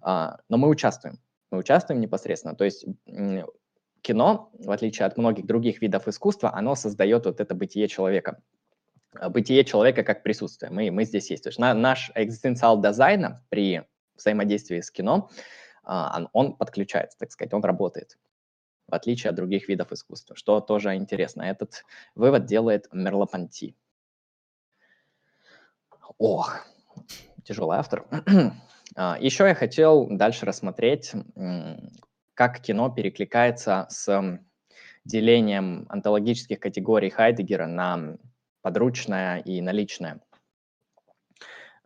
[0.02, 1.18] Но мы участвуем.
[1.50, 2.54] Мы участвуем непосредственно.
[2.54, 2.86] То есть
[4.02, 8.40] кино, в отличие от многих других видов искусства, оно создает вот это бытие человека.
[9.14, 10.70] А, бытие человека как присутствие.
[10.70, 11.44] Мы, мы здесь есть.
[11.44, 13.82] То есть на, наш экзистенциал дизайна при
[14.14, 15.30] взаимодействии с кино,
[15.82, 18.18] а, он, он подключается, так сказать, он работает
[18.86, 21.42] в отличие от других видов искусства, что тоже интересно.
[21.42, 21.84] Этот
[22.16, 23.76] вывод делает Мерлопанти.
[26.18, 26.66] Ох,
[27.44, 28.04] тяжелый автор.
[28.96, 31.12] А, Еще я хотел дальше рассмотреть,
[32.34, 34.38] как кино перекликается с
[35.04, 38.16] делением онтологических категорий Хайдегера на
[38.62, 40.20] подручное и наличное.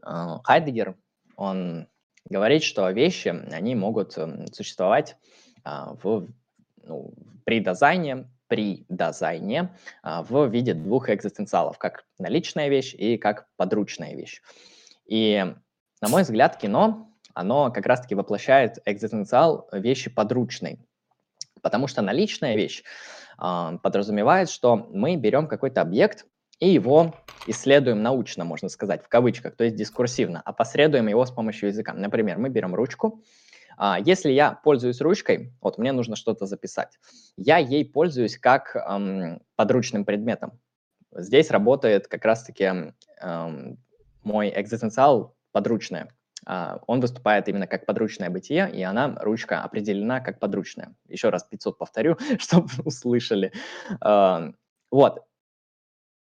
[0.02, 0.96] А, Хайдегер,
[1.36, 1.88] он
[2.28, 4.16] говорит, что вещи, они могут
[4.52, 5.16] существовать
[5.62, 6.28] а, в,
[6.82, 7.14] ну,
[7.44, 14.42] при дизайне, при дизайне в виде двух экзистенциалов, как наличная вещь и как подручная вещь.
[15.06, 15.54] И
[16.04, 20.78] на мой взгляд, кино, оно как раз-таки воплощает экзистенциал вещи подручной.
[21.62, 22.82] Потому что наличная вещь
[23.42, 26.26] э, подразумевает, что мы берем какой-то объект,
[26.60, 27.14] и его
[27.46, 31.94] исследуем научно, можно сказать, в кавычках, то есть дискурсивно, опосредуем его с помощью языка.
[31.94, 33.22] Например, мы берем ручку,
[33.78, 36.98] а, если я пользуюсь ручкой, вот мне нужно что-то записать,
[37.38, 40.60] я ей пользуюсь как эм, подручным предметом.
[41.12, 43.78] Здесь работает как раз-таки эм,
[44.22, 46.08] мой экзистенциал подручное.
[46.46, 50.94] Uh, он выступает именно как подручное бытие, и она, ручка, определена как подручная.
[51.08, 53.50] Еще раз 500 повторю, чтобы услышали.
[54.90, 55.24] Вот,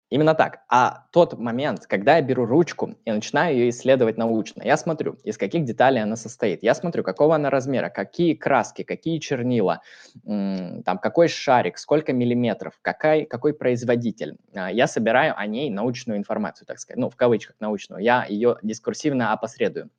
[0.09, 0.59] Именно так.
[0.69, 5.37] А тот момент, когда я беру ручку и начинаю ее исследовать научно, я смотрю, из
[5.37, 6.63] каких деталей она состоит.
[6.63, 9.81] Я смотрю, какого она размера, какие краски, какие чернила,
[10.23, 14.37] там, какой шарик, сколько миллиметров, какой, какой производитель.
[14.55, 18.01] А, я собираю о ней научную информацию, так сказать, ну, в кавычках научную.
[18.01, 19.89] Я ее дискурсивно опосредую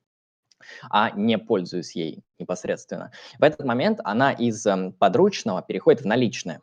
[0.89, 3.11] а не пользуюсь ей непосредственно.
[3.39, 6.61] В этот момент она из эм, подручного переходит в наличное.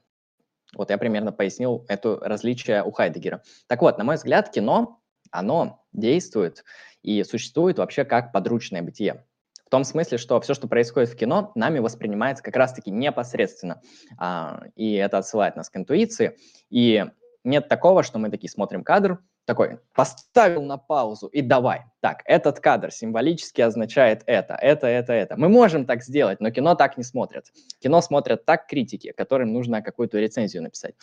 [0.74, 3.42] Вот я примерно пояснил это различие у Хайдегера.
[3.66, 6.64] Так вот, на мой взгляд, кино, оно действует
[7.02, 9.24] и существует вообще как подручное бытие.
[9.66, 13.80] В том смысле, что все, что происходит в кино, нами воспринимается как раз-таки непосредственно.
[14.16, 16.36] А, и это отсылает нас к интуиции.
[16.70, 17.04] И
[17.42, 21.84] нет такого, что мы такие смотрим кадр, такой поставил на паузу и давай.
[22.00, 25.36] Так, этот кадр символически означает это, это, это, это.
[25.36, 27.46] Мы можем так сделать, но кино так не смотрят.
[27.80, 30.94] Кино смотрят так критики, которым нужно какую-то рецензию написать.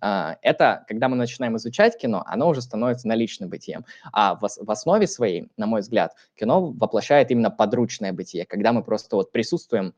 [0.00, 3.84] А, это, когда мы начинаем изучать кино, оно уже становится наличным бытием.
[4.12, 9.16] А в, основе своей, на мой взгляд, кино воплощает именно подручное бытие, когда мы просто
[9.16, 9.94] вот присутствуем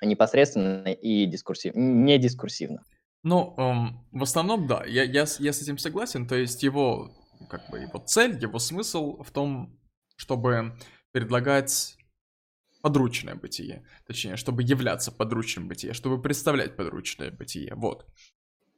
[0.00, 2.82] непосредственно и дискурсив, не дискурсивно.
[3.26, 6.28] Ну, эм, в основном, да, я, я, я с этим согласен.
[6.28, 7.10] То есть его,
[7.50, 9.76] как бы, его цель, его смысл в том,
[10.14, 10.78] чтобы
[11.10, 11.96] предлагать
[12.82, 13.84] подручное бытие.
[14.06, 17.74] Точнее, чтобы являться подручным бытие, чтобы представлять подручное бытие.
[17.74, 18.06] Вот.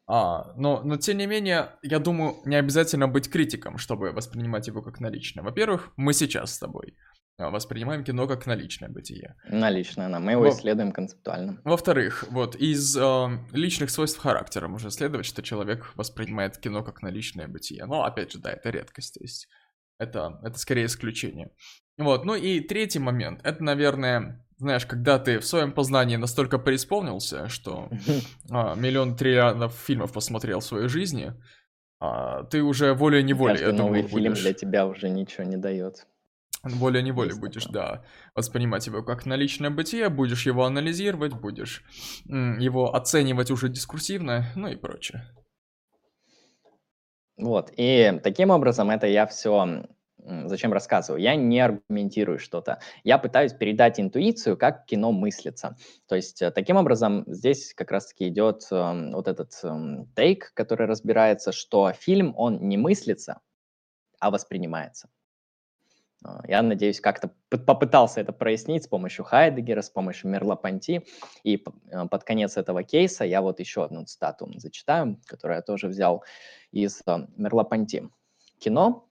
[0.06, 4.80] А, но, но тем не менее, я думаю, не обязательно быть критиком, чтобы воспринимать его
[4.80, 5.44] как наличное.
[5.44, 6.96] Во-первых, мы сейчас с тобой
[7.38, 9.36] воспринимаем кино как наличное бытие.
[9.48, 10.18] Наличное, да.
[10.18, 10.50] Мы его Во...
[10.50, 11.60] исследуем концептуально.
[11.64, 17.46] Во-вторых, вот из э, личных свойств характера можно следовать, что человек воспринимает кино как наличное
[17.46, 17.86] бытие.
[17.86, 19.48] Но, опять же, да, это редкость, то есть
[19.98, 21.52] это, это скорее исключение.
[21.96, 27.48] Вот, ну и третий момент, это, наверное, знаешь, когда ты в своем познании настолько преисполнился,
[27.48, 27.88] что
[28.50, 31.32] а, миллион триллионов фильмов посмотрел в своей жизни,
[32.00, 34.14] а, ты уже волей-неволей Каждый новый будешь...
[34.14, 36.06] фильм для тебя уже ничего не дает
[36.62, 38.04] волей-неволей будешь, да,
[38.34, 41.84] воспринимать его как наличное бытие, будешь его анализировать, будешь
[42.24, 45.24] его оценивать уже дискурсивно, ну и прочее.
[47.36, 49.86] Вот, и таким образом это я все
[50.46, 51.22] зачем рассказываю?
[51.22, 52.80] Я не аргументирую что-то.
[53.04, 55.76] Я пытаюсь передать интуицию, как кино мыслится.
[56.06, 60.86] То есть э, таким образом здесь как раз-таки идет э, вот этот э, тейк, который
[60.86, 63.40] разбирается, что фильм, он не мыслится,
[64.20, 65.08] а воспринимается.
[66.24, 71.06] А, я надеюсь, как-то попытался это прояснить с помощью Хайдегера, с помощью Мерло-Понти.
[71.44, 75.88] И э, под конец этого кейса я вот еще одну цитату зачитаю, которую я тоже
[75.88, 76.24] взял
[76.72, 78.08] из э, Мерло-Понти.
[78.58, 79.08] Кино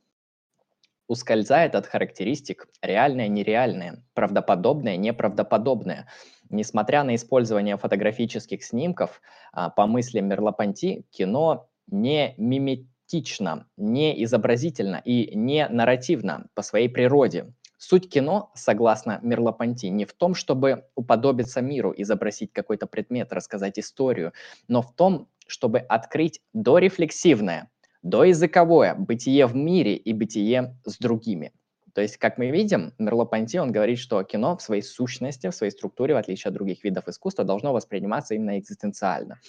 [1.08, 6.08] ускользает от характеристик реальное-нереальное, правдоподобное-неправдоподобное.
[6.50, 9.22] Несмотря на использование фотографических снимков,
[9.54, 16.90] а, по мысли Мерло-Понти, кино не мимит тактично, не изобразительно и не нарративно по своей
[16.90, 17.54] природе.
[17.78, 24.34] Суть кино, согласно Мерлопонти, не в том, чтобы уподобиться миру, изобразить какой-то предмет, рассказать историю,
[24.68, 27.70] но в том, чтобы открыть дорефлексивное,
[28.02, 31.54] доязыковое бытие в мире и бытие с другими.
[31.94, 35.72] То есть, как мы видим, Мерло-Понти, он говорит, что кино в своей сущности, в своей
[35.72, 39.40] структуре, в отличие от других видов искусства, должно восприниматься именно экзистенциально.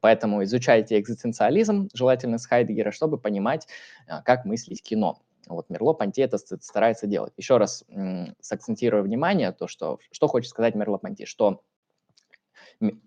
[0.00, 3.66] Поэтому изучайте экзистенциализм, желательно с Хайдегера, чтобы понимать,
[4.06, 5.18] а, как мыслить кино.
[5.46, 7.32] Вот Мерло Понти это старается делать.
[7.36, 7.84] Еще раз
[8.40, 11.62] сакцентирую внимание, то, что, что хочет сказать Мерло Понти, что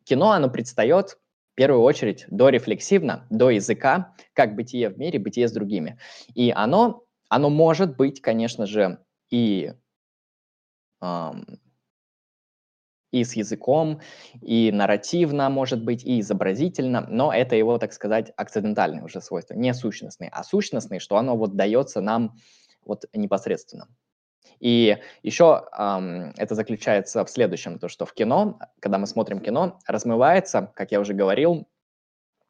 [0.04, 1.18] кино, оно предстает
[1.54, 5.98] в первую очередь дорефлексивно, до языка, как бытие в мире, бытие с другими.
[6.34, 9.00] И оно, оно может быть, конечно же,
[9.30, 9.72] и
[13.16, 14.02] и с языком,
[14.42, 19.74] и нарративно, может быть, и изобразительно, но это его, так сказать, акцидентальные уже свойства, не
[19.74, 22.36] сущностные, а сущностные, что оно вот дается нам
[22.86, 23.88] вот непосредственно.
[24.60, 29.80] И еще эм, это заключается в следующем, то что в кино, когда мы смотрим кино,
[29.88, 31.68] размывается, как я уже говорил,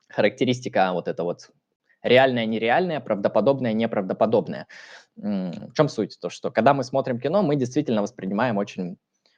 [0.09, 1.51] характеристика вот это вот
[2.01, 4.67] реальное, нереальное, правдоподобное, неправдоподобное.
[5.15, 6.17] В чем суть?
[6.19, 8.97] То, что когда мы смотрим кино, мы действительно воспринимаем очень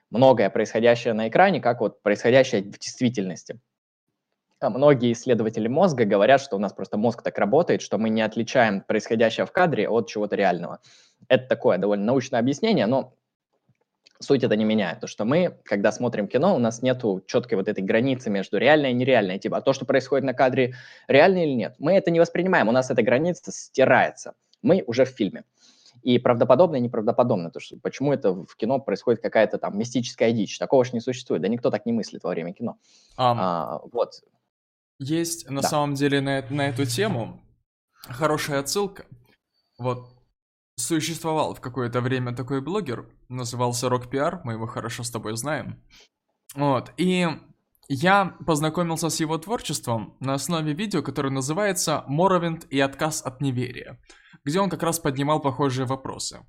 [0.10, 3.60] многое происходящее на экране, как вот происходящее в действительности.
[4.60, 8.22] а многие исследователи мозга говорят, что у нас просто мозг так работает, что мы не
[8.22, 10.80] отличаем происходящее в кадре от чего-то реального.
[11.28, 13.14] Это такое довольно научное объяснение, но
[14.20, 15.00] суть это не меняет.
[15.00, 18.92] То, что мы, когда смотрим кино, у нас нету четкой вот этой границы между реальной
[18.92, 19.38] и нереальной.
[19.38, 20.74] Типа, а то, что происходит на кадре,
[21.08, 21.76] реально или нет?
[21.78, 24.34] Мы это не воспринимаем, у нас эта граница стирается.
[24.64, 25.44] Мы уже в фильме.
[26.08, 27.52] И правдоподобно и неправдоподобно.
[27.52, 30.58] То, что, почему это в кино происходит какая-то там мистическая дичь?
[30.58, 31.42] Такого же не существует.
[31.42, 32.78] Да никто так не мыслит во время кино.
[33.18, 34.14] Um, а, вот.
[35.00, 35.68] Есть на да.
[35.68, 37.42] самом деле на, на эту тему
[37.92, 39.06] хорошая отсылка.
[39.78, 40.08] Вот
[40.78, 45.84] существовал в какое-то время такой блогер, назывался Rock PR, мы его хорошо с тобой знаем.
[46.56, 47.28] Вот, и
[47.90, 54.00] я познакомился с его творчеством на основе видео, которое называется «Моровинд и отказ от неверия»,
[54.48, 56.40] где он как раз поднимал похожие вопросы.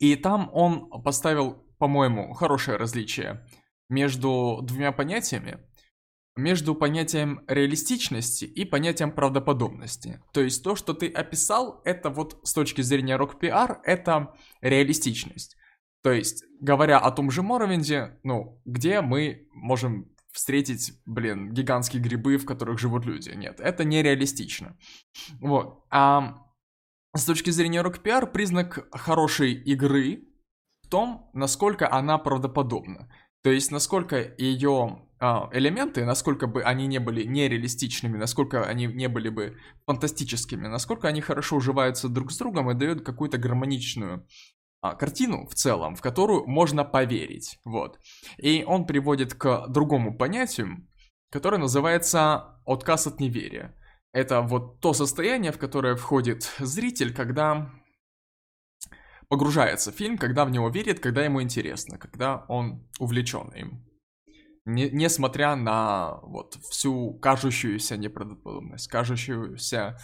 [0.00, 3.46] И там он поставил, по-моему, хорошее различие
[3.88, 5.60] между двумя понятиями,
[6.34, 10.20] между понятием реалистичности и понятием правдоподобности.
[10.32, 15.56] То есть то, что ты описал, это вот с точки зрения рок-пиар, это реалистичность.
[16.02, 22.38] То есть, говоря о том же Моровинде, ну, где мы можем встретить, блин, гигантские грибы,
[22.38, 23.30] в которых живут люди.
[23.30, 24.76] Нет, это нереалистично.
[25.40, 25.84] Вот.
[25.90, 26.47] А
[27.18, 30.24] с точки зрения рок-пиар, признак хорошей игры
[30.82, 33.12] в том, насколько она правдоподобна.
[33.42, 39.08] То есть, насколько ее а, элементы, насколько бы они не были нереалистичными, насколько они не
[39.08, 44.26] были бы фантастическими, насколько они хорошо уживаются друг с другом и дают какую-то гармоничную
[44.80, 47.58] а, картину в целом, в которую можно поверить.
[47.64, 47.98] Вот.
[48.38, 50.86] И он приводит к другому понятию,
[51.30, 53.74] которое называется отказ от неверия.
[54.12, 57.70] Это вот то состояние, в которое входит зритель, когда
[59.28, 63.88] погружается в фильм, когда в него верит, когда ему интересно, когда он увлечен им
[64.68, 69.98] не, несмотря на вот всю кажущуюся неправдоподобность, кажущуюся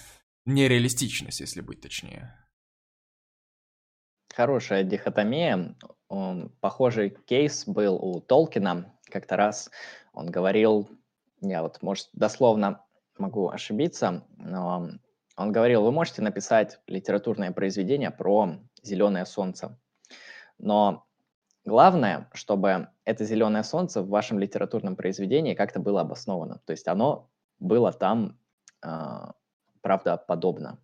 [0.46, 2.34] нереалистичность, если быть точнее.
[4.34, 5.76] Хорошая дихотомия.
[6.60, 8.92] Похожий кейс был у Толкина.
[9.10, 9.70] Как-то раз
[10.12, 10.88] он говорил,
[11.40, 12.84] я вот, может, дословно
[13.18, 14.90] могу ошибиться, но
[15.36, 19.78] он говорил, вы можете написать литературное произведение про зеленое солнце,
[20.58, 21.04] но
[21.64, 26.60] Главное, чтобы это зеленое солнце в вашем литературном произведении как-то было обосновано.
[26.66, 28.38] То есть оно было там
[28.84, 28.88] э,
[29.80, 30.78] правдоподобно,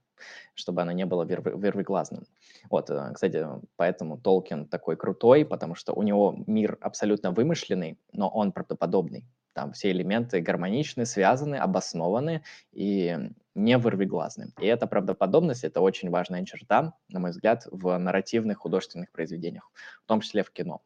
[0.55, 2.25] чтобы оно не было вервиглазным.
[2.71, 3.47] Вот, э, кстати,
[3.77, 9.27] поэтому Толкин такой крутой, потому что у него мир абсолютно вымышленный, но он правдоподобный.
[9.53, 13.19] Там все элементы гармоничны, связаны, обоснованы и
[13.55, 14.53] не вырвиглазны.
[14.61, 19.71] И эта правдоподобность– это очень важная черта, на мой взгляд, в нарративных художественных произведениях,
[20.05, 20.83] в том числе в кино.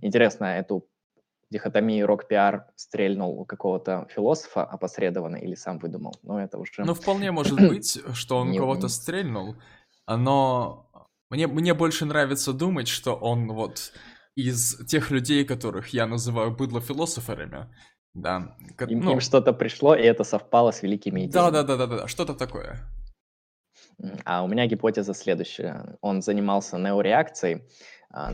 [0.00, 0.88] Интересно, эту
[1.50, 6.14] дихотомию рок-пиар стрельнул у какого-то философа опосредованно или сам выдумал?
[6.22, 6.84] Ну, это уже...
[6.84, 9.56] Ну, вполне может быть, что он кого-то стрельнул,
[10.06, 10.90] но
[11.30, 13.92] мне, мне больше нравится думать, что он вот
[14.36, 17.68] из тех людей, которых я называю быдло-философерами,
[18.16, 18.56] да.
[18.88, 21.32] Им, ну, им что-то пришло, и это совпало с великими идеями.
[21.32, 22.78] Да, да, да, да, да, что-то такое.
[24.24, 25.98] А у меня гипотеза следующая.
[26.00, 27.62] Он занимался неореакцией,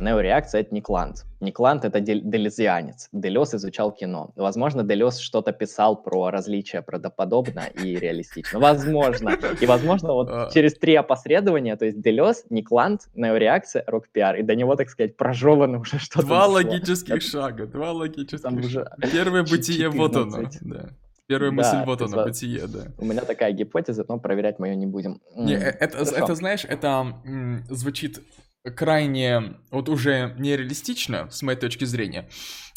[0.00, 1.24] неореакция– это Никланд.
[1.40, 3.08] Никланд– это делезианец.
[3.12, 4.32] Делес изучал кино.
[4.36, 8.60] Возможно, Делес что-то писал про различия правдоподобно и реалистично.
[8.60, 9.36] Возможно.
[9.60, 10.50] И, возможно, вот а.
[10.52, 15.80] через три опосредования, то есть Делес, Никланд, неореакция, рок-пиар, и до него, так сказать, прожевано
[15.80, 16.26] уже что-то.
[16.26, 18.96] Два логических шага, два логических шага.
[19.12, 20.48] Первое бытие, вот оно.
[20.60, 20.90] Да.
[21.26, 22.92] Первая мысль, да, вот она, бытие, да.
[22.98, 25.20] У меня такая гипотеза, но проверять мы ее не будем.
[25.34, 28.20] Не, э, это, это, знаешь, это м, звучит
[28.64, 32.28] крайне, вот уже нереалистично, с моей точки зрения.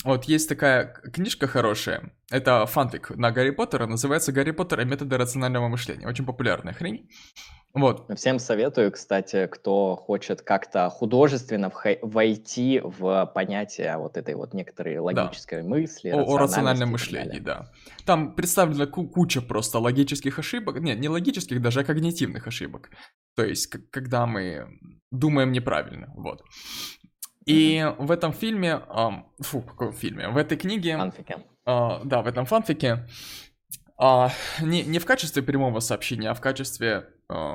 [0.04, 5.18] Вот есть такая книжка хорошая, это фанфик на Гарри Поттера, называется «Гарри Поттер и методы
[5.18, 6.08] рационального мышления».
[6.08, 7.10] Очень популярная хрень.
[7.76, 8.10] Вот.
[8.16, 11.70] Всем советую, кстати, кто хочет как-то художественно
[12.02, 15.68] войти в понятие вот этой вот некоторой логической да.
[15.68, 16.10] мысли.
[16.10, 17.70] О, о рациональном мышлении, да.
[18.06, 22.92] Там представлена куча просто логических ошибок, нет, не логических, даже а когнитивных ошибок.
[23.36, 24.68] То есть, когда мы
[25.20, 26.44] думаем неправильно, вот.
[27.46, 28.06] И mm-hmm.
[28.06, 29.10] в этом фильме, э,
[29.42, 30.30] фу, каком фильме?
[30.30, 31.46] В этой книге, фанфике.
[31.66, 33.08] Э, да, в этом фанфике,
[34.02, 34.28] э,
[34.62, 37.54] не, не в качестве прямого сообщения, а в качестве, э,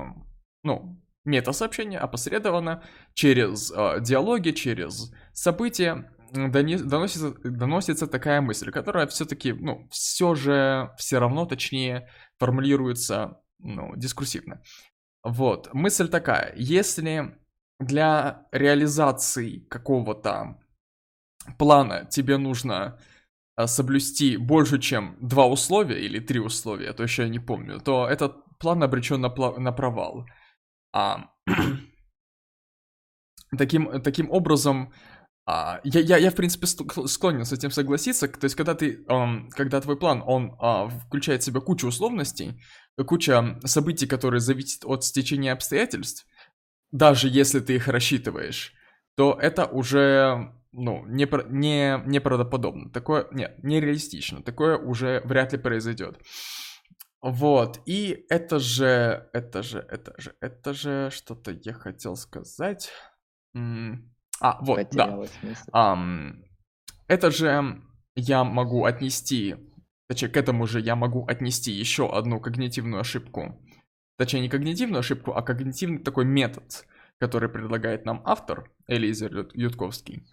[0.63, 2.83] ну, мета-сообщения, опосредованно,
[3.15, 11.19] через э, диалоги, через события, доносится, доносится такая мысль, которая все-таки, ну, все же, все
[11.19, 12.09] равно, точнее,
[12.39, 14.63] формулируется, ну, дискурсивно.
[15.23, 17.37] Вот, мысль такая, если
[17.81, 20.59] для реализации какого-то
[21.59, 22.99] плана тебе нужно
[23.57, 28.07] а, соблюсти больше, чем два условия или три условия, то еще я не помню, то
[28.07, 30.27] этот план обречен на, на провал.
[30.93, 31.31] А,
[33.59, 34.93] таким, таким образом,
[35.47, 38.29] а, я, я, я, в принципе, склонен с этим согласиться.
[38.29, 42.61] То есть, когда ты, um, когда твой план, он uh, включает в себя кучу условностей,
[43.07, 46.27] куча событий, которые зависят от стечения обстоятельств,
[46.93, 48.75] даже если ты их рассчитываешь,
[49.17, 52.91] то это уже, ну, не, не, неправдоподобно.
[52.91, 54.43] Такое, нет, нереалистично.
[54.43, 56.19] Такое уже вряд ли произойдет.
[57.23, 62.91] Вот, и это же, это же, это же, это же, что-то я хотел сказать.
[63.55, 65.19] А, вот, да.
[65.75, 66.43] Um,
[67.09, 67.83] это же
[68.15, 69.57] я могу отнести,
[70.09, 73.61] точнее, к этому же я могу отнести еще одну когнитивную ошибку.
[74.21, 76.85] Точнее, не когнитивную ошибку, а когнитивный такой метод,
[77.19, 80.27] который предлагает нам автор Элизер Ютковский.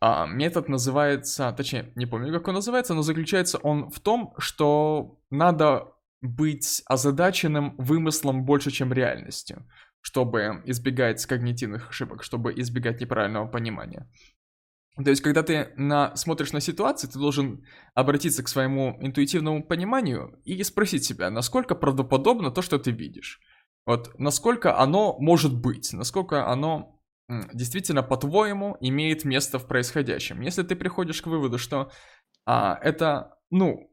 [0.00, 5.20] А, метод называется, точнее, не помню, как он называется, но заключается он в том, что
[5.28, 9.66] надо быть озадаченным вымыслом больше, чем реальностью
[10.02, 14.08] чтобы избегать когнитивных ошибок, чтобы избегать неправильного понимания.
[14.96, 17.64] То есть, когда ты на, смотришь на ситуацию, ты должен
[17.94, 23.40] обратиться к своему интуитивному пониманию и спросить себя, насколько правдоподобно то, что ты видишь.
[23.86, 27.02] Вот, насколько оно может быть, насколько оно
[27.52, 30.40] действительно, по-твоему, имеет место в происходящем.
[30.40, 31.90] Если ты приходишь к выводу, что
[32.44, 33.90] а, это, ну,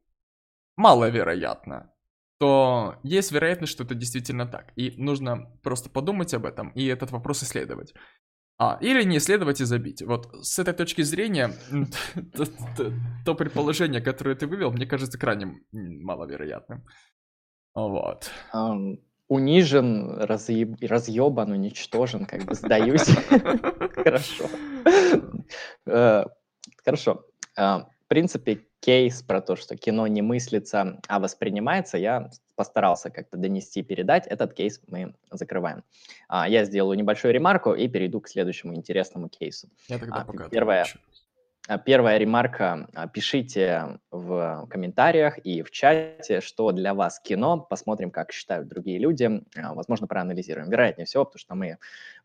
[0.75, 1.93] маловероятно,
[2.39, 4.71] то есть вероятность, что это действительно так.
[4.75, 7.93] И нужно просто подумать об этом и этот вопрос исследовать.
[8.61, 10.01] А, или не исследовать и забить.
[10.01, 11.53] Вот с этой точки зрения,
[12.35, 12.93] то, то,
[13.25, 16.85] то предположение, которое ты вывел, мне кажется крайне маловероятным.
[17.73, 18.29] Вот.
[18.53, 18.99] Um,
[19.29, 20.75] унижен, разъеб...
[20.81, 23.07] разъебан, уничтожен, как бы сдаюсь.
[23.95, 24.49] Хорошо.
[25.85, 26.25] Э,
[26.83, 27.25] хорошо.
[27.55, 33.37] А, в принципе, кейс про то, что кино не мыслится, а воспринимается, я постарался как-то
[33.37, 34.27] донести, передать.
[34.27, 35.83] Этот кейс мы закрываем.
[36.27, 39.69] А, я сделаю небольшую ремарку и перейду к следующему интересному кейсу.
[39.87, 40.85] Я тогда а, пока первая,
[41.69, 42.89] а, первая ремарка.
[42.95, 47.59] А, пишите в комментариях и в чате, что для вас кино.
[47.59, 49.43] Посмотрим, как считают другие люди.
[49.55, 50.69] А, возможно, проанализируем.
[50.69, 51.77] Вероятнее всего, потому что мы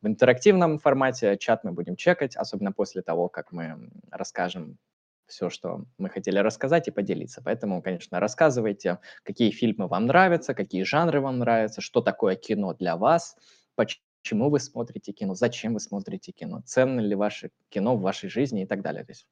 [0.03, 4.79] в интерактивном формате чат мы будем чекать, особенно после того, как мы расскажем
[5.27, 7.43] все, что мы хотели рассказать и поделиться.
[7.45, 12.97] Поэтому, конечно, рассказывайте, какие фильмы вам нравятся, какие жанры вам нравятся, что такое кино для
[12.97, 13.37] вас,
[13.75, 18.63] почему вы смотрите кино, зачем вы смотрите кино, ценно ли ваше кино в вашей жизни
[18.63, 19.05] и так далее.
[19.05, 19.27] То есть,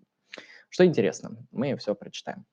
[0.69, 2.47] что интересно, мы все прочитаем.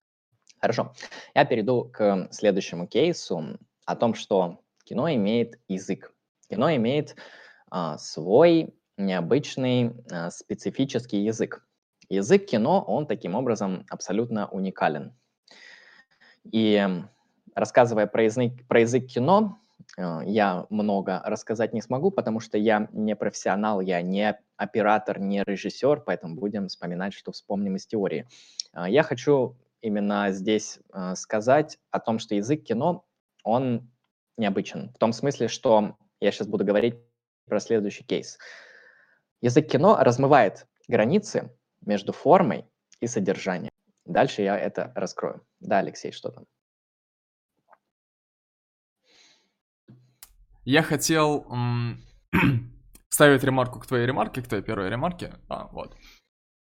[0.60, 0.94] Хорошо,
[1.34, 6.14] я перейду к следующему кейсу о том, что кино имеет язык.
[6.50, 7.16] Кино имеет
[7.72, 11.66] а, свой необычный а, специфический язык.
[12.10, 15.14] Язык кино, он таким образом абсолютно уникален.
[16.52, 16.88] И
[17.54, 19.60] рассказывая про язык, про язык кино,
[19.98, 25.44] э, я много рассказать не смогу, потому что я не профессионал, я не оператор, не
[25.44, 28.28] режиссер, поэтому будем вспоминать, что вспомним из теории.
[28.74, 33.06] Э, я хочу именно здесь э, сказать о том, что язык кино,
[33.44, 33.90] он
[34.36, 34.92] необычен.
[34.96, 36.96] В том смысле, что я сейчас буду говорить
[37.46, 38.40] про следующий кейс.
[39.42, 41.52] Язык кино размывает границы
[41.90, 42.66] между формой
[43.02, 43.72] и содержанием.
[44.06, 45.42] Дальше я это раскрою.
[45.60, 46.46] Да, Алексей, что там?
[50.66, 51.98] Я хотел м-
[53.10, 55.34] ставить ремарку к твоей ремарке, к твоей первой ремарке.
[55.50, 55.96] А, вот.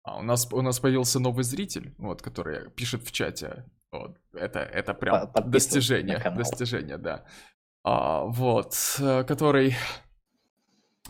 [0.03, 3.65] А у нас у нас появился новый зритель, вот, который пишет в чате.
[3.91, 7.25] Вот, это это прям достижение, достижение, да.
[7.83, 9.75] А, вот, э, который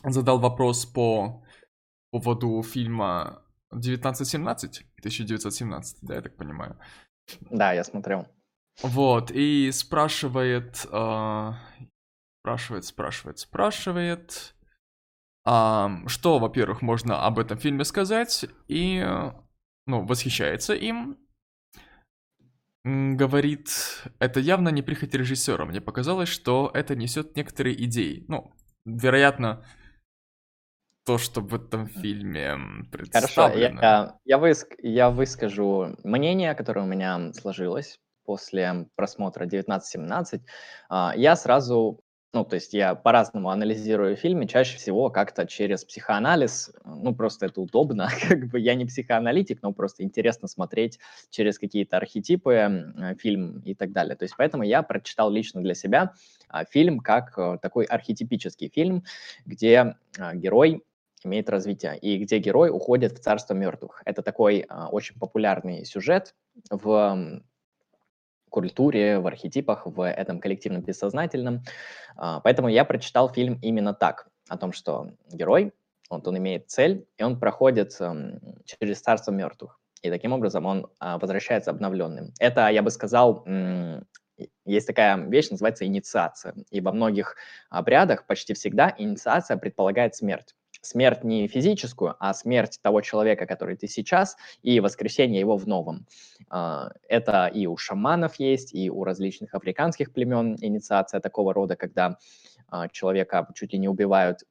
[0.04, 1.44] задал вопрос по
[2.12, 3.45] поводу фильма
[3.78, 4.86] 1917?
[5.00, 6.78] 1917, да, я так понимаю.
[7.50, 8.28] Да, я смотрел.
[8.82, 11.52] Вот, и спрашивает, э,
[12.42, 14.56] спрашивает, спрашивает, спрашивает,
[15.46, 19.02] э, что, во-первых, можно об этом фильме сказать, и,
[19.88, 21.18] ну, восхищается им,
[22.86, 25.66] говорит, это явно не прихоть режиссера.
[25.66, 28.26] Мне показалось, что это несет некоторые идеи.
[28.28, 28.54] Ну,
[28.86, 29.66] вероятно,
[31.06, 32.58] то, что в этом фильме
[32.92, 33.28] представлено.
[33.28, 40.42] Хорошо, я, я, выск, я выскажу мнение, которое у меня сложилось после просмотра 1917.
[40.90, 42.00] А, я сразу,
[42.34, 47.62] ну, то есть я по-разному анализирую фильмы, чаще всего как-то через психоанализ, ну, просто это
[47.62, 50.98] удобно, как бы я не психоаналитик, но просто интересно смотреть
[51.30, 54.16] через какие-то архетипы фильм и так далее.
[54.16, 56.14] То есть поэтому я прочитал лично для себя
[56.50, 59.04] а, фильм как э, такой архетипический фильм,
[59.46, 60.84] где а, герой
[61.26, 64.02] имеет развитие, и где герой уходит в царство мертвых.
[64.06, 66.36] Это такой а, очень популярный сюжет
[66.70, 67.42] в
[68.50, 71.64] культуре, в архетипах, в этом коллективном бессознательном.
[72.16, 75.74] А, поэтому я прочитал фильм именно так, о том, что герой,
[76.10, 78.00] вот он имеет цель, и он проходит
[78.66, 79.80] через царство мертвых.
[80.04, 82.32] И таким образом он а, возвращается обновленным.
[82.40, 83.44] Это, я бы сказал,
[84.66, 86.54] есть такая вещь, называется инициация.
[86.70, 87.36] И во многих
[87.70, 90.56] обрядах почти всегда инициация предполагает смерть.
[90.86, 96.06] Смерть не физическую, а смерть того человека, который ты сейчас, и воскресение его в новом.
[96.50, 102.18] А, это и у шаманов есть, и у различных африканских племен инициация такого рода, когда
[102.68, 104.44] а, человека чуть ли не убивают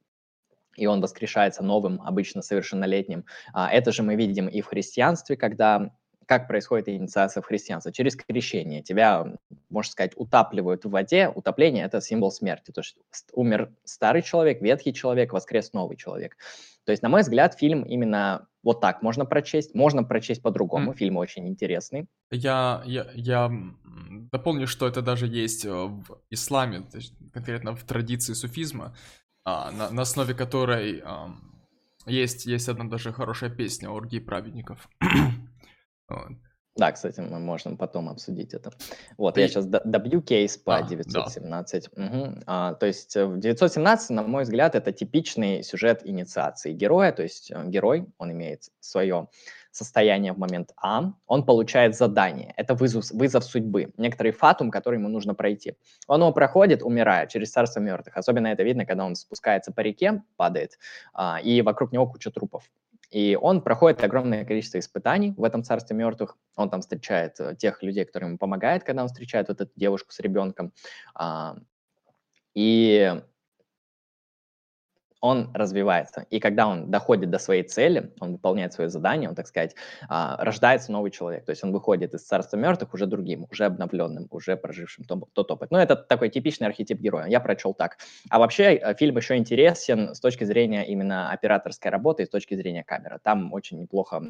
[0.75, 3.23] и он воскрешается новым, обычно совершеннолетним.
[3.53, 5.89] А, это же мы видим и в христианстве, когда
[6.25, 7.91] как происходит инициация в христианство?
[7.91, 8.81] Через крещение.
[8.81, 9.25] Тебя,
[9.69, 11.29] можно сказать, утапливают в воде.
[11.29, 12.71] Утопление– это символ смерти.
[12.71, 12.97] То есть
[13.33, 16.37] умер старый человек, ветхий человек, воскрес новый человек.
[16.85, 19.73] То есть, на мой взгляд, фильм именно вот так можно прочесть.
[19.75, 20.91] Можно прочесть по-другому.
[20.91, 20.97] Mm.
[20.97, 22.07] Фильм очень интересный.
[22.31, 23.51] Я, я, я
[24.31, 26.83] дополню, что это даже есть э, в исламе,
[27.33, 28.95] конкретно в традиции суфизма,
[29.43, 31.03] а, на, на основе которой
[32.05, 34.89] есть, есть одна даже хорошая песня «Оргии праведников».
[36.75, 38.71] Да, кстати, мы можем потом обсудить это.
[39.17, 40.87] Вот, я сейчас добью кейс по А, да.
[40.89, 41.89] 917.
[41.95, 42.43] Мгм.
[42.45, 47.13] А, то есть э, в 917, на мой взгляд, это типичный сюжет инициации героя.
[47.13, 49.29] То есть э, герой, он имеет свое
[49.71, 52.53] состояние в момент А, он получает задание.
[52.57, 55.75] Это вызов, вызов судьбы, некоторый фатум, который ему нужно пройти.
[56.07, 58.17] Он его проходит, умирая через царство мертвых.
[58.17, 60.77] Особенно это видно, когда он спускается по реке, падает,
[61.13, 62.69] а, и вокруг него куча трупов.
[63.15, 66.35] И он проходит огромное количество испытаний в этом царстве мертвых.
[66.57, 70.11] Он там встречает э, тех людей, которые ему помогают, когда он встречает вот эту девушку
[70.11, 70.73] с ребенком.
[71.13, 71.55] А,
[72.53, 73.21] и
[75.25, 76.27] он развивается.
[76.29, 79.75] И когда он доходит до своей цели, он выполняет свое задание, он, так сказать,
[80.07, 81.45] а, рождается новый человек.
[81.45, 85.71] То есть он выходит из царства мертвых уже другим, уже обновленным, уже прожившим тот опыт.
[85.71, 87.25] Ну, это такой типичный архетип героя.
[87.25, 87.97] Я прочел так.
[88.29, 92.53] А вообще э, фильм еще интересен с точки зрения именно операторской работы и с точки
[92.53, 93.17] зрения камеры.
[93.23, 94.21] Там очень неплохо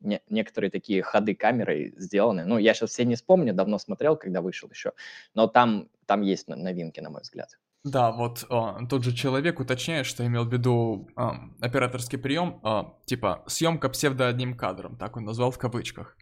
[0.00, 2.44] не, некоторые такие ходы камеры сделаны.
[2.44, 4.92] Ну, я сейчас все не вспомню, давно смотрел, когда вышел еще,
[5.34, 7.58] но там, там есть новинки, на мой взгляд.
[7.84, 12.94] Да, вот а, тот же человек уточняет, что имел в виду а, операторский прием, а,
[13.06, 16.16] типа съемка псевдо одним кадром, так он назвал в кавычках.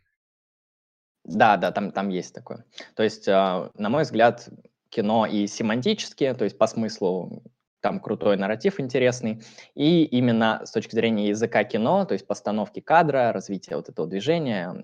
[1.24, 2.64] Да, да, там, там есть такое.
[2.94, 4.48] То есть, а, на мой взгляд,
[4.88, 7.42] кино и семантические, то есть по смыслу
[7.80, 9.42] там крутой нарратив интересный,
[9.74, 14.74] и именно с точки зрения языка кино, то есть постановки кадра, развития вот этого движения,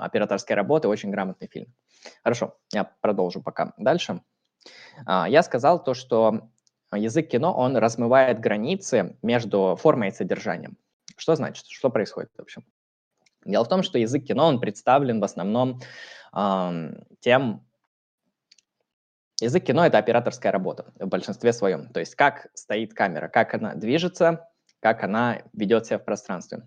[0.00, 1.72] операторской работы, очень грамотный фильм.
[2.22, 4.20] Хорошо, я продолжу пока дальше.
[5.04, 6.48] А, я сказал то, что
[6.92, 10.76] язык кино, он размывает границы между формой и содержанием.
[11.16, 11.66] Что значит?
[11.66, 12.62] Что происходит вообще?
[13.44, 15.80] Дело в том, что язык кино, он представлен в основном
[16.34, 17.62] э, тем...
[19.40, 21.92] Язык кино— это операторская работа в большинстве своем.
[21.92, 24.48] То есть как стоит камера, как она движется,
[24.80, 26.66] как она ведет себя в пространстве,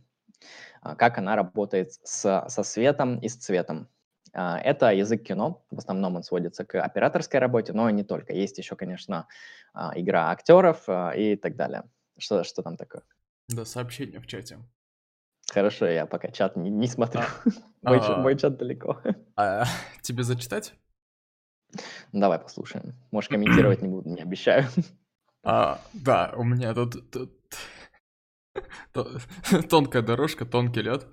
[0.82, 3.90] а, как она работает с, со светом и с цветом.
[4.34, 8.34] А, это язык кино, в основном он сводится к операторской работе, но не только.
[8.34, 9.28] Есть еще, конечно,
[9.74, 11.84] а, игра актеров а, и так далее.
[12.18, 13.04] Что, что там такое?
[13.48, 14.60] Да, сообщение в чате.
[15.52, 17.22] Хорошо, я пока чат не, не смотрю.
[17.22, 17.50] А,
[17.90, 19.02] мой, а, мой чат далеко.
[19.36, 19.66] А,
[20.02, 20.74] тебе зачитать?
[22.12, 22.94] Давай послушаем.
[23.12, 24.66] Можешь комментировать не буду, не обещаю.
[25.44, 27.32] А, да, у меня тут, тут
[29.70, 31.08] тонкая дорожка, тонкий лед.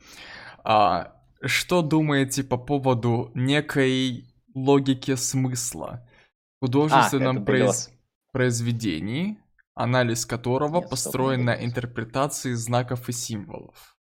[0.65, 6.09] А, что думаете по поводу некой логики смысла
[6.57, 7.91] в художественном а, произ...
[8.33, 9.39] произведении,
[9.75, 13.97] анализ которого Нет, построен на интерпретации знаков и символов?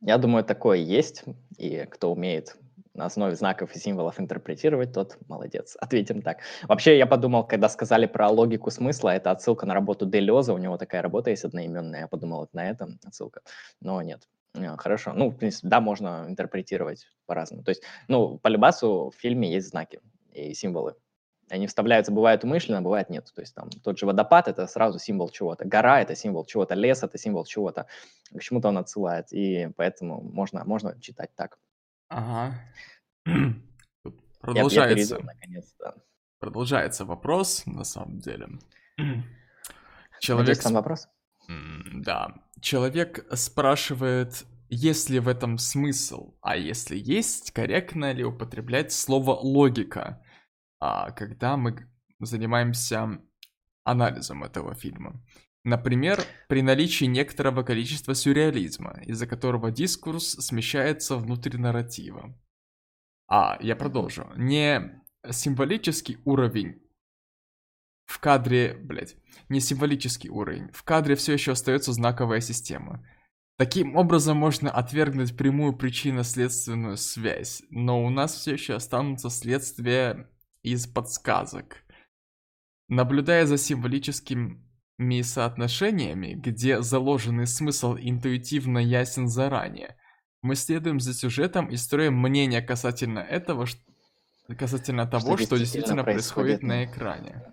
[0.00, 1.24] Я думаю, такое есть,
[1.58, 2.56] и кто умеет
[2.94, 5.76] на основе знаков и символов интерпретировать, тот молодец.
[5.80, 6.38] Ответим так.
[6.64, 10.76] Вообще, я подумал, когда сказали про логику смысла, это отсылка на работу Делеза, у него
[10.76, 13.40] такая работа есть одноименная, я подумал, это на этом отсылка,
[13.80, 14.28] но нет.
[14.54, 15.12] А, хорошо.
[15.14, 17.62] Ну, в принципе, да, можно интерпретировать по-разному.
[17.62, 20.00] То есть, ну, по Любасу в фильме есть знаки
[20.32, 20.94] и символы.
[21.50, 23.30] Они вставляются, бывает умышленно, бывает нет.
[23.34, 27.02] То есть там тот же водопад– это сразу символ чего-то, гора– это символ чего-то, лес–
[27.02, 27.86] это символ чего-то.
[28.34, 31.58] К чему-то он отсылает, и поэтому можно, можно читать так.
[32.08, 32.54] Ага.
[34.40, 35.16] Продолжается.
[35.16, 35.94] Я, я наконец, да.
[36.38, 38.48] Продолжается вопрос, на самом деле.
[40.20, 40.48] Человек...
[40.48, 41.08] Надеюсь, там вопрос?
[41.94, 42.34] Да.
[42.60, 50.22] Человек спрашивает, есть ли в этом смысл, а если есть, корректно ли употреблять слово логика,
[50.80, 51.88] а, когда мы
[52.20, 53.20] занимаемся
[53.84, 55.22] анализом этого фильма.
[55.64, 62.36] Например, при наличии некоторого количества сюрреализма, из-за которого дискурс смещается внутрь нарратива.
[63.28, 64.28] А, я продолжу.
[64.36, 66.82] Не символический уровень
[68.06, 69.16] в кадре, блять,
[69.48, 70.70] не символический уровень.
[70.72, 73.04] В кадре все еще остается знаковая система.
[73.58, 80.28] Таким образом можно отвергнуть прямую причинно-следственную связь, но у нас все еще останутся следствия
[80.62, 81.84] из подсказок.
[82.88, 89.96] Наблюдая за символическими соотношениями, где заложенный смысл интуитивно ясен заранее,
[90.42, 93.66] мы следуем за сюжетом и строим мнение касательно этого,
[94.58, 97.51] касательно того, что, что действительно происходит, происходит на экране.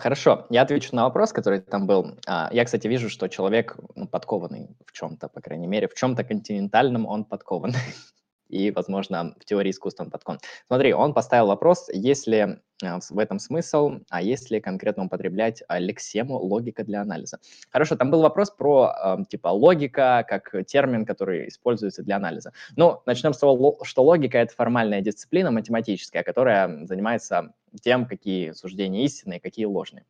[0.00, 2.16] Хорошо, я отвечу на вопрос, который там был.
[2.26, 6.24] А, я, кстати, вижу, что человек ну, подкованный в чем-то, по крайней мере, в чем-то
[6.24, 7.74] континентальном он подкован.
[8.50, 10.40] И, возможно, в теории искусства он подкован.
[10.66, 16.84] Смотри, он поставил вопрос, если а, в этом смысл, а если конкретно употреблять лексему логика
[16.84, 17.38] для анализа.
[17.70, 22.52] Хорошо, там был вопрос про типа логика как термин, который используется для анализа.
[22.76, 29.04] Ну, начнем с того, что логика— это формальная дисциплина математическая, которая занимается тем, какие суждения
[29.04, 30.04] истинные, какие ложные.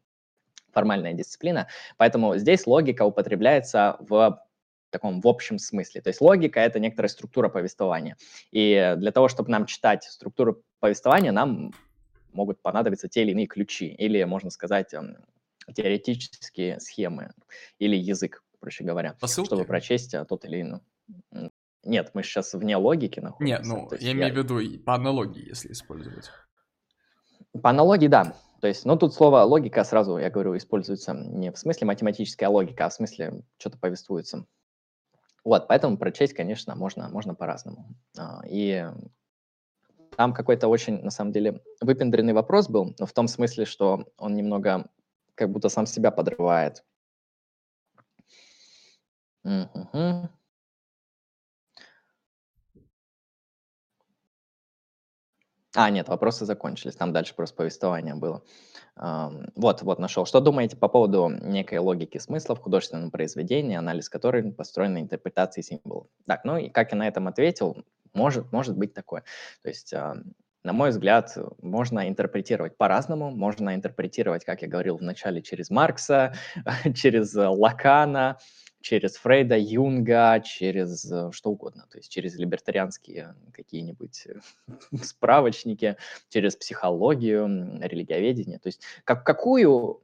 [0.73, 1.67] Формальная дисциплина.
[1.97, 4.41] Поэтому здесь логика употребляется в
[4.91, 6.01] таком в общем смысле.
[6.01, 8.17] То есть логика— это некоторая структура повествования.
[8.51, 11.73] И для того, чтобы нам читать структуру повествования, нам
[12.33, 15.17] могут понадобиться те или иные ключи, или, можно сказать, эм,
[15.75, 17.33] теоретические схемы,
[17.79, 19.49] или язык, проще говоря, Посылки?
[19.49, 20.81] чтобы прочесть а, тот или иной.
[21.83, 23.63] Нет, мы сейчас вне логики находимся.
[23.63, 26.31] Нет, ну, я, я имею в виду по аналогии, если использовать.
[27.63, 28.37] По аналогии, да.
[28.61, 32.85] То есть, ну, тут слово логика сразу, я говорю, используется не в смысле математическая логика,
[32.87, 34.45] а в смысле что-то повествуется.
[35.45, 37.87] Вот, поэтому прочесть, конечно, можно, можно по-разному.
[38.19, 38.87] А, и
[40.17, 44.35] там какой-то очень, на самом деле, выпендренный вопрос был, но в том смысле, что он
[44.35, 44.91] немного
[45.35, 46.85] как будто сам себя подрывает.
[49.45, 50.29] Угу.
[55.77, 58.43] А, нет, вопросы закончились, там дальше просто повествование было.
[58.97, 60.27] Вот, вот, нашел.
[60.27, 65.63] Что думаете по поводу некой логики смысла в художественном произведении, анализ которой построен на интерпретации
[65.63, 66.09] символов?
[66.27, 69.23] Так, ну и как я на этом ответил, может, может быть такое.
[69.63, 73.31] То есть, на мой взгляд, можно интерпретировать по-разному.
[73.31, 76.35] Можно интерпретировать, как я говорил в начале, через Маркса,
[76.95, 78.39] через Лакана,
[78.81, 84.41] через Фрейда, Юнга, через э, что угодно, то есть через либертарианские какие-нибудь э,
[85.03, 85.97] справочники,
[86.29, 88.59] через психологию, религиоведение.
[88.59, 90.03] То есть как, какую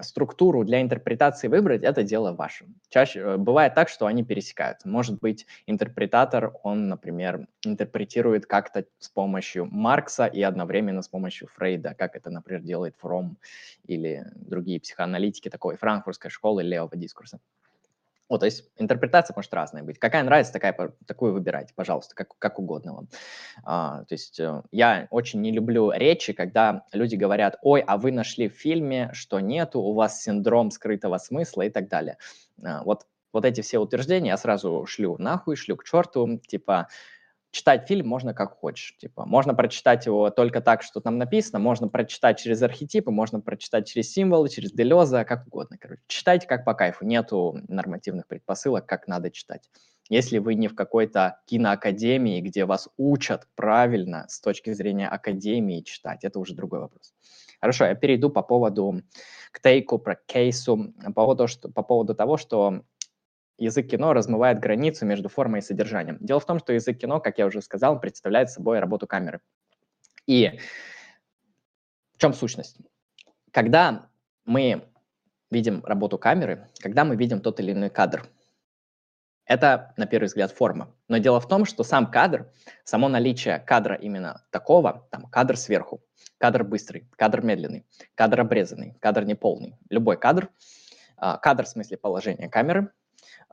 [0.00, 2.64] структуру для интерпретации выбрать, это дело ваше.
[2.88, 4.88] Чаще э, бывает так, что они пересекаются.
[4.88, 11.94] Может быть, интерпретатор, он, например, интерпретирует как-то с помощью Маркса и одновременно с помощью Фрейда,
[11.94, 13.36] как это, например, делает Фром
[13.84, 17.38] или другие психоаналитики такой франкфуртской школы левого дискурса.
[18.32, 19.98] Вот, то есть интерпретация может разная быть.
[19.98, 20.74] Какая нравится, такая,
[21.06, 23.08] такую выбирайте, пожалуйста, как, как угодно вам.
[23.62, 28.10] А, то есть э, я очень не люблю речи, когда люди говорят, ой, а вы
[28.10, 32.16] нашли в фильме, что нету, у вас синдром скрытого смысла и так далее.
[32.64, 36.88] А, вот, вот эти все утверждения я сразу шлю нахуй, шлю к черту, типа,
[37.52, 38.96] читать фильм можно как хочешь.
[38.98, 43.86] Типа, можно прочитать его только так, что там написано, можно прочитать через архетипы, можно прочитать
[43.86, 45.76] через символы, через Делеза, как угодно.
[45.78, 47.04] Короче, читайте как по кайфу.
[47.04, 49.70] Нету нормативных предпосылок, как надо читать.
[50.08, 56.24] Если вы не в какой-то киноакадемии, где вас учат правильно с точки зрения академии читать,
[56.24, 57.14] это уже другой вопрос.
[57.60, 59.02] Хорошо, я перейду по поводу
[59.52, 62.82] к тейку, про кейсу, по поводу, что, по поводу того, что
[63.58, 66.18] язык кино размывает границу между формой и содержанием.
[66.20, 69.40] Дело в том, что язык кино, как я уже сказал, представляет собой работу камеры.
[70.26, 70.58] И
[72.14, 72.78] в чем сущность?
[73.50, 74.08] Когда
[74.44, 74.88] мы
[75.50, 78.26] видим работу камеры, когда мы видим тот или иной кадр,
[79.44, 80.94] это, на первый взгляд, форма.
[81.08, 82.50] Но дело в том, что сам кадр,
[82.84, 86.02] само наличие кадра именно такого, там кадр сверху,
[86.38, 87.84] кадр быстрый, кадр медленный,
[88.14, 90.48] кадр обрезанный, кадр неполный, любой кадр,
[91.16, 92.92] а, кадр в смысле положения камеры,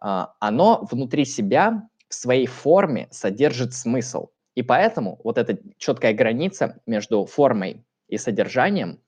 [0.01, 4.29] оно внутри себя в своей форме содержит смысл.
[4.55, 9.01] И поэтому вот эта четкая граница между формой и содержанием,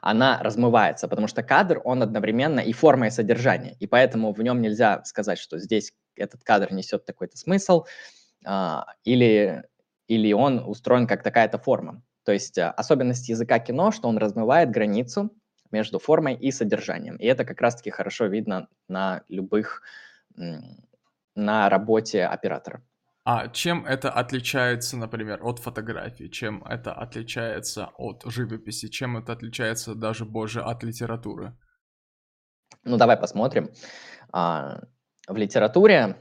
[0.00, 3.76] она размывается, потому что кадр, он одновременно и форма, и содержание.
[3.80, 7.84] И поэтому в нем нельзя сказать, что здесь этот кадр несет такой-то смысл,
[8.44, 9.64] а, или,
[10.06, 12.02] или он устроен как такая-то форма.
[12.24, 15.30] То есть а, особенность языка кино, что он размывает границу
[15.70, 17.16] между формой и содержанием.
[17.16, 19.82] И это как раз-таки хорошо видно на любых,
[21.34, 22.82] на работе оператора.
[23.30, 26.28] А чем это отличается, например, от фотографии?
[26.28, 28.88] Чем это отличается от живописи?
[28.88, 31.52] Чем это отличается даже больше от литературы?
[32.84, 33.70] Ну, давай посмотрим.
[34.32, 34.80] А,
[35.26, 36.16] в литературе,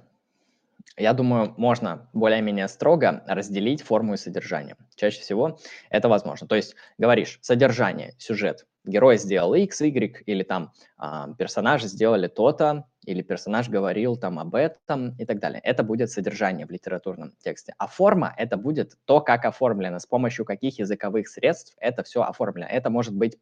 [0.98, 4.76] я думаю, можно более-менее строго разделить форму и содержание.
[4.96, 5.60] Чаще всего
[5.90, 6.46] это возможно.
[6.46, 8.66] То есть говоришь содержание, сюжет.
[8.88, 14.56] Герой сделал X, Y, или там а, персонажи сделали то-то, или персонаж говорил там об
[14.56, 15.62] этом и так далее.
[15.64, 17.74] Это будет содержание в литературном тексте.
[17.78, 22.68] А форма— это будет то, как оформлено, с помощью каких языковых средств это все оформлено.
[22.70, 23.38] Это может быть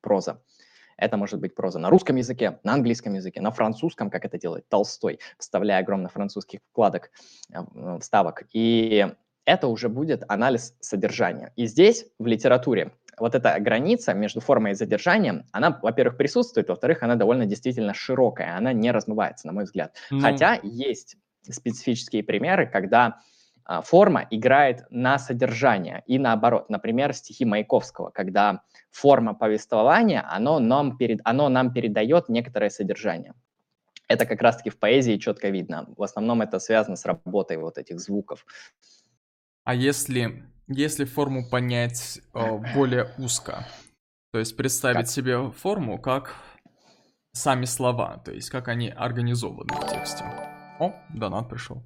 [0.00, 0.40] проза.
[0.96, 4.68] Это может быть проза на русском языке, на английском языке, на французском, как это делает
[4.68, 7.10] Толстой, вставляя огромно французских вкладок,
[7.52, 8.44] э, вставок.
[8.52, 9.06] И
[9.44, 11.52] это уже будет анализ содержания.
[11.56, 17.02] И здесь, в литературе, вот эта граница между формой и задержанием, она, во-первых, присутствует, во-вторых,
[17.02, 19.96] она довольно действительно широкая, она не размывается, на мой взгляд.
[20.10, 20.20] Ну...
[20.20, 21.16] Хотя есть
[21.48, 23.20] специфические примеры, когда
[23.64, 26.70] а, форма играет на содержание и наоборот.
[26.70, 33.34] Например, стихи Маяковского, когда форма повествования, оно нам, перед, оно нам передает некоторое содержание.
[34.08, 35.86] Это как раз-таки в поэзии четко видно.
[35.96, 38.46] В основном это связано с работой вот этих звуков.
[39.64, 43.66] А если, если форму понять э, более узко,
[44.32, 45.08] то есть представить как?
[45.08, 46.34] себе форму как
[47.32, 50.24] сами слова, то есть как они организованы в тексте.
[50.78, 51.82] О, донат пришел.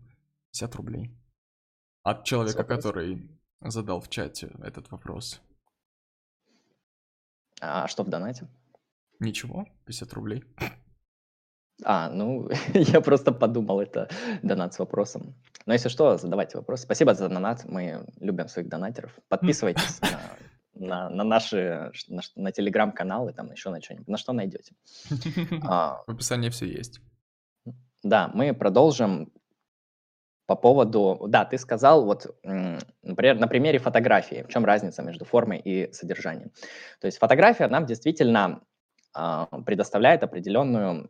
[0.53, 1.17] 50 рублей.
[2.03, 5.41] От человека, который задал в чате этот вопрос.
[7.61, 8.49] А что в донате?
[9.19, 10.45] Ничего, 50 рублей.
[11.85, 14.09] А, ну, я просто подумал, это
[14.43, 15.35] донат с вопросом.
[15.67, 16.83] Но если что, задавайте вопрос.
[16.83, 19.13] Спасибо за донат, мы любим своих донатеров.
[19.29, 20.21] Подписывайтесь на,
[20.75, 24.09] на, на наши, на, на телеграм-каналы, там еще на что-нибудь.
[24.09, 24.75] На что найдете.
[25.69, 27.01] А, в описании все есть.
[28.03, 29.33] Да, мы продолжим
[30.47, 35.61] по поводу, да, ты сказал, вот, например, на примере фотографии, в чем разница между формой
[35.61, 36.51] и содержанием.
[37.01, 38.61] То есть фотография нам действительно
[39.17, 41.09] э, предоставляет определенную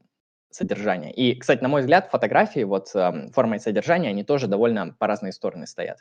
[0.50, 1.12] содержание.
[1.12, 5.06] И, кстати, на мой взгляд, фотографии, вот э, форма и содержание, они тоже довольно по
[5.06, 5.98] разные стороны стоят.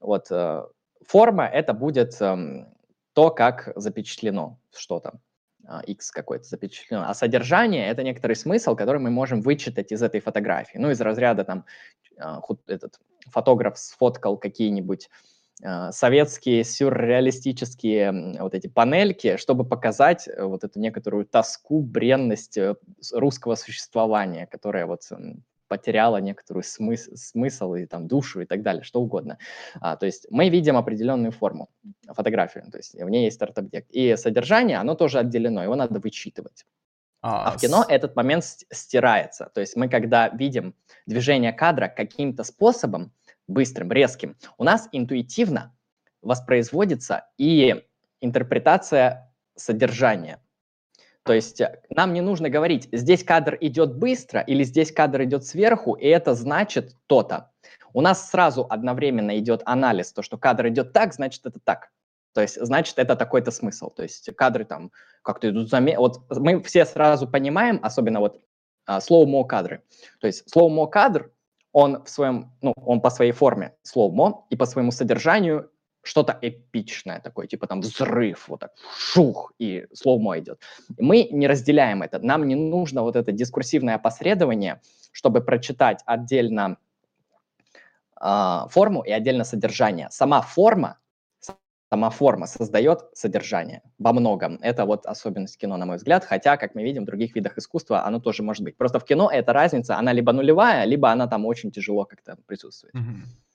[0.00, 0.64] Вот э,
[1.06, 2.66] форма— это будет э,
[3.12, 5.20] то, как запечатлено что-то.
[5.84, 7.02] X какой-то запечатлен.
[7.04, 10.78] А содержание— это некоторый смысл, который мы можем вычитать из этой фотографии.
[10.78, 11.64] Ну, из разряда там
[12.18, 13.00] а, этот
[13.30, 15.35] фотограф сфоткал какие-нибудь а,
[15.90, 22.74] советские сюрреалистические вот эти панельки, чтобы показать э, вот эту некоторую тоску, бренность э,
[23.12, 25.02] русского существования, которая вот
[25.68, 29.38] потеряла некоторую смыс смысл и там душу и так далее, что угодно.
[29.80, 31.68] А, то есть мы видим определенную форму,
[32.06, 33.90] фотографию, то есть в ней есть арт-объект.
[33.90, 36.64] И содержание, оно тоже отделено, его надо вычитывать.
[37.22, 39.50] А, а в кино этот момент стирается.
[39.54, 40.74] То есть мы, когда видим
[41.06, 43.12] движение кадра каким-то способом,
[43.48, 45.74] быстрым, резким, у нас интуитивно
[46.22, 47.84] воспроизводится и
[48.20, 50.40] интерпретация содержания.
[51.22, 55.44] То есть э, нам не нужно говорить, здесь кадр идет быстро или здесь кадр идет
[55.44, 57.50] сверху, и это значит то-то.
[57.92, 61.90] У нас сразу одновременно идет анализ, то, что кадр идет так, значит это так.
[62.36, 63.88] То есть, значит, это такой-то смысл.
[63.88, 64.92] То есть кадры там
[65.22, 65.98] как-то идут заме...
[65.98, 68.42] Вот мы все сразу понимаем, особенно вот
[68.84, 69.82] а, slow-mo кадры.
[70.20, 71.32] То есть slow-mo кадр,
[71.76, 75.70] он в своем, ну, он по своей форме slow-mo и по своему содержанию
[76.02, 80.58] что-то эпичное такое, типа там взрыв, вот так, шух, и слоумо идет.
[80.98, 82.18] Мы не разделяем это.
[82.18, 84.80] Нам не нужно вот это дискурсивное опосредование,
[85.12, 86.78] чтобы прочитать отдельно
[88.22, 90.08] э, форму и отдельно содержание.
[90.10, 90.96] Сама форма,
[91.90, 94.58] сама форма создает содержание во многом.
[94.62, 98.04] Это вот особенность кино, на мой взгляд, хотя, как мы видим, в других видах искусства
[98.04, 98.76] оно тоже может быть.
[98.76, 102.94] Просто в кино эта разница, она либо нулевая, либо она там очень тяжело как-то присутствует.
[102.94, 103.46] Mm-hmm.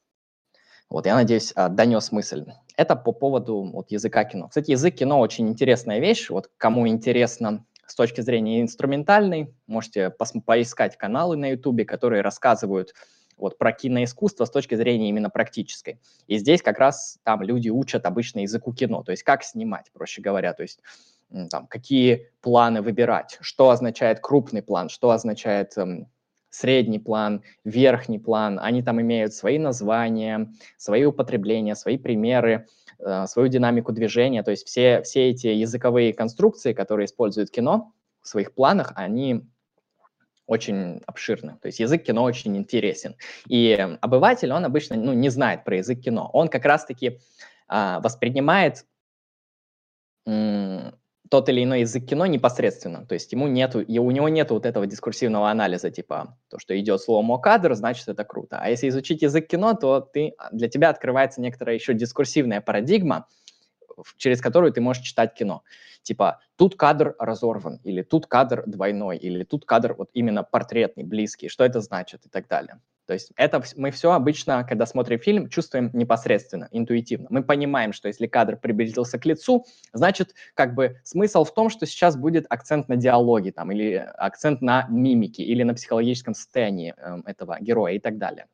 [0.90, 2.46] Вот, я надеюсь, а, донес мысль.
[2.76, 4.50] Это по поводу вот, языка кино.
[4.50, 6.30] Кстати, язык кино очень интересная вещь.
[6.30, 10.10] Вот кому интересно с точки зрения инструментальной, можете
[10.46, 12.94] поискать каналы на YouTube, которые рассказывают
[13.42, 16.00] вот про киноискусство с точки зрения именно практической.
[16.28, 20.22] И здесь как раз там люди учат обычно языку кино, то есть как снимать, проще
[20.22, 20.80] говоря, то есть
[21.50, 26.08] там, какие планы выбирать, что означает крупный план, что означает эм,
[26.50, 32.68] средний план, верхний план, они там имеют свои названия, свои употребления, свои примеры,
[33.00, 34.44] э, свою динамику движения.
[34.44, 39.48] То есть все, все эти языковые конструкции, которые использует кино в своих планах, они
[40.52, 41.58] очень обширны.
[41.62, 43.16] То есть язык кино очень интересен.
[43.48, 43.72] И
[44.02, 46.30] обыватель, он обычно ну, не знает про язык кино.
[46.34, 47.20] Он как раз-таки
[47.68, 48.86] а, воспринимает
[50.26, 53.06] тот или иной язык кино непосредственно.
[53.06, 56.78] То есть ему нету, и у него нет вот этого дискурсивного анализа, типа то, что
[56.78, 58.60] идет слово кадр, значит это круто.
[58.62, 63.28] А если изучить язык кино, то ты, для тебя открывается некоторая еще дискурсивная парадигма,
[64.18, 65.64] через которую ты можешь читать кино.
[66.04, 71.48] Типа, тут кадр разорван, или тут кадр двойной, или тут кадр вот именно портретный, близкий,
[71.48, 72.80] что это значит и так далее.
[73.12, 77.28] То есть это мы все обычно, когда смотрим фильм, чувствуем непосредственно, интуитивно.
[77.30, 81.86] Мы понимаем, что если кадр приблизился к лицу, значит, как бы смысл в том, что
[81.86, 87.18] сейчас будет акцент на диалоге там, или акцент на мимике, или на психологическом состоянии э,
[87.26, 88.48] этого героя и так далее.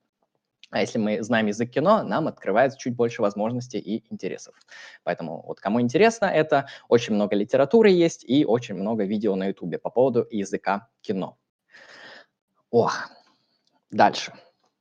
[0.69, 4.55] А если мы знаем язык кино, нам открывается чуть больше возможностей и интересов.
[5.03, 9.77] Поэтому вот кому интересно это, очень много литературы есть и очень много видео на ютубе
[9.77, 11.37] по поводу языка кино.
[12.69, 12.89] О,
[13.91, 14.33] дальше.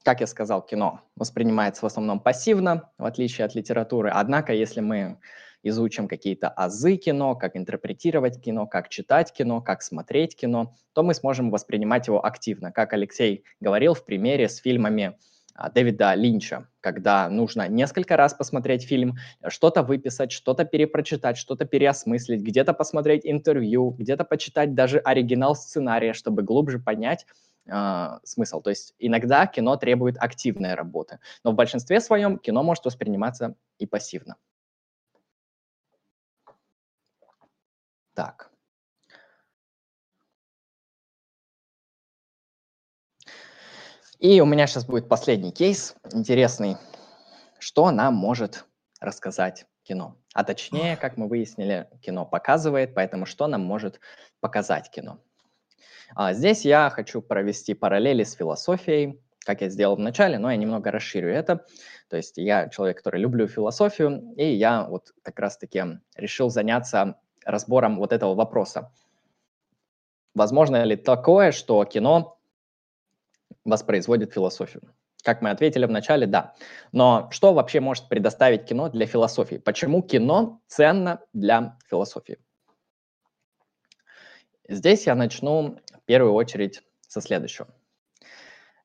[0.03, 4.11] Как я сказал, кино воспринимается в основном пассивно, в отличие от литературы.
[4.13, 5.19] Однако, если мы
[5.63, 11.15] изучим какие-то азы кино, как интерпретировать кино, как читать кино, как смотреть кино, то мы
[11.15, 12.73] сможем воспринимать его активно.
[12.73, 15.19] Как Алексей говорил в примере с фильмами
[15.75, 19.17] Дэвида Линча, когда нужно несколько раз посмотреть фильм,
[19.49, 26.43] что-то выписать, что-то перепрочитать, что-то переосмыслить, где-то посмотреть интервью, где-то почитать даже оригинал сценария, чтобы
[26.43, 27.27] глубже понять
[27.67, 28.61] э, смысл.
[28.61, 33.87] То есть иногда кино требует активной работы, но в большинстве своем кино может восприниматься и
[33.87, 34.37] пассивно.
[38.15, 38.56] Так.
[44.19, 46.79] И у меня сейчас будет последний кейс, интересный.
[47.59, 48.65] Что нам может
[48.99, 50.17] рассказать кино?
[50.33, 54.01] А точнее, как мы выяснили, кино показывает, поэтому что нам может
[54.41, 55.19] показать кино?
[56.15, 60.57] А здесь я хочу провести параллели с философией, как я сделал в начале, но я
[60.57, 61.67] немного расширю это.
[62.09, 65.83] То есть я человек, который люблю философию, и я вот как раз-таки
[66.17, 68.91] решил заняться разбором вот этого вопроса.
[70.35, 72.36] Возможно ли такое, что кино
[73.67, 74.83] воспроизводит философию?
[75.23, 76.55] Как мы ответили в начале, да.
[76.93, 79.57] Но что вообще может предоставить кино для философии?
[79.57, 82.39] Почему кино ценно для философии?
[84.69, 87.69] Здесь я начну в первую очередь со следующего.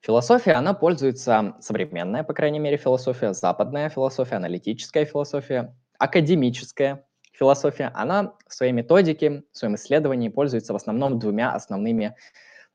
[0.02, 8.34] Философия, она пользуется, современная, по крайней мере, философия, западная философия, аналитическая философия, академическая философия, она
[8.48, 12.16] в своей методике, в своем исследовании пользуется в основном двумя основными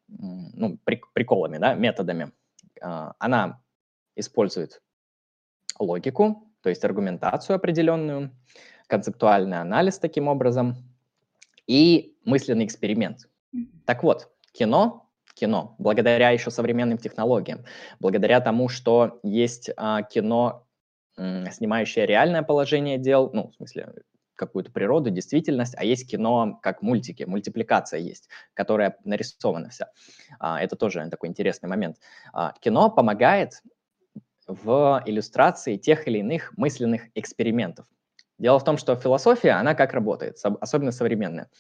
[0.08, 0.78] ну,
[1.12, 2.32] приколами, да, методами.
[2.80, 3.60] А, она
[4.14, 4.82] использует
[5.78, 8.30] логику, то есть аргументацию определенную,
[8.86, 10.76] концептуальный анализ таким образом
[11.66, 13.28] и мысленный эксперимент.
[13.84, 17.64] Так вот, кино, кино, благодаря еще современным технологиям,
[17.98, 20.66] благодаря тому, что есть а, кино,
[21.16, 23.94] снимающее реальное положение дел, ну, в смысле,
[24.36, 29.90] какую-то природу, действительность, а есть кино как мультики, мультипликация есть, которая нарисована вся.
[30.38, 31.96] А, это тоже такой интересный момент.
[32.32, 33.62] А, кино помогает
[34.46, 37.86] в иллюстрации тех или иных мысленных экспериментов.
[38.38, 41.50] Дело в том, что философия, она как работает, особенно современная.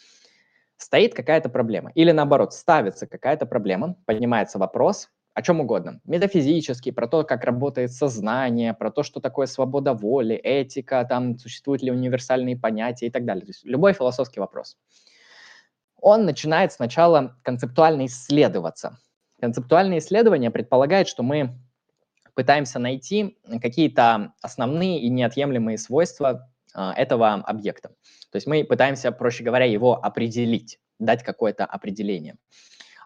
[0.76, 6.00] Стоит какая-то проблема, или наоборот, ставится какая-то проблема, поднимается вопрос, о чем угодно.
[6.06, 11.82] Метафизический, про то, как работает сознание, про то, что такое свобода воли, этика, там существуют
[11.82, 13.44] ли универсальные понятия и так далее.
[13.44, 14.78] То есть любой философский вопрос.
[16.00, 18.96] Он начинает сначала концептуально исследоваться.
[19.38, 21.58] Концептуальное исследование предполагает, что мы
[22.32, 27.90] пытаемся найти какие-то основные и неотъемлемые свойства э, этого объекта.
[28.30, 32.36] То есть мы пытаемся, проще говоря, его определить, дать какое-то определение.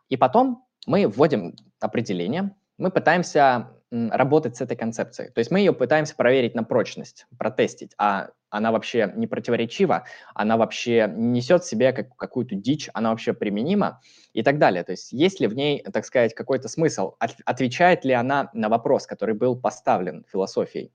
[0.09, 5.31] И потом мы вводим определение, мы пытаемся работать с этой концепцией.
[5.31, 10.05] То есть мы ее пытаемся проверить на прочность, протестить, а она вообще не противоречива,
[10.35, 14.01] она вообще несет в себе как, какую-то дичь, она вообще применима
[14.33, 14.85] и так далее.
[14.85, 18.69] То есть есть ли в ней, так сказать, какой-то смысл, от, отвечает ли она на
[18.69, 20.93] вопрос, который был поставлен философией.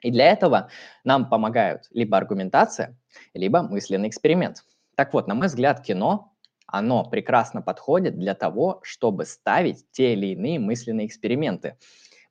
[0.00, 0.70] И для этого
[1.04, 2.96] нам помогают либо аргументация,
[3.34, 4.64] либо мысленный эксперимент.
[4.94, 6.35] Так вот, на мой взгляд, кино
[6.66, 11.76] оно прекрасно подходит для того, чтобы ставить те или иные мысленные эксперименты.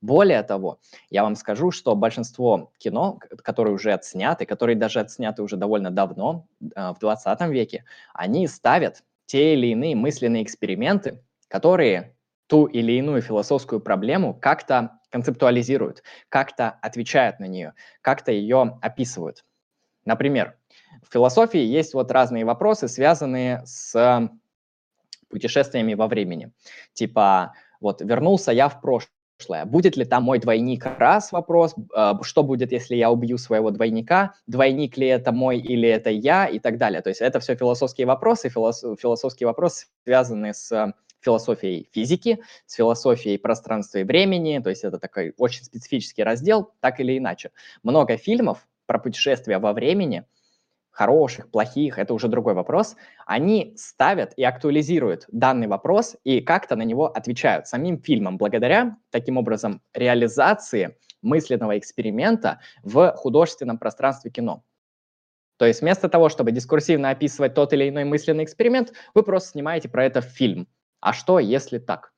[0.01, 0.79] Более того,
[1.09, 6.47] я вам скажу, что большинство кино, которые уже отсняты, которые даже отсняты уже довольно давно,
[6.75, 12.15] а, в 20 веке, они ставят те или иные мысленные эксперименты, которые
[12.47, 19.43] ту или иную философскую проблему как-то концептуализируют, как-то отвечают на нее, как-то ее описывают.
[20.05, 20.57] Например,
[21.03, 24.29] в философии есть вот разные вопросы, связанные с
[25.29, 26.51] путешествиями во времени.
[26.93, 29.65] Типа, вот вернулся я в прошлое.
[29.65, 30.85] Будет ли там мой двойник?
[30.85, 31.75] Раз вопрос.
[31.93, 34.35] А, что будет, если я убью своего двойника?
[34.47, 36.45] Двойник ли это мой или это я?
[36.47, 37.01] И так далее.
[37.01, 38.49] То есть это все философские вопросы.
[38.49, 44.59] Философские вопросы связаны с философией физики, с философией пространства и времени.
[44.63, 47.51] То есть это такой очень специфический раздел, так или иначе.
[47.83, 50.23] Много фильмов про путешествия во времени,
[50.95, 52.95] хороших, плохих, это уже другой вопрос,
[53.25, 59.35] они ставят и актуализируют данный вопрос и как-то на него отвечают самим фильмом, благодаря, таким
[59.35, 64.63] образом, реализации мысленного эксперимента в художественном пространстве кино.
[65.57, 69.89] То есть вместо того, чтобы дискурсивно описывать тот или иной мысленный эксперимент, вы просто снимаете
[69.89, 70.65] про это фильм.
[71.01, 72.14] А что, если так?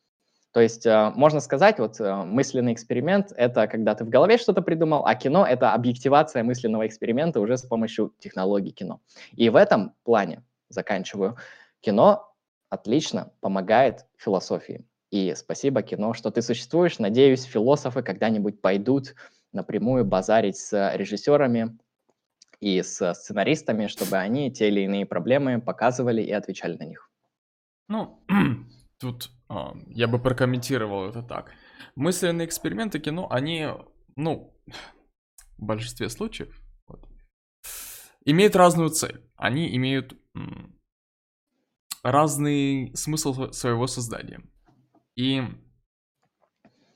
[0.57, 4.63] То есть э, можно сказать, вот э, мысленный эксперимент— это когда ты в голове что-то
[4.63, 8.99] придумал, а кино— это объективация мысленного эксперимента уже с помощью технологий кино.
[9.33, 11.37] И в этом плане, заканчиваю,
[11.79, 12.33] кино
[12.69, 14.83] отлично помогает философии.
[15.11, 16.97] И спасибо кино, что ты существуешь.
[16.97, 19.13] Надеюсь, философы когда-нибудь пойдут
[19.53, 21.77] напрямую базарить с режиссерами
[22.59, 27.11] и с сценаристами, чтобы они те или иные проблемы показывали и отвечали на них.
[27.89, 28.19] Ну,
[28.97, 31.53] тут я бы прокомментировал это так.
[31.95, 33.67] Мысленные эксперименты кино, они,
[34.15, 34.53] ну,
[35.57, 37.07] в большинстве случаев, вот,
[38.25, 39.23] имеют разную цель.
[39.35, 40.79] Они имеют м,
[42.03, 44.41] разный смысл своего создания.
[45.15, 45.41] И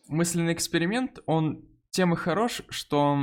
[0.08, 3.18] мысленный эксперимент, он тем и хорош, что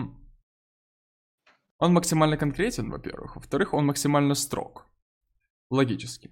[1.79, 3.37] он максимально конкретен, во-первых.
[3.37, 4.87] Во-вторых, он максимально строг.
[5.71, 6.31] Логически.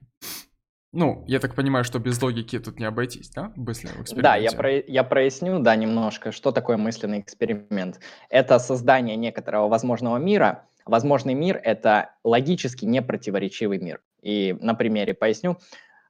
[0.96, 4.30] Ну, я так понимаю, что без логики тут не обойтись, да, мысленного эксперимента?
[4.30, 8.00] Да, я, про, я проясню, да, немножко, что такое мысленный эксперимент.
[8.30, 10.64] Это создание некоторого возможного мира.
[10.86, 14.00] Возможный мир— это логически непротиворечивый мир.
[14.22, 15.58] И на примере поясню.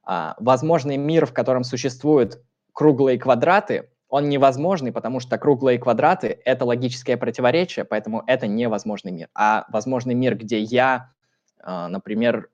[0.04, 2.38] А, возможный мир, в котором существуют
[2.72, 9.28] круглые квадраты, он невозможный, потому что круглые квадраты— это логическое противоречие, поэтому это невозможный мир.
[9.34, 11.10] А возможный мир, где я
[11.66, 12.48] например,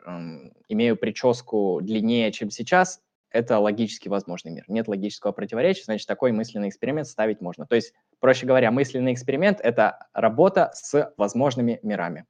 [0.68, 4.64] имею прическу длиннее, чем сейчас, это логически возможный мир.
[4.68, 7.66] Нет логического противоречия, значит, такой мысленный эксперимент ставить можно.
[7.66, 12.26] То есть, проще говоря, мысленный эксперимент— это работа с возможными мирами.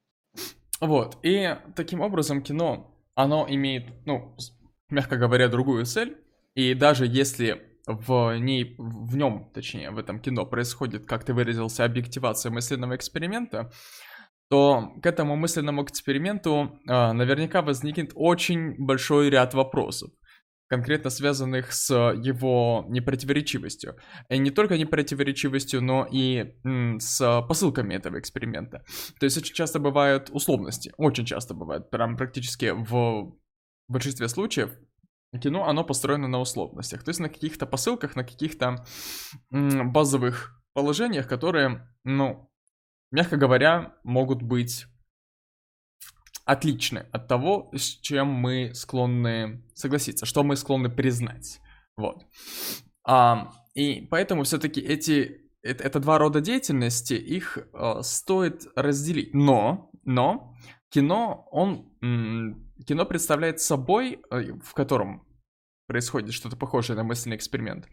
[0.79, 4.35] Вот, и таким образом кино, оно имеет, ну,
[4.89, 6.17] мягко говоря, другую цель,
[6.55, 11.83] и даже если в ней, в нем, точнее, в этом кино происходит, как ты выразился,
[11.83, 13.71] объективация мысленного эксперимента,
[14.49, 20.11] то к этому мысленному эксперименту э, наверняка возникнет очень большой ряд вопросов,
[20.67, 23.95] конкретно связанных с его непротиворечивостью.
[24.29, 28.83] И не только непротиворечивостью, но и м, с посылками этого эксперимента.
[29.19, 33.35] То есть очень часто бывают условности, очень часто бывает, прям практически в
[33.87, 34.71] большинстве случаев
[35.39, 38.85] кино, оно построено на условностях, то есть на каких-то посылках, на каких-то
[39.49, 42.49] базовых положениях, которые, ну,
[43.13, 44.85] мягко говоря, могут быть
[46.45, 51.61] отличны от того, с чем мы склонны согласиться, что мы склонны признать.
[51.95, 52.25] Вот.
[53.07, 59.33] А, и поэтому все-таки эти это, это два рода деятельности, их э, стоит разделить.
[59.33, 60.53] Но, но
[60.89, 61.89] кино, он
[62.85, 65.25] кино представляет собой, э, в котором
[65.87, 67.87] происходит что-то похожее на мысленный эксперимент.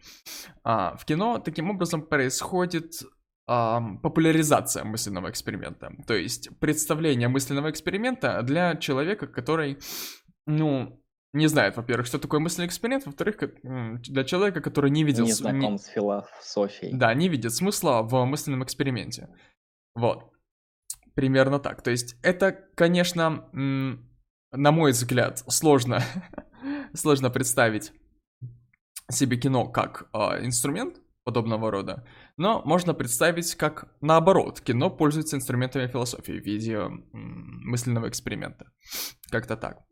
[0.63, 3.03] А, в кино таким образом происходит
[3.45, 5.91] популяризация мысленного эксперимента.
[6.07, 9.77] То есть представление мысленного эксперимента для человека, который,
[10.45, 11.01] ну,
[11.33, 15.25] не знает, во-первых, что такое мысленный эксперимент, во-вторых, для человека, который не видел...
[15.25, 16.93] Не знаком с философией.
[16.93, 19.29] Да, не видит смысла в мысленном эксперименте.
[19.95, 20.31] Вот.
[21.13, 21.81] Примерно так.
[21.81, 26.01] То есть это, конечно, на мой взгляд, сложно,
[26.93, 27.93] сложно представить
[29.09, 31.01] себе кино как э, инструмент,
[31.31, 32.03] подобного рода.
[32.37, 36.77] Но можно представить, как наоборот, кино пользуется инструментами философии в виде
[37.13, 38.65] мысленного эксперимента.
[39.31, 39.83] Как-то так.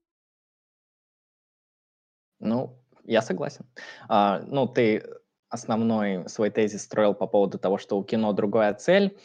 [2.39, 3.65] Ну, я согласен.
[4.07, 5.03] А, ну, ты
[5.49, 9.17] основной свой тезис строил по поводу того, что у кино другая цель.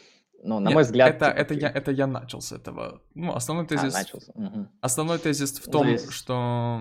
[0.43, 1.16] Ну, на Нет, мой взгляд...
[1.16, 3.03] Это, типа, это, я, это я начал с этого.
[3.15, 3.95] Ну, основной а, тезис...
[3.95, 4.32] А, начался.
[4.35, 4.69] Угу.
[4.81, 6.11] Основной тезис в том, Здесь...
[6.11, 6.81] что...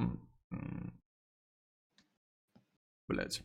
[3.08, 3.44] Блять.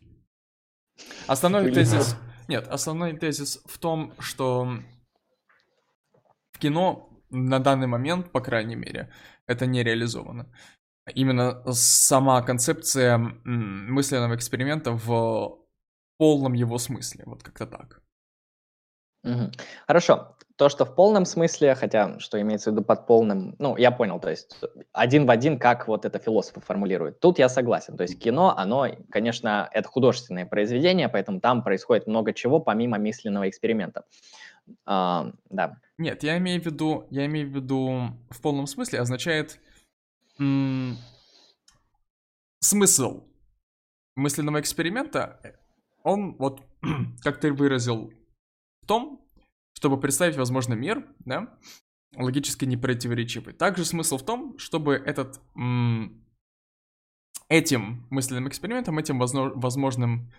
[1.27, 2.15] Основной тезис...
[2.47, 4.79] Нет, основной тезис в том, что
[6.51, 9.13] в кино на данный момент, по крайней мере,
[9.45, 10.51] это не реализовано.
[11.13, 15.59] Именно сама концепция мысленного эксперимента в
[16.17, 18.01] полном его смысле, вот как-то так.
[19.23, 19.51] Угу.
[19.87, 20.35] Хорошо.
[20.59, 24.19] То, что в полном смысле, хотя что имеется в виду под полным, ну, я понял,
[24.19, 24.59] то есть
[24.91, 27.21] один в один, как вот это философы формулируют.
[27.21, 27.95] Тут я согласен.
[27.95, 33.47] То есть кино, оно, конечно, это художественное произведение, поэтому там происходит много чего, помимо мысленного
[33.47, 34.03] эксперимента.
[34.85, 35.77] А, да.
[35.97, 39.61] Нет, я имею в виду, я имею в виду в полном смысле означает
[40.39, 40.97] м-
[42.59, 43.23] смысл
[44.17, 45.39] мысленного эксперимента,
[46.03, 46.63] он вот,
[47.23, 48.11] как ты выразил,
[48.81, 49.25] в том,
[49.79, 51.57] чтобы представить возможный мир, да,
[52.17, 53.53] логически непротиворечивый.
[53.53, 55.39] Также смысл в том, чтобы этот,
[57.47, 60.33] этим мысленным экспериментом, этим возможным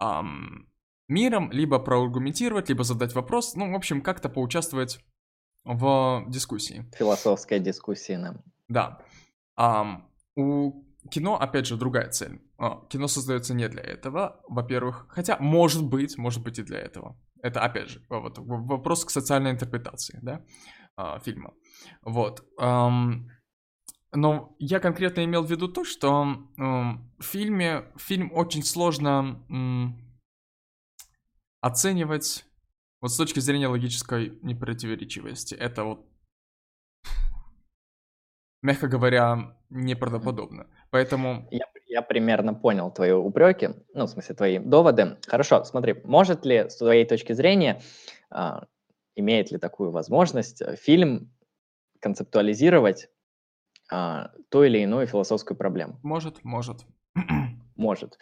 [0.00, 0.66] ам,
[1.06, 4.98] миром либо проаргументировать, либо задать вопрос, ну, в общем, как-то поучаствовать
[5.62, 6.90] в дискуссии.
[6.98, 8.42] Философская дискуссия нам.
[8.66, 8.98] Да.
[9.56, 10.02] Um,
[10.34, 12.40] у кино, опять же, другая цель.
[12.58, 17.16] Uh, кино создается не для этого, во-первых, хотя, может быть, может быть и для этого.
[17.42, 20.44] Это, опять же, вот, вопрос к социальной интерпретации, да,
[20.98, 21.54] uh, фильма.
[22.02, 22.44] Вот.
[24.12, 26.26] Но я конкретно имел в виду то, что
[26.56, 29.44] в фильме, фильм очень сложно
[31.60, 32.44] оценивать
[33.00, 35.54] вот с точки зрения логической непротиворечивости.
[35.54, 36.06] Это вот,
[38.62, 40.66] мягко говоря, неправдоподобно.
[40.90, 41.46] Поэтому...
[41.50, 45.18] Я, я примерно понял твои упреки, ну, в смысле, твои доводы.
[45.26, 47.80] Хорошо, смотри, может ли с твоей точки зрения,
[48.30, 48.60] э,
[49.16, 51.32] имеет ли такую возможность э, фильм
[52.00, 53.08] концептуализировать
[53.92, 55.98] э, ту или иную философскую проблему?
[56.02, 56.86] Может, может.
[57.76, 58.18] Может.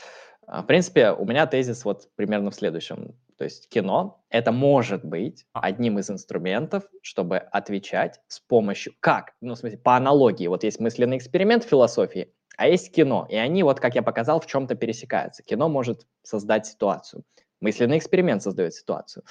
[0.46, 3.14] А, в принципе, у меня тезис вот примерно в следующем.
[3.36, 8.94] То есть кино— это может быть одним из инструментов, чтобы отвечать с помощью...
[9.00, 9.34] Как?
[9.40, 10.46] Ну, в смысле, по аналогии.
[10.46, 13.24] Вот есть мысленный эксперимент в философии, а есть кино.
[13.30, 15.44] И они, вот как я показал, в чем-то пересекаются.
[15.44, 17.22] Кино может создать ситуацию.
[17.60, 19.22] Мысленный эксперимент создает ситуацию.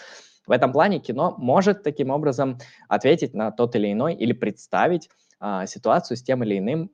[0.47, 5.09] В этом плане кино может таким образом ответить на тот или иной или представить
[5.41, 6.89] а, ситуацию с тем или иным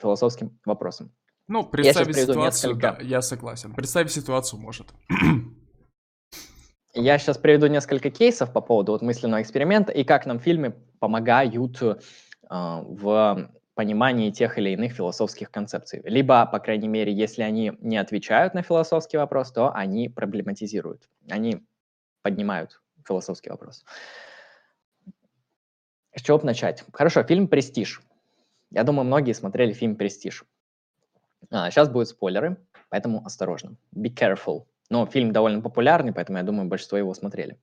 [0.00, 1.12] философским вопросом.
[1.48, 2.96] Ну, представить я ситуацию, несколько...
[2.98, 3.74] да, я согласен.
[3.74, 4.88] Представить ситуацию может.
[6.94, 11.82] Я сейчас приведу несколько кейсов по поводу вот мысленного эксперимента и как нам фильмы помогают
[11.82, 11.96] э,
[12.48, 16.00] в понимании тех или иных философских концепций.
[16.04, 21.62] Либо, по крайней мере, если они не отвечают на философский вопрос, то они проблематизируют, они
[22.22, 23.84] поднимают философский вопрос.
[26.16, 26.84] С чего начать?
[26.92, 28.00] Хорошо, фильм «Престиж».
[28.70, 30.44] Я думаю, многие смотрели фильм «Престиж».
[31.50, 32.56] А, сейчас будут спойлеры,
[32.88, 33.76] поэтому осторожно.
[33.94, 34.66] Be careful.
[34.90, 37.58] Но фильм довольно популярный, поэтому я думаю, большинство его смотрели.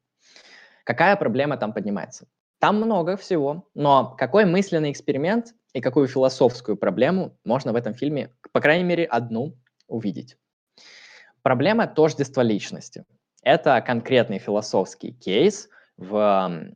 [0.83, 2.27] Какая проблема там поднимается?
[2.59, 8.31] Там много всего, но какой мысленный эксперимент и какую философскую проблему можно в этом фильме,
[8.51, 9.55] по крайней мере, одну
[9.87, 10.37] увидеть?
[11.41, 13.05] Проблема тождества личности.
[13.43, 16.73] Это конкретный философский кейс в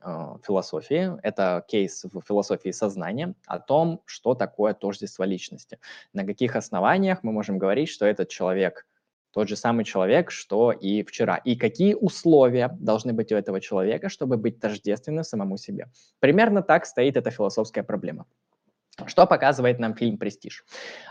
[0.00, 5.80] э, философии, это кейс в философии сознания о том, что такое тождество личности.
[6.12, 8.86] На каких основаниях мы можем говорить, что этот человек
[9.34, 11.36] тот же самый человек, что и вчера.
[11.36, 15.88] И какие условия должны быть у этого человека, чтобы быть тождественным самому себе.
[16.20, 18.26] Примерно так стоит эта философская проблема.
[19.06, 20.64] Что показывает нам фильм «Престиж»?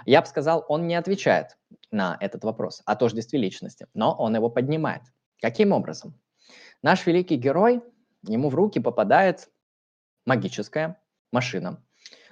[0.06, 1.58] Я бы сказал, он не отвечает
[1.92, 5.02] на этот вопрос о тождестве личности, но он его поднимает.
[5.42, 6.18] Каким образом?
[6.82, 7.82] Наш великий герой
[8.26, 9.50] ему в руки попадает
[10.26, 11.02] магическая
[11.34, 11.84] машина.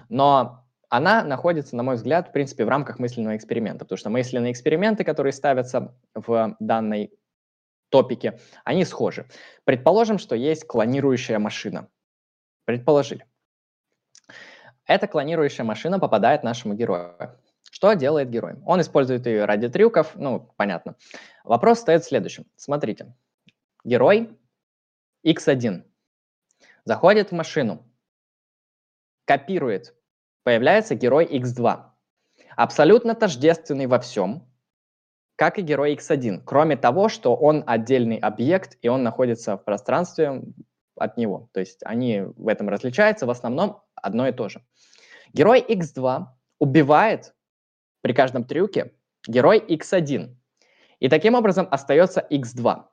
[0.07, 4.51] Но она находится, на мой взгляд, в принципе, в рамках мысленного эксперимента, потому что мысленные
[4.51, 7.13] эксперименты, которые ставятся в данной
[7.87, 9.25] топике, они схожи.
[9.63, 11.87] Предположим, что есть клонирующая машина.
[12.65, 13.25] Предположили.
[14.85, 17.39] Эта клонирующая машина попадает нашему герою.
[17.71, 18.55] Что делает герой?
[18.65, 20.97] Он использует ее ради трюков, ну, понятно.
[21.45, 22.45] Вопрос стоит в следующем.
[22.57, 23.15] Смотрите.
[23.85, 24.37] Герой
[25.25, 25.85] X1
[26.83, 27.89] заходит в машину,
[29.23, 29.95] копирует,
[30.43, 31.83] появляется герой X2.
[32.55, 34.47] Абсолютно тождественный во всем,
[35.35, 40.43] как и герой X1, кроме того, что он отдельный объект, и он находится в пространстве
[40.95, 41.49] от него.
[41.53, 44.63] То есть они в этом различаются, в основном одно и то же.
[45.33, 46.25] Герой X2
[46.59, 47.33] убивает
[48.01, 48.93] при каждом трюке
[49.27, 50.35] герой X1.
[50.99, 52.83] И таким образом остается X2.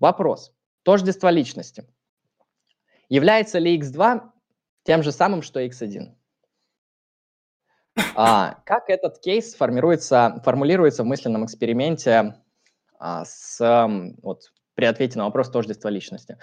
[0.00, 0.52] Вопрос.
[0.82, 1.86] Тождество личности.
[3.08, 4.22] Является ли X2
[4.82, 6.14] тем же самым, что X1?
[8.16, 12.36] А, как этот кейс формируется, формулируется в мысленном эксперименте
[12.98, 13.58] а, с,
[14.22, 16.38] вот, при ответе на вопрос тождества личности?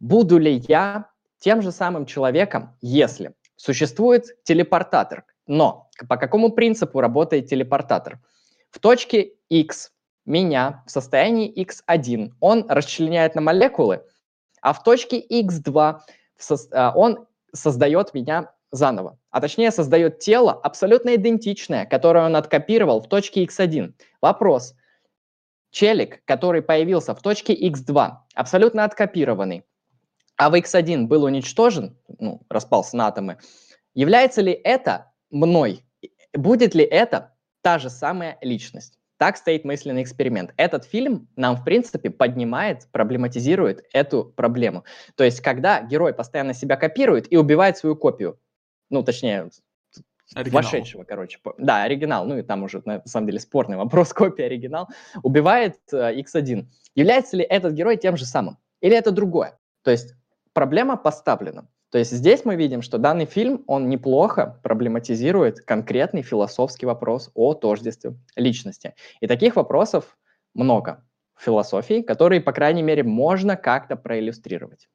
[0.00, 1.08] Буду ли я
[1.38, 8.20] тем же самым человеком, если существует телепортатор, но по какому принципу работает телепортатор?
[8.70, 9.92] В точке X
[10.24, 14.04] меня в состоянии X1 он расчленяет на молекулы,
[14.60, 15.98] а в точке X2
[16.72, 23.08] а, он создает меня заново, а точнее создает тело абсолютно идентичное, которое он откопировал в
[23.08, 23.92] точке X1.
[24.20, 24.74] Вопрос.
[25.70, 29.64] Челик, который появился в точке X2, абсолютно откопированный,
[30.36, 33.38] а в X1 был уничтожен, ну, распался на атомы,
[33.94, 35.84] является ли это мной?
[36.34, 38.98] Будет ли это та же самая личность?
[39.18, 40.52] Так стоит мысленный эксперимент.
[40.56, 44.84] Этот фильм нам, в принципе, поднимает, проблематизирует эту проблему.
[45.14, 48.40] То есть, когда герой постоянно себя копирует и убивает свою копию,
[48.92, 49.50] ну, точнее,
[50.34, 50.62] Оригинал.
[50.62, 51.38] вошедшего, короче.
[51.58, 54.88] Да, оригинал, ну и там уже, на самом деле, спорный вопрос, копия оригинал,
[55.22, 56.66] убивает э, X1.
[56.94, 58.58] Является ли этот герой тем же самым?
[58.80, 59.58] Или это другое?
[59.82, 60.14] То есть
[60.52, 61.68] проблема поставлена.
[61.90, 67.52] То есть здесь мы видим, что данный фильм, он неплохо проблематизирует конкретный философский вопрос о
[67.52, 68.94] тождестве личности.
[69.20, 70.16] И таких вопросов
[70.54, 71.04] много
[71.34, 74.88] в философии, которые, по крайней мере, можно как-то проиллюстрировать.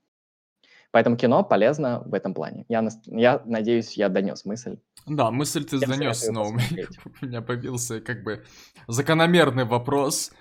[0.97, 2.65] Поэтому кино полезно в этом плане.
[2.69, 4.77] Я, я надеюсь, я донес мысль.
[5.05, 6.87] Да, мысль ты донес, но у меня,
[7.21, 8.43] у меня появился как бы
[8.87, 10.31] закономерный вопрос.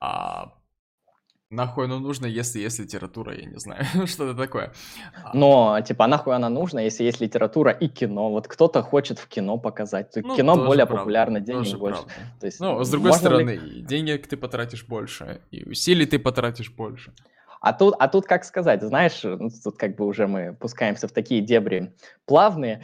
[0.00, 0.54] А
[1.50, 4.72] Нахуй оно нужно, если есть литература, я не знаю, что-то такое.
[5.22, 5.36] А.
[5.36, 8.30] Но, типа, нахуй она нужна, если есть литература и кино?
[8.30, 10.16] Вот кто-то хочет в кино показать.
[10.16, 12.04] Ну, кино более правда, популярно, денег больше.
[12.40, 13.82] То есть, ну, с другой стороны, ли...
[13.82, 17.12] денег ты потратишь больше, и усилий ты потратишь больше.
[17.60, 21.12] А тут, а тут как сказать, знаешь, ну, тут как бы уже мы пускаемся в
[21.12, 21.92] такие дебри
[22.26, 22.82] плавные.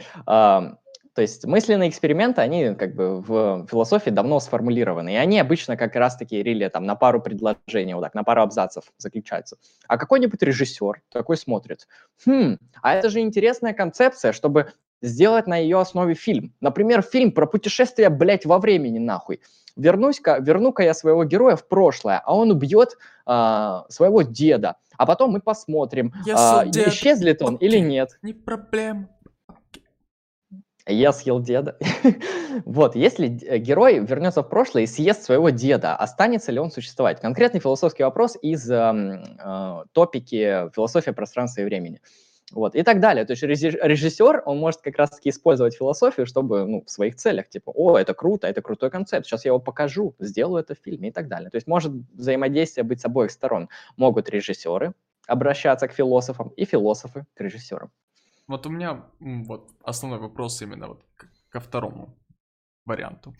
[1.15, 5.95] То есть мысленные эксперименты, они как бы в философии давно сформулированы, и они обычно как
[5.95, 9.57] раз-таки рели там на пару предложений, вот так, на пару абзацев заключаются.
[9.87, 11.87] А какой-нибудь режиссер такой смотрит,
[12.25, 14.73] хм, а это же интересная концепция, чтобы
[15.03, 16.53] сделать на ее основе фильм.
[16.61, 19.41] Например, фильм про путешествие, блядь, во времени, нахуй.
[19.75, 24.77] Вернусь-ка, верну-ка я своего героя в прошлое, а он убьет а, своего деда.
[24.97, 27.59] А потом мы посмотрим, а, исчезлит он okay.
[27.65, 28.17] или нет.
[28.21, 29.09] Не проблема.
[30.85, 31.77] Я съел деда.
[32.65, 37.21] вот, если э, герой вернется в прошлое и съест своего деда, останется ли он существовать?
[37.21, 42.01] Конкретный философский вопрос из э, э, топики философия пространства и времени.
[42.53, 43.25] Вот, и так далее.
[43.25, 47.71] То есть режиссер, он может как раз-таки использовать философию, чтобы, ну, в своих целях, типа,
[47.71, 51.11] о, это круто, это крутой концепт, сейчас я его покажу, сделаю это в фильме и
[51.11, 51.49] так далее.
[51.49, 53.69] То есть может взаимодействие быть с обоих сторон.
[53.97, 54.93] Могут режиссеры
[55.27, 57.89] обращаться к философам и философы к режиссерам.
[58.47, 61.03] Вот у меня вот основной вопрос именно вот
[61.49, 62.15] ко второму
[62.85, 63.33] варианту.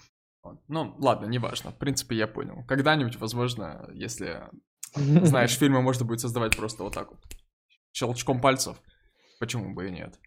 [0.68, 1.72] Ну, ладно, неважно.
[1.72, 2.64] В принципе, я понял.
[2.68, 4.44] Когда-нибудь, возможно, если,
[4.96, 7.20] знаешь, фильмы можно будет создавать просто вот так вот.
[7.92, 8.82] Щелчком пальцев.
[9.44, 10.22] Почему бы и нет?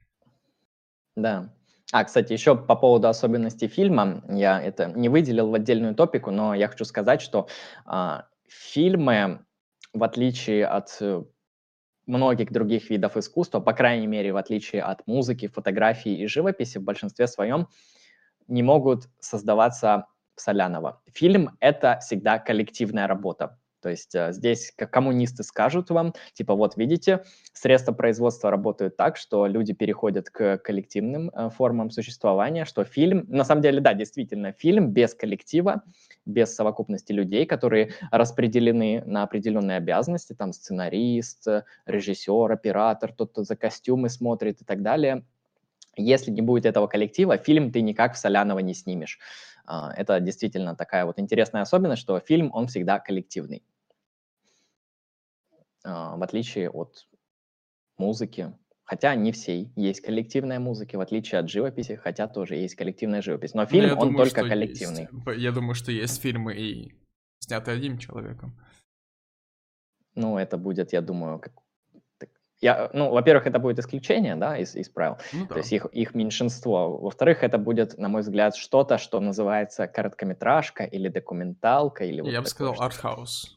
[1.16, 1.50] Да.
[1.90, 6.54] А, кстати, еще по поводу особенностей фильма, я это не выделил в отдельную топику, но
[6.54, 7.48] я хочу сказать, что
[7.86, 9.46] а, фильмы,
[9.94, 11.24] в отличие от э,
[12.04, 16.82] многих других видов искусства, по крайней мере, в отличие от музыки, фотографии и живописи, в
[16.82, 17.68] большинстве своем
[18.48, 21.00] не могут создаваться соляного.
[21.06, 23.58] Фильм— это всегда коллективная работа.
[23.86, 27.22] То есть э, здесь коммунисты скажут вам, типа вот видите,
[27.52, 33.44] средства производства работают так, что люди переходят к коллективным э, формам существования, что фильм, на
[33.44, 35.84] самом деле, да, действительно, фильм без коллектива,
[36.24, 41.46] без совокупности людей, которые распределены на определенные обязанности, там сценарист,
[41.86, 45.22] режиссер, оператор, тот, кто за костюмы смотрит и так далее.
[45.96, 49.20] Если не будет этого коллектива, фильм ты никак в Солянова не снимешь.
[49.66, 53.62] А, это действительно такая вот интересная особенность, что фильм, он всегда коллективный.
[55.86, 57.06] А, в отличие от
[57.96, 58.52] музыки,
[58.82, 63.54] хотя не всей есть коллективная музыка, в отличие от живописи, хотя тоже есть коллективная живопись.
[63.54, 65.08] Но ну, фильм, Но он думаю, только коллективный.
[65.10, 65.40] Есть.
[65.40, 66.94] Я думаю, что есть фильмы и
[67.38, 68.60] снятые одним человеком.
[70.16, 71.52] Ну, это будет, я думаю, как
[72.60, 75.54] я, ну, во-первых, это будет исключение, да, из, из правил, ну, да.
[75.54, 76.96] то есть их, их меньшинство.
[76.96, 82.04] Во-вторых, это будет, на мой взгляд, что-то, что называется короткометражка или документалка.
[82.04, 83.55] Или Я вот бы сказал артхаус.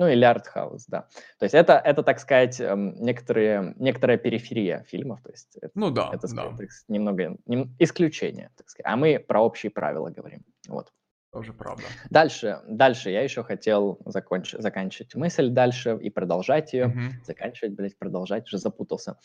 [0.00, 1.02] Ну, или артхаус, да.
[1.38, 5.20] То есть это, это так сказать, эм, некоторые, некоторая периферия фильмов.
[5.20, 6.56] То есть это, ну да, это да.
[6.56, 8.90] Так, немного нем, исключение, так сказать.
[8.90, 10.42] А мы про общие правила говорим.
[10.68, 10.90] Вот.
[11.34, 11.84] Тоже правда.
[12.08, 16.86] Дальше, дальше я еще хотел закончить, заканчивать мысль дальше и продолжать ее.
[16.86, 17.24] Угу.
[17.26, 19.18] Заканчивать, блядь, продолжать, уже запутался.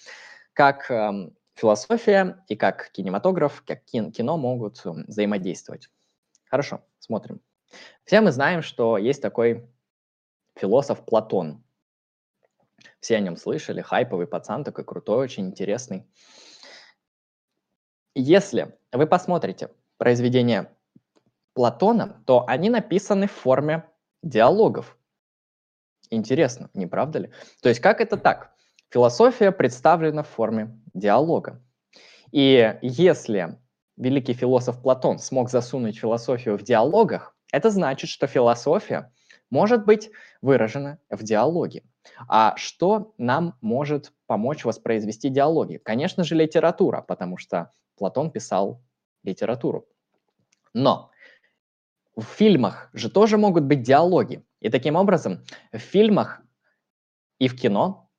[0.52, 5.90] Как э, философия и как кинематограф, как кино могут эм, взаимодействовать.
[6.50, 7.40] Хорошо, смотрим.
[8.04, 9.70] Все мы знаем, что есть такой
[10.56, 11.64] философ Платон.
[13.00, 16.06] Все о нем слышали, хайповый пацан, такой крутой, очень интересный.
[18.16, 20.76] Если вы посмотрите произведение
[21.54, 23.90] Платона, то они написаны в форме
[24.24, 24.98] диалогов.
[26.10, 27.32] Интересно, не правда ли?
[27.62, 28.56] То есть как это так?
[28.90, 31.62] Философия представлена в форме диалога.
[32.32, 33.58] И если
[33.98, 39.14] великий философ Платон смог засунуть философию в диалогах, это значит, что философия
[39.56, 40.12] может быть
[40.42, 41.84] выражена в диалоге.
[42.28, 45.78] А что нам может помочь воспроизвести диалоги?
[45.78, 48.82] Конечно же, литература, потому что Платон писал
[49.24, 49.88] литературу.
[50.74, 51.10] Но
[52.18, 54.44] в фильмах же тоже могут быть диалоги.
[54.60, 56.42] И таким образом в фильмах
[57.40, 58.10] и в кино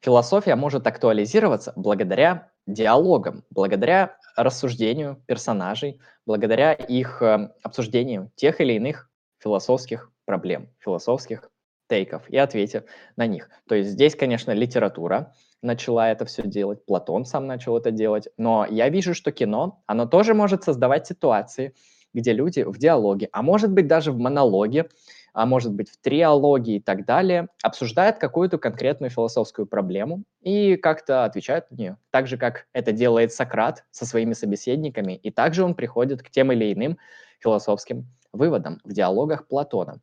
[0.00, 9.10] философия может актуализироваться благодаря диалогам, благодаря рассуждению персонажей, благодаря их э, обсуждению тех или иных
[9.38, 11.50] философских проблем, философских
[11.90, 12.84] тейков и ответе
[13.16, 13.50] на них.
[13.68, 18.66] То есть здесь, конечно, литература начала это все делать, Платон сам начал это делать, но
[18.66, 21.74] я вижу, что кино, оно тоже может создавать ситуации,
[22.14, 24.88] где люди в диалоге, а может быть даже в монологе,
[25.34, 31.26] а может быть в триологии и так далее, обсуждают какую-то конкретную философскую проблему и как-то
[31.26, 31.96] отвечают на нее.
[32.10, 36.52] Так же, как это делает Сократ со своими собеседниками, и также он приходит к тем
[36.52, 36.96] или иным
[37.38, 40.00] философским выводам в диалогах Платона.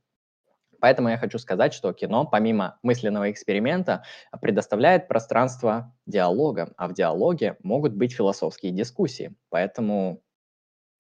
[0.80, 4.04] Поэтому я хочу сказать, что кино, помимо мысленного эксперимента,
[4.42, 9.36] предоставляет пространство диалога, а в диалоге могут быть философские дискуссии.
[9.50, 10.22] Поэтому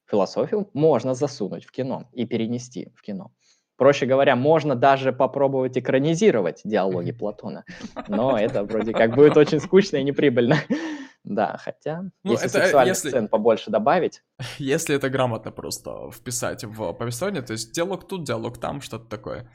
[0.09, 3.31] философию можно засунуть в кино и перенести в кино.
[3.77, 7.63] Проще говоря, можно даже попробовать экранизировать диалоги Платона,
[8.09, 10.57] но это вроде как будет очень скучно и неприбыльно.
[11.25, 14.23] Да, хотя, ну, если это, сексуальных если, сцен побольше добавить...
[14.57, 19.51] Если это грамотно просто вписать в повествование, то есть диалог тут, диалог там, что-то такое.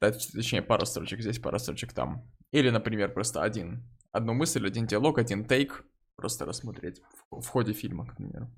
[0.00, 2.26] Точнее, пара строчек здесь, пара строчек там.
[2.52, 5.84] Или, например, просто один, одну мысль, один диалог, один тейк,
[6.16, 8.50] просто рассмотреть в, в ходе фильма, к примеру.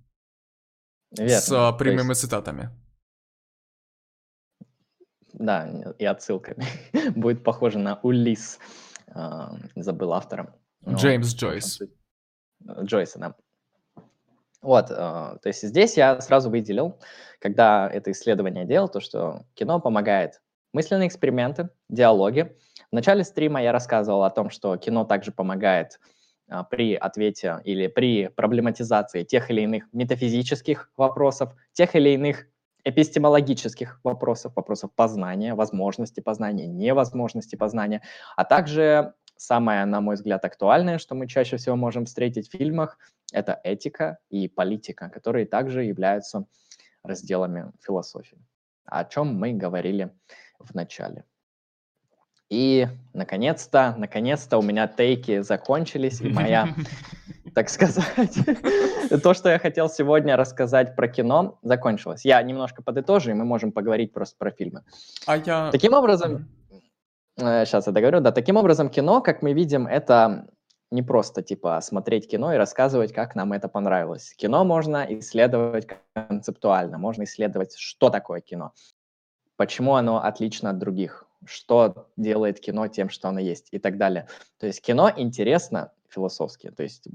[1.10, 1.40] Верно.
[1.40, 2.20] С а, прямыми есть...
[2.20, 2.70] цитатами.
[5.32, 6.64] Да, и отсылками.
[7.16, 8.60] Будет похоже на Улис.
[9.08, 10.54] А, забыл автора.
[10.88, 11.80] Джеймс Джойс.
[12.82, 13.34] Джойса, да.
[14.60, 17.00] Вот, то есть здесь я сразу выделил,
[17.40, 20.40] когда это исследование делал, то, что кино помогает
[20.72, 22.56] мысленные эксперименты, диалоги.
[22.90, 26.00] В начале стрима я рассказывал о том, что кино также помогает
[26.48, 32.46] а, при ответе или при проблематизации тех или иных метафизических вопросов, тех или иных
[32.84, 38.02] эпистемологических вопросов, вопросов познания, возможности познания, невозможности познания,
[38.36, 42.98] а также самое, на мой взгляд, актуальное, что мы чаще всего можем встретить в фильмах,
[43.32, 46.46] это этика и политика, которые также являются
[47.02, 48.38] разделами философии,
[48.84, 50.12] о чем мы говорили
[50.66, 51.24] в начале.
[52.52, 56.68] И, наконец-то, наконец-то у меня тейки закончились, и моя,
[57.54, 58.36] так сказать,
[59.22, 62.26] то, что я хотел сегодня рассказать про кино, закончилось.
[62.26, 64.82] Я немножко подытожу, и мы можем поговорить просто про фильмы.
[65.26, 65.70] А я...
[65.70, 66.50] Таким образом,
[67.38, 70.46] сейчас э, я договорю, да, таким образом кино, как мы видим, это
[70.90, 74.34] не просто, типа, смотреть кино и рассказывать, как нам это понравилось.
[74.36, 78.72] Кино можно исследовать концептуально, можно исследовать, что такое кино,
[79.62, 83.68] почему оно отлично от других, что делает кино тем, что оно есть?
[83.70, 84.26] И так далее.
[84.58, 87.06] То есть кино интересно философски, то есть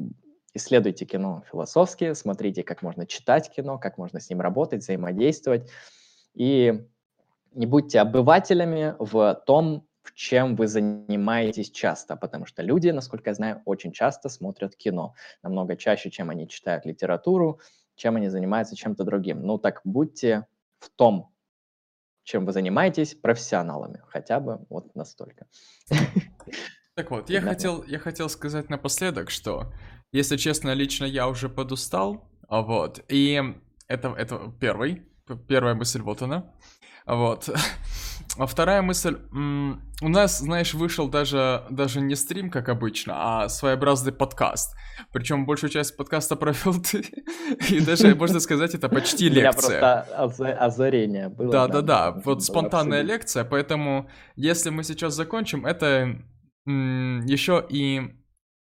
[0.53, 5.69] исследуйте кино философски, смотрите, как можно читать кино, как можно с ним работать, взаимодействовать,
[6.35, 6.87] и
[7.51, 13.33] не будьте обывателями в том, в чем вы занимаетесь часто, потому что люди, насколько я
[13.33, 17.59] знаю, очень часто смотрят кино, намного чаще, чем они читают литературу,
[17.97, 19.41] чем они занимаются чем-то другим.
[19.41, 20.47] Ну так будьте
[20.79, 21.33] в том
[22.27, 25.47] чем вы занимаетесь профессионалами, хотя бы вот настолько.
[26.93, 29.71] Так вот, я хотел, я хотел сказать напоследок, что,
[30.11, 33.41] если честно, лично я уже подустал, а вот, и
[33.87, 35.03] это, это первый,
[35.47, 36.53] первая мысль вот она,
[37.05, 37.49] вот.
[38.37, 44.11] А вторая мысль, у нас, знаешь, вышел даже, даже не стрим, как обычно, а своеобразный
[44.11, 44.75] подкаст.
[45.11, 47.05] Причем большую часть подкаста провел ты.
[47.69, 50.03] И даже, можно сказать, это почти лекция.
[50.13, 51.51] Просто озарение было.
[51.51, 56.21] Да-да-да, вот спонтанная лекция, поэтому если мы сейчас закончим, это
[56.65, 58.13] еще и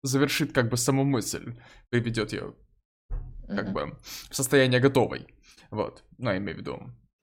[0.03, 1.55] завершит как бы саму мысль,
[1.91, 2.55] приведет ее
[3.49, 3.99] как бы
[4.31, 5.27] в состояние готовой.
[5.71, 6.83] Вот, ну, имею в виду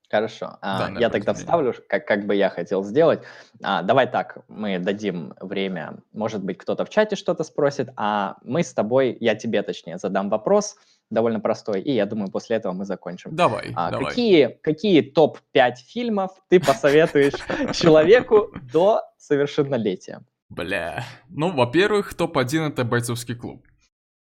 [0.10, 0.58] Хорошо.
[0.62, 3.24] А, я тогда вставлю, как, как бы я хотел сделать.
[3.62, 5.98] А, давай так, мы дадим время.
[6.14, 10.30] Может быть, кто-то в чате что-то спросит, а мы с тобой, я тебе точнее, задам
[10.30, 10.78] вопрос
[11.10, 13.36] довольно простой, и я думаю, после этого мы закончим.
[13.36, 14.10] Давай, а, давай.
[14.10, 17.34] Какие, какие топ-5 фильмов ты посоветуешь
[17.78, 20.22] человеку до совершеннолетия?
[20.50, 21.04] Бля.
[21.30, 23.67] Ну, во-первых, топ-1 это бойцовский клуб.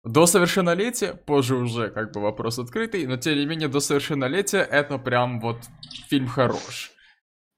[0.03, 4.97] До совершеннолетия, позже уже как бы вопрос открытый, но тем не менее до совершеннолетия это
[4.99, 5.59] прям вот
[6.09, 6.91] фильм хорош.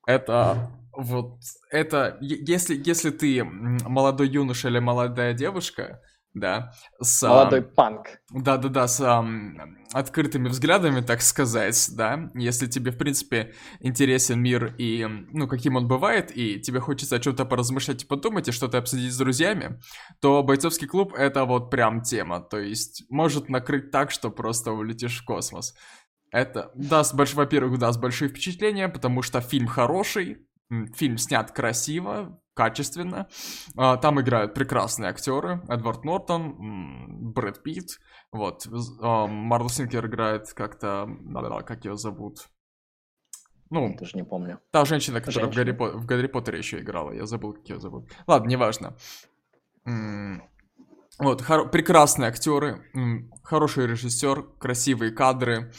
[0.07, 1.39] Это вот,
[1.71, 6.03] это, если, если ты молодой юноша или молодая девушка,
[6.35, 7.23] да, с...
[7.23, 8.07] Молодой панк.
[8.31, 9.59] Да-да-да, с um,
[9.93, 15.89] открытыми взглядами, так сказать, да, если тебе, в принципе, интересен мир и, ну, каким он
[15.89, 19.81] бывает, и тебе хочется о чем-то поразмышлять и подумать, и что-то обсудить с друзьями,
[20.21, 25.21] то бойцовский клуб— это вот прям тема, то есть может накрыть так, что просто улетишь
[25.21, 25.75] в космос.
[26.31, 27.35] Это даст, больш...
[27.35, 30.47] во-первых, даст большие впечатления, потому что фильм хороший,
[30.95, 33.29] фильм снят красиво, качественно.
[33.77, 35.63] А, там играют прекрасные актеры.
[35.69, 37.99] Эдвард Нортон, Брэд Питт.
[38.31, 38.67] Вот.
[39.01, 41.09] А, Марло Синкер играет как-то...
[41.67, 42.49] Как ее зовут?
[43.71, 44.61] Ну, даже не помню.
[44.71, 45.53] Та женщина, которая женщина.
[45.53, 45.99] В, Гарри, По...
[45.99, 47.13] в Гарри Поттере еще играла.
[47.13, 48.11] Я забыл, как ее зовут.
[48.27, 48.97] Ладно, неважно.
[51.19, 52.91] Вот, хор- прекрасные актеры,
[53.43, 55.73] хороший режиссер, красивые кадры.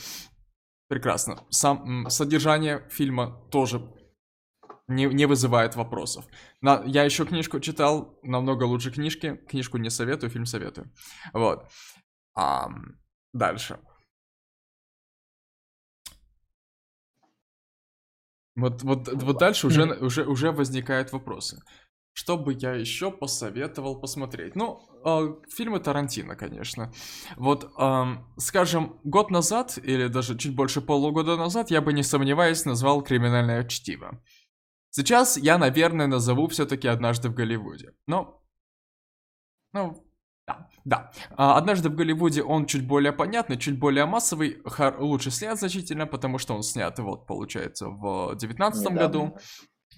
[0.87, 1.43] Прекрасно.
[1.49, 3.79] Сам содержание фильма тоже
[4.87, 6.25] не, не вызывает вопросов.
[6.61, 9.39] На, я еще книжку читал, намного лучше книжки.
[9.49, 10.91] Книжку не советую, фильм советую.
[11.33, 11.69] Вот.
[12.35, 12.69] А,
[13.33, 13.79] дальше.
[18.55, 21.59] Вот, вот, вот дальше уже, уже, уже возникают вопросы.
[22.15, 24.55] Что бы я еще посоветовал посмотреть?
[24.55, 26.93] Ну, э, фильмы Тарантино, конечно.
[27.37, 28.03] Вот, э,
[28.37, 33.67] скажем, год назад, или даже чуть больше полугода назад, я бы не сомневаясь назвал «Криминальное
[33.67, 34.21] чтиво».
[34.95, 37.95] Сейчас я, наверное, назову все-таки «Однажды в Голливуде».
[38.05, 38.43] Но,
[39.73, 40.05] ну,
[40.45, 41.11] да, да.
[41.35, 44.61] А, «Однажды в Голливуде» он чуть более понятный, чуть более массовый,
[44.99, 49.35] лучше снят значительно, потому что он снят, вот, получается, в девятнадцатом году,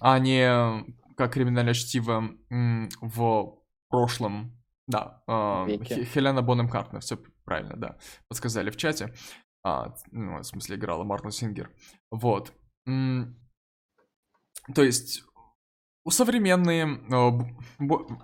[0.00, 0.82] а не
[1.14, 3.58] как криминальное чтиво в
[3.90, 4.58] прошлом.
[4.86, 5.78] Да, э,
[6.14, 9.12] Хелена Бонем Картнер, все правильно, да, подсказали в чате.
[9.62, 11.70] А, ну, в смысле, играла Мартин Сингер.
[12.10, 12.54] Вот.
[14.74, 15.22] То есть,
[16.04, 17.00] у современные,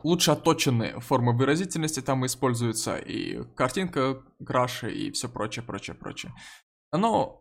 [0.03, 6.33] лучше отточенные формы выразительности там используются и картинка краше, и все прочее, прочее, прочее.
[6.93, 7.41] Но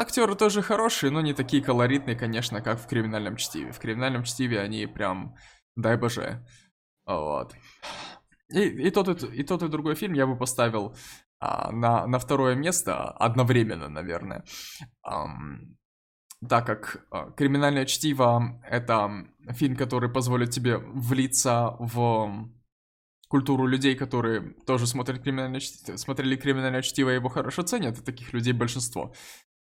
[0.00, 3.72] Актеры тоже хорошие, но не такие колоритные, конечно, как в «Криминальном чтиве».
[3.72, 5.34] В «Криминальном чтиве» они прям,
[5.74, 6.46] дай боже.
[7.04, 7.52] Вот.
[8.48, 10.94] И, и, тот, и, и тот, и другой фильм я бы поставил
[11.40, 14.44] а, на, на второе место одновременно, наверное.
[15.04, 15.74] Um,
[16.46, 22.48] так как а, «Криминальное чтиво»— это фильм, который позволит тебе влиться в
[23.28, 28.02] культуру людей, которые тоже смотрят криминальное чтиво, смотрели криминальное чтиво и его хорошо ценят, и
[28.02, 29.12] таких людей большинство.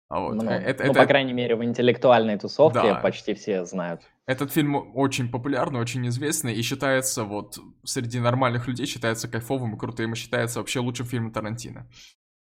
[0.10, 0.34] А вот.
[0.34, 0.52] Много.
[0.52, 1.02] Это, ну, это...
[1.02, 2.96] по крайней мере, в интеллектуальной тусовке да.
[2.96, 4.02] почти все знают.
[4.26, 9.78] Этот фильм очень популярный, очень известный и считается вот среди нормальных людей считается кайфовым и
[9.78, 11.88] крутым и считается вообще лучшим фильмом Тарантино.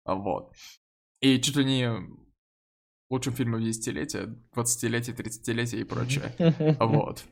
[0.05, 0.53] Вот.
[1.21, 1.91] И чуть ли не
[3.11, 6.33] лучшим фильмом десятилетия, 20-летия, 30-летия и прочее.
[6.79, 7.25] Вот.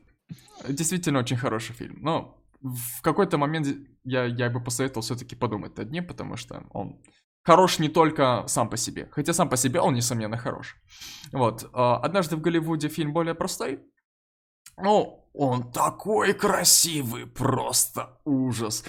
[0.68, 1.98] Действительно очень хороший фильм.
[2.02, 3.68] Но в какой-то момент
[4.04, 7.00] я, я бы посоветовал все-таки подумать над ним, потому что он
[7.44, 10.76] хорош не только сам по себе, хотя сам по себе он, несомненно, хорош.
[11.32, 13.80] Вот, а, однажды в Голливуде фильм более простой.
[14.76, 18.84] Ну, он такой красивый, просто ужас.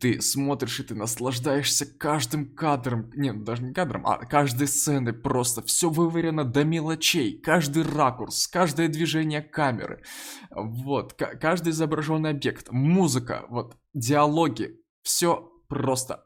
[0.00, 5.62] Ты смотришь и ты наслаждаешься каждым кадром, нет, даже не кадром, а каждой сцены просто.
[5.62, 10.02] Все выверено до мелочей, каждый ракурс, каждое движение камеры.
[10.50, 16.24] Вот, каждый изображенный объект, музыка, вот, диалоги, все просто.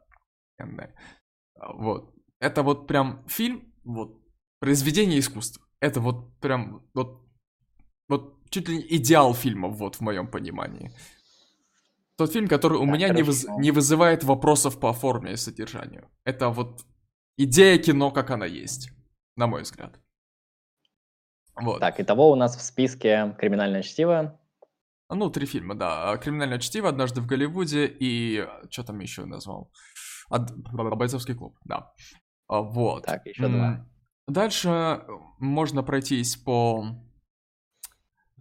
[1.59, 2.15] Вот.
[2.39, 4.20] Это вот прям фильм, вот,
[4.60, 5.65] произведение искусства.
[5.81, 7.26] Это вот прям, вот,
[8.09, 10.91] вот чуть ли не идеал фильма, вот, в моем понимании.
[12.16, 13.47] Тот фильм, который у да, меня не, выз...
[13.58, 16.10] не вызывает вопросов по форме и содержанию.
[16.25, 16.84] Это вот
[17.36, 18.91] идея кино, как она есть,
[19.36, 20.00] на мой взгляд.
[21.55, 21.81] Вот.
[21.81, 24.41] Так, итого у нас в списке «Криминальное чтиво».
[25.08, 26.16] Ну, три фильма, да.
[26.16, 28.47] «Криминальное чтиво», «Однажды в Голливуде» и...
[28.70, 29.70] Что там еще назвал?
[30.28, 30.52] От...
[30.73, 31.92] Бойцовский клуб, да.
[32.49, 33.05] А, вот.
[33.05, 33.86] Так, еще два.
[34.26, 35.02] Дальше
[35.39, 36.84] можно пройтись по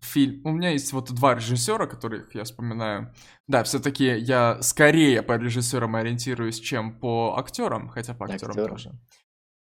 [0.05, 0.41] фильм.
[0.45, 3.13] У меня есть вот два режиссера, которых я вспоминаю.
[3.47, 8.69] Да, все-таки я скорее по режиссерам ориентируюсь, чем по актерам, хотя по актерам Актер.
[8.69, 8.91] тоже.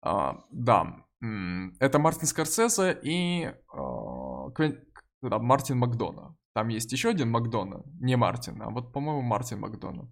[0.02, 1.06] А, да,
[1.80, 4.84] это Мартин Скорсезе и а, Квен...
[5.22, 6.36] да, Мартин Макдона.
[6.54, 10.12] Там есть еще один Макдона, не Мартин, а вот, по-моему, Мартин Макдона.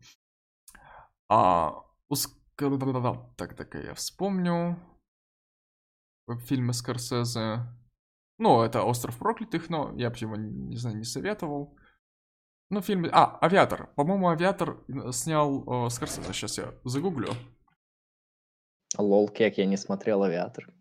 [1.29, 1.83] А,
[3.35, 4.79] так, так, я вспомню.
[6.47, 7.65] Фильмы Скорсезе.
[8.41, 11.77] Ну, это «Остров проклятых», но я бы его, не знаю, не советовал.
[12.71, 13.05] Ну, фильм...
[13.11, 13.93] А, «Авиатор».
[13.95, 16.33] По-моему, «Авиатор» снял э, Скорсезе.
[16.33, 17.35] Сейчас я загуглю.
[18.97, 20.73] Лол, как я не смотрел «Авиатор».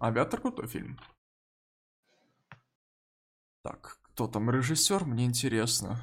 [0.00, 0.98] «Авиатор» крутой фильм.
[3.62, 6.00] Так, кто там режиссер, мне интересно.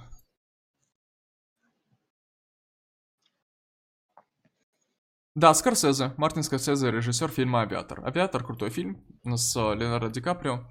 [5.36, 6.14] Да, Скорсезе.
[6.18, 8.06] Мартин Скорсезе, режиссер фильма «Авиатор».
[8.06, 10.66] «Авиатор»— крутой фильм с Леонардо Ди Каприо.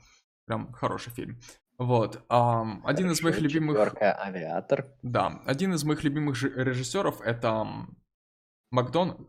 [0.46, 1.38] Прям хороший фильм.
[1.78, 2.24] Вот.
[2.28, 3.94] Um, один из моих любимых...
[4.00, 4.86] «Авиатор».
[5.02, 5.42] Да.
[5.44, 7.66] Один из моих любимых режиссеров— это
[8.70, 9.20] Макдональд.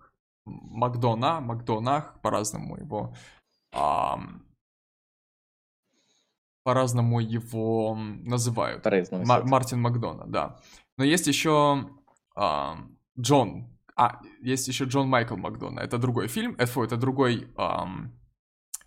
[0.46, 3.16] Макдона, Макдонах, по-разному его
[3.74, 4.46] ам,
[6.64, 8.84] по-разному его называют.
[9.26, 10.60] Мар- Мартин Макдона, да.
[10.98, 11.90] Но есть еще
[12.36, 15.80] ам, Джон, а, есть еще Джон Майкл Макдона.
[15.80, 18.14] Это другой фильм, это, это другой ам,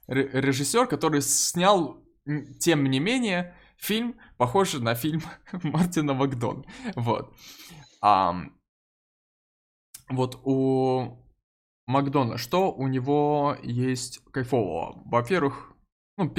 [0.06, 2.02] режиссер, который снял,
[2.58, 5.22] тем не менее, фильм, похожий на фильм
[5.62, 6.64] Мартина Макдона.
[6.94, 7.34] Вот.
[8.02, 8.52] Um,
[10.08, 11.18] вот у
[11.86, 15.02] Макдона, что у него есть кайфового?
[15.06, 15.72] Во-первых,
[16.16, 16.32] ну,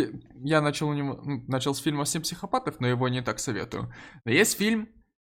[0.43, 3.93] я начал у него, начал с фильма «Семь психопатов», но его не так советую.
[4.25, 4.89] Но есть фильм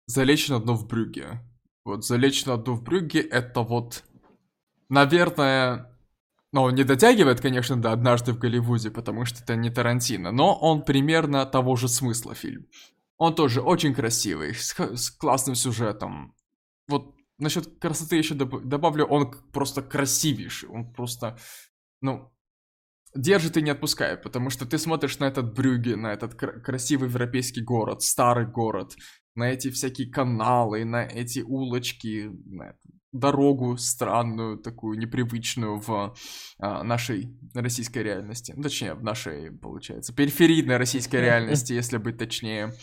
[0.07, 1.39] «Залечь на дно в Брюге».
[1.83, 4.03] Вот «Залечь на дно в Брюге»— это вот,
[4.89, 5.97] наверное,
[6.51, 10.83] ну, не дотягивает, конечно, до «Однажды в Голливуде», потому что это не Тарантино, но он
[10.83, 12.67] примерно того же смысла фильм.
[13.17, 16.35] Он тоже очень красивый, с, с классным сюжетом.
[16.87, 21.37] Вот насчет красоты еще доб- добавлю, он просто красивейший, он просто,
[22.01, 22.31] ну,
[23.15, 27.09] держит и не отпускает, потому что ты смотришь на этот Брюге, на этот кр- красивый
[27.09, 28.95] европейский город, старый город,
[29.35, 32.75] на эти всякие каналы, на эти улочки, на
[33.11, 36.15] дорогу странную, такую непривычную в
[36.59, 38.53] а, нашей российской реальности.
[38.55, 42.73] Ну, точнее, в нашей, получается, периферийной российской реальности, если быть точнее.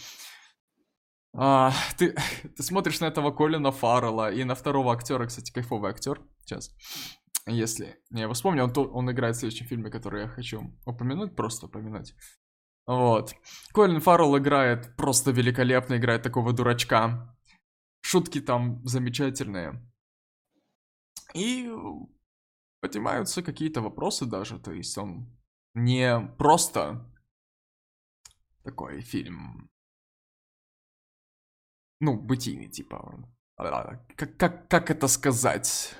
[1.34, 2.14] А, ты,
[2.56, 6.20] ты смотришь на этого Колина Фаррелла и на второго актера, кстати, кайфовый актер.
[6.44, 6.74] Сейчас.
[7.46, 11.66] Если я его вспомню, он, он играет в следующем фильме, который я хочу упомянуть, просто
[11.66, 12.14] упомянуть.
[12.88, 13.34] Вот.
[13.74, 17.36] Колин Фаррелл играет просто великолепно, играет такого дурачка.
[18.00, 19.86] Шутки там замечательные.
[21.34, 21.70] И
[22.80, 25.30] поднимаются какие-то вопросы даже, то есть он
[25.74, 27.04] не просто
[28.64, 29.68] такой фильм,
[32.00, 33.28] ну, бытийный, типа,
[34.16, 35.94] как, как, как это сказать?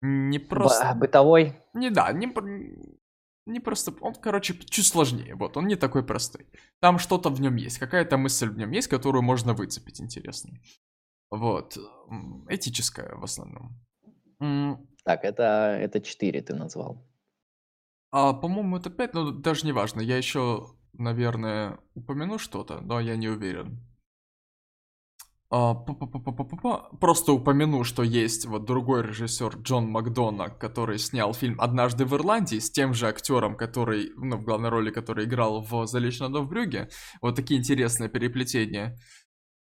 [0.00, 0.92] Не просто...
[0.94, 1.62] Б- бытовой?
[1.72, 2.26] Не, да, не,
[3.46, 3.92] не просто...
[4.00, 6.46] Он, короче, чуть сложнее, вот, он не такой простой.
[6.80, 10.60] Там что-то в нем есть, какая-то мысль в нем есть, которую можно выцепить, интересно.
[11.30, 11.78] Вот,
[12.48, 13.80] этическая в основном.
[15.04, 17.08] Так, это, это 4 ты назвал.
[18.10, 20.00] А, по-моему, это 5, но даже не важно.
[20.00, 23.80] Я еще, наверное, упомяну что-то, но я не уверен.
[25.54, 32.14] А, Просто упомяну, что есть вот другой режиссер Джон Макдона, который снял фильм «Однажды в
[32.14, 36.30] Ирландии» с тем же актером, который, ну, в главной роли, который играл в «Залечь на
[36.30, 36.88] в Брюге».
[37.20, 38.98] Вот такие интересные переплетения.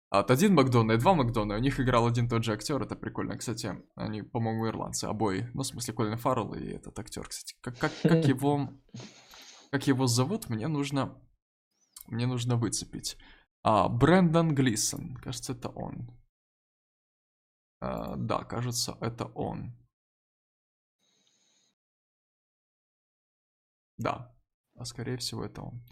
[0.10, 3.38] От один Макдона и два Макдона, у них играл один тот же актер, это прикольно,
[3.38, 3.76] кстати.
[3.96, 5.50] Они, по-моему, ирландцы, обои.
[5.54, 7.56] Ну, в смысле, Колин Фаррелл и этот актер, кстати.
[7.60, 8.70] Как, как, как его...
[9.72, 11.22] Как его зовут, мне нужно...
[12.08, 13.18] Мне нужно выцепить.
[13.64, 16.10] А, Брэндон Глисон, кажется, это он.
[17.80, 19.74] А, да, кажется, это он.
[23.98, 24.36] Да,
[24.76, 25.84] а скорее всего это он.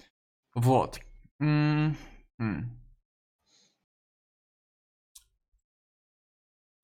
[0.56, 1.00] Вот.
[1.40, 2.80] М-м-м.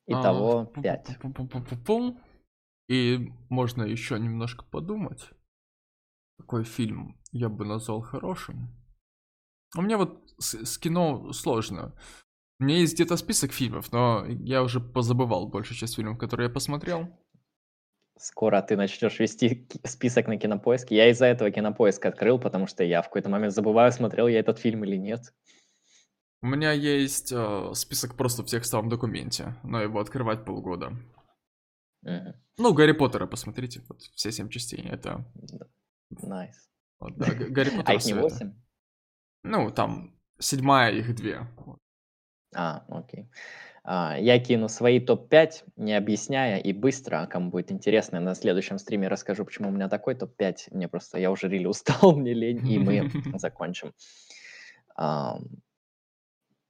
[0.07, 1.17] Итого а, 5.
[2.88, 5.31] И можно еще немножко подумать.
[6.38, 8.69] Какой фильм я бы назвал хорошим?
[9.75, 11.93] У меня вот с, с кино сложно.
[12.59, 16.53] У меня есть где-то список фильмов, но я уже позабывал большую часть фильмов, которые я
[16.53, 17.09] посмотрел.
[18.17, 20.95] Скоро ты начнешь вести список на кинопоиске.
[20.95, 24.57] Я из-за этого кинопоиск открыл, потому что я в какой-то момент забываю, смотрел я этот
[24.57, 25.33] фильм или нет.
[26.41, 30.93] У меня есть э, список просто в текстовом документе, но его открывать полгода.
[32.05, 32.33] Mm-hmm.
[32.59, 35.25] Ну, Гарри Поттера посмотрите, вот все семь частей, это...
[36.14, 36.53] Nice.
[36.99, 37.89] Вот, да, Гарри Поттер.
[37.89, 38.53] А их не восемь?
[39.43, 41.47] Ну, там седьмая, их две.
[42.55, 43.30] А, окей.
[43.83, 48.80] А, я кину свои топ-5, не объясняя и быстро, а кому будет интересно, на следующем
[48.80, 50.69] стриме расскажу, почему у меня такой топ-5.
[50.72, 53.93] Мне просто, я уже рили устал, мне лень, и мы закончим.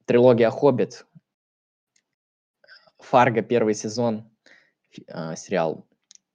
[0.04, 1.06] Трилогия «Хоббит»,
[2.98, 4.30] «Фарго» первый сезон,
[5.06, 5.86] э, сериал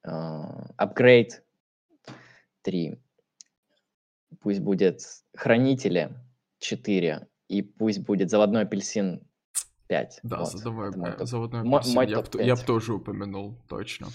[0.03, 1.43] «Апгрейд»
[2.63, 2.99] 3,
[4.41, 5.01] пусть будет
[5.35, 6.11] «Хранители»
[6.61, 9.21] 4, и пусть будет «Заводной апельсин»
[9.87, 10.19] 5.
[10.23, 10.51] Да, вот.
[10.51, 14.07] задавай, мой, «Заводной апельсин» мой, я, я бы тоже упомянул, точно.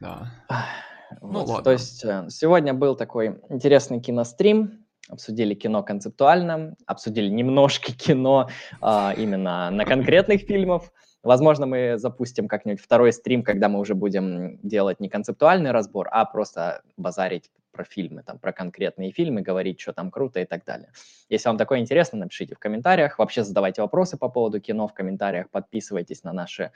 [0.00, 0.30] Да.
[1.20, 1.32] Ну вот.
[1.32, 1.64] Ну ладно.
[1.64, 8.48] То есть э, сегодня был такой интересный кинострим, обсудили кино концептуально, обсудили немножко кино
[8.80, 10.92] а, именно на конкретных фильмов,
[11.22, 16.24] Возможно, мы запустим как-нибудь второй стрим, когда мы уже будем делать не концептуальный разбор, а
[16.24, 20.92] просто базарить про фильмы, там, про конкретные фильмы, говорить, что там круто и так далее.
[21.28, 23.18] Если вам такое интересно, напишите в комментариях.
[23.18, 25.50] Вообще задавайте вопросы по поводу кино в комментариях.
[25.50, 26.70] Подписывайтесь на наш э,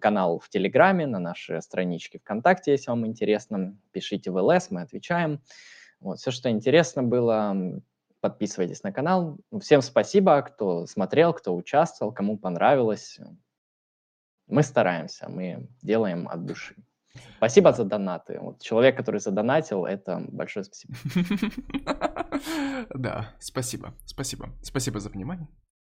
[0.00, 3.76] канал в Телеграме, на наши странички ВКонтакте, если вам интересно.
[3.92, 5.40] Пишите в ЛС, мы отвечаем.
[6.00, 7.56] Вот, все, что интересно было,
[8.20, 9.38] подписывайтесь на канал.
[9.60, 13.20] Всем спасибо, кто смотрел, кто участвовал, кому понравилось.
[14.46, 16.74] Мы стараемся, мы делаем от души.
[17.36, 18.38] Спасибо за донаты.
[18.40, 20.94] Вот человек, который задонатил, это большое спасибо.
[22.94, 24.48] Да, спасибо, спасибо.
[24.62, 25.48] Спасибо за внимание.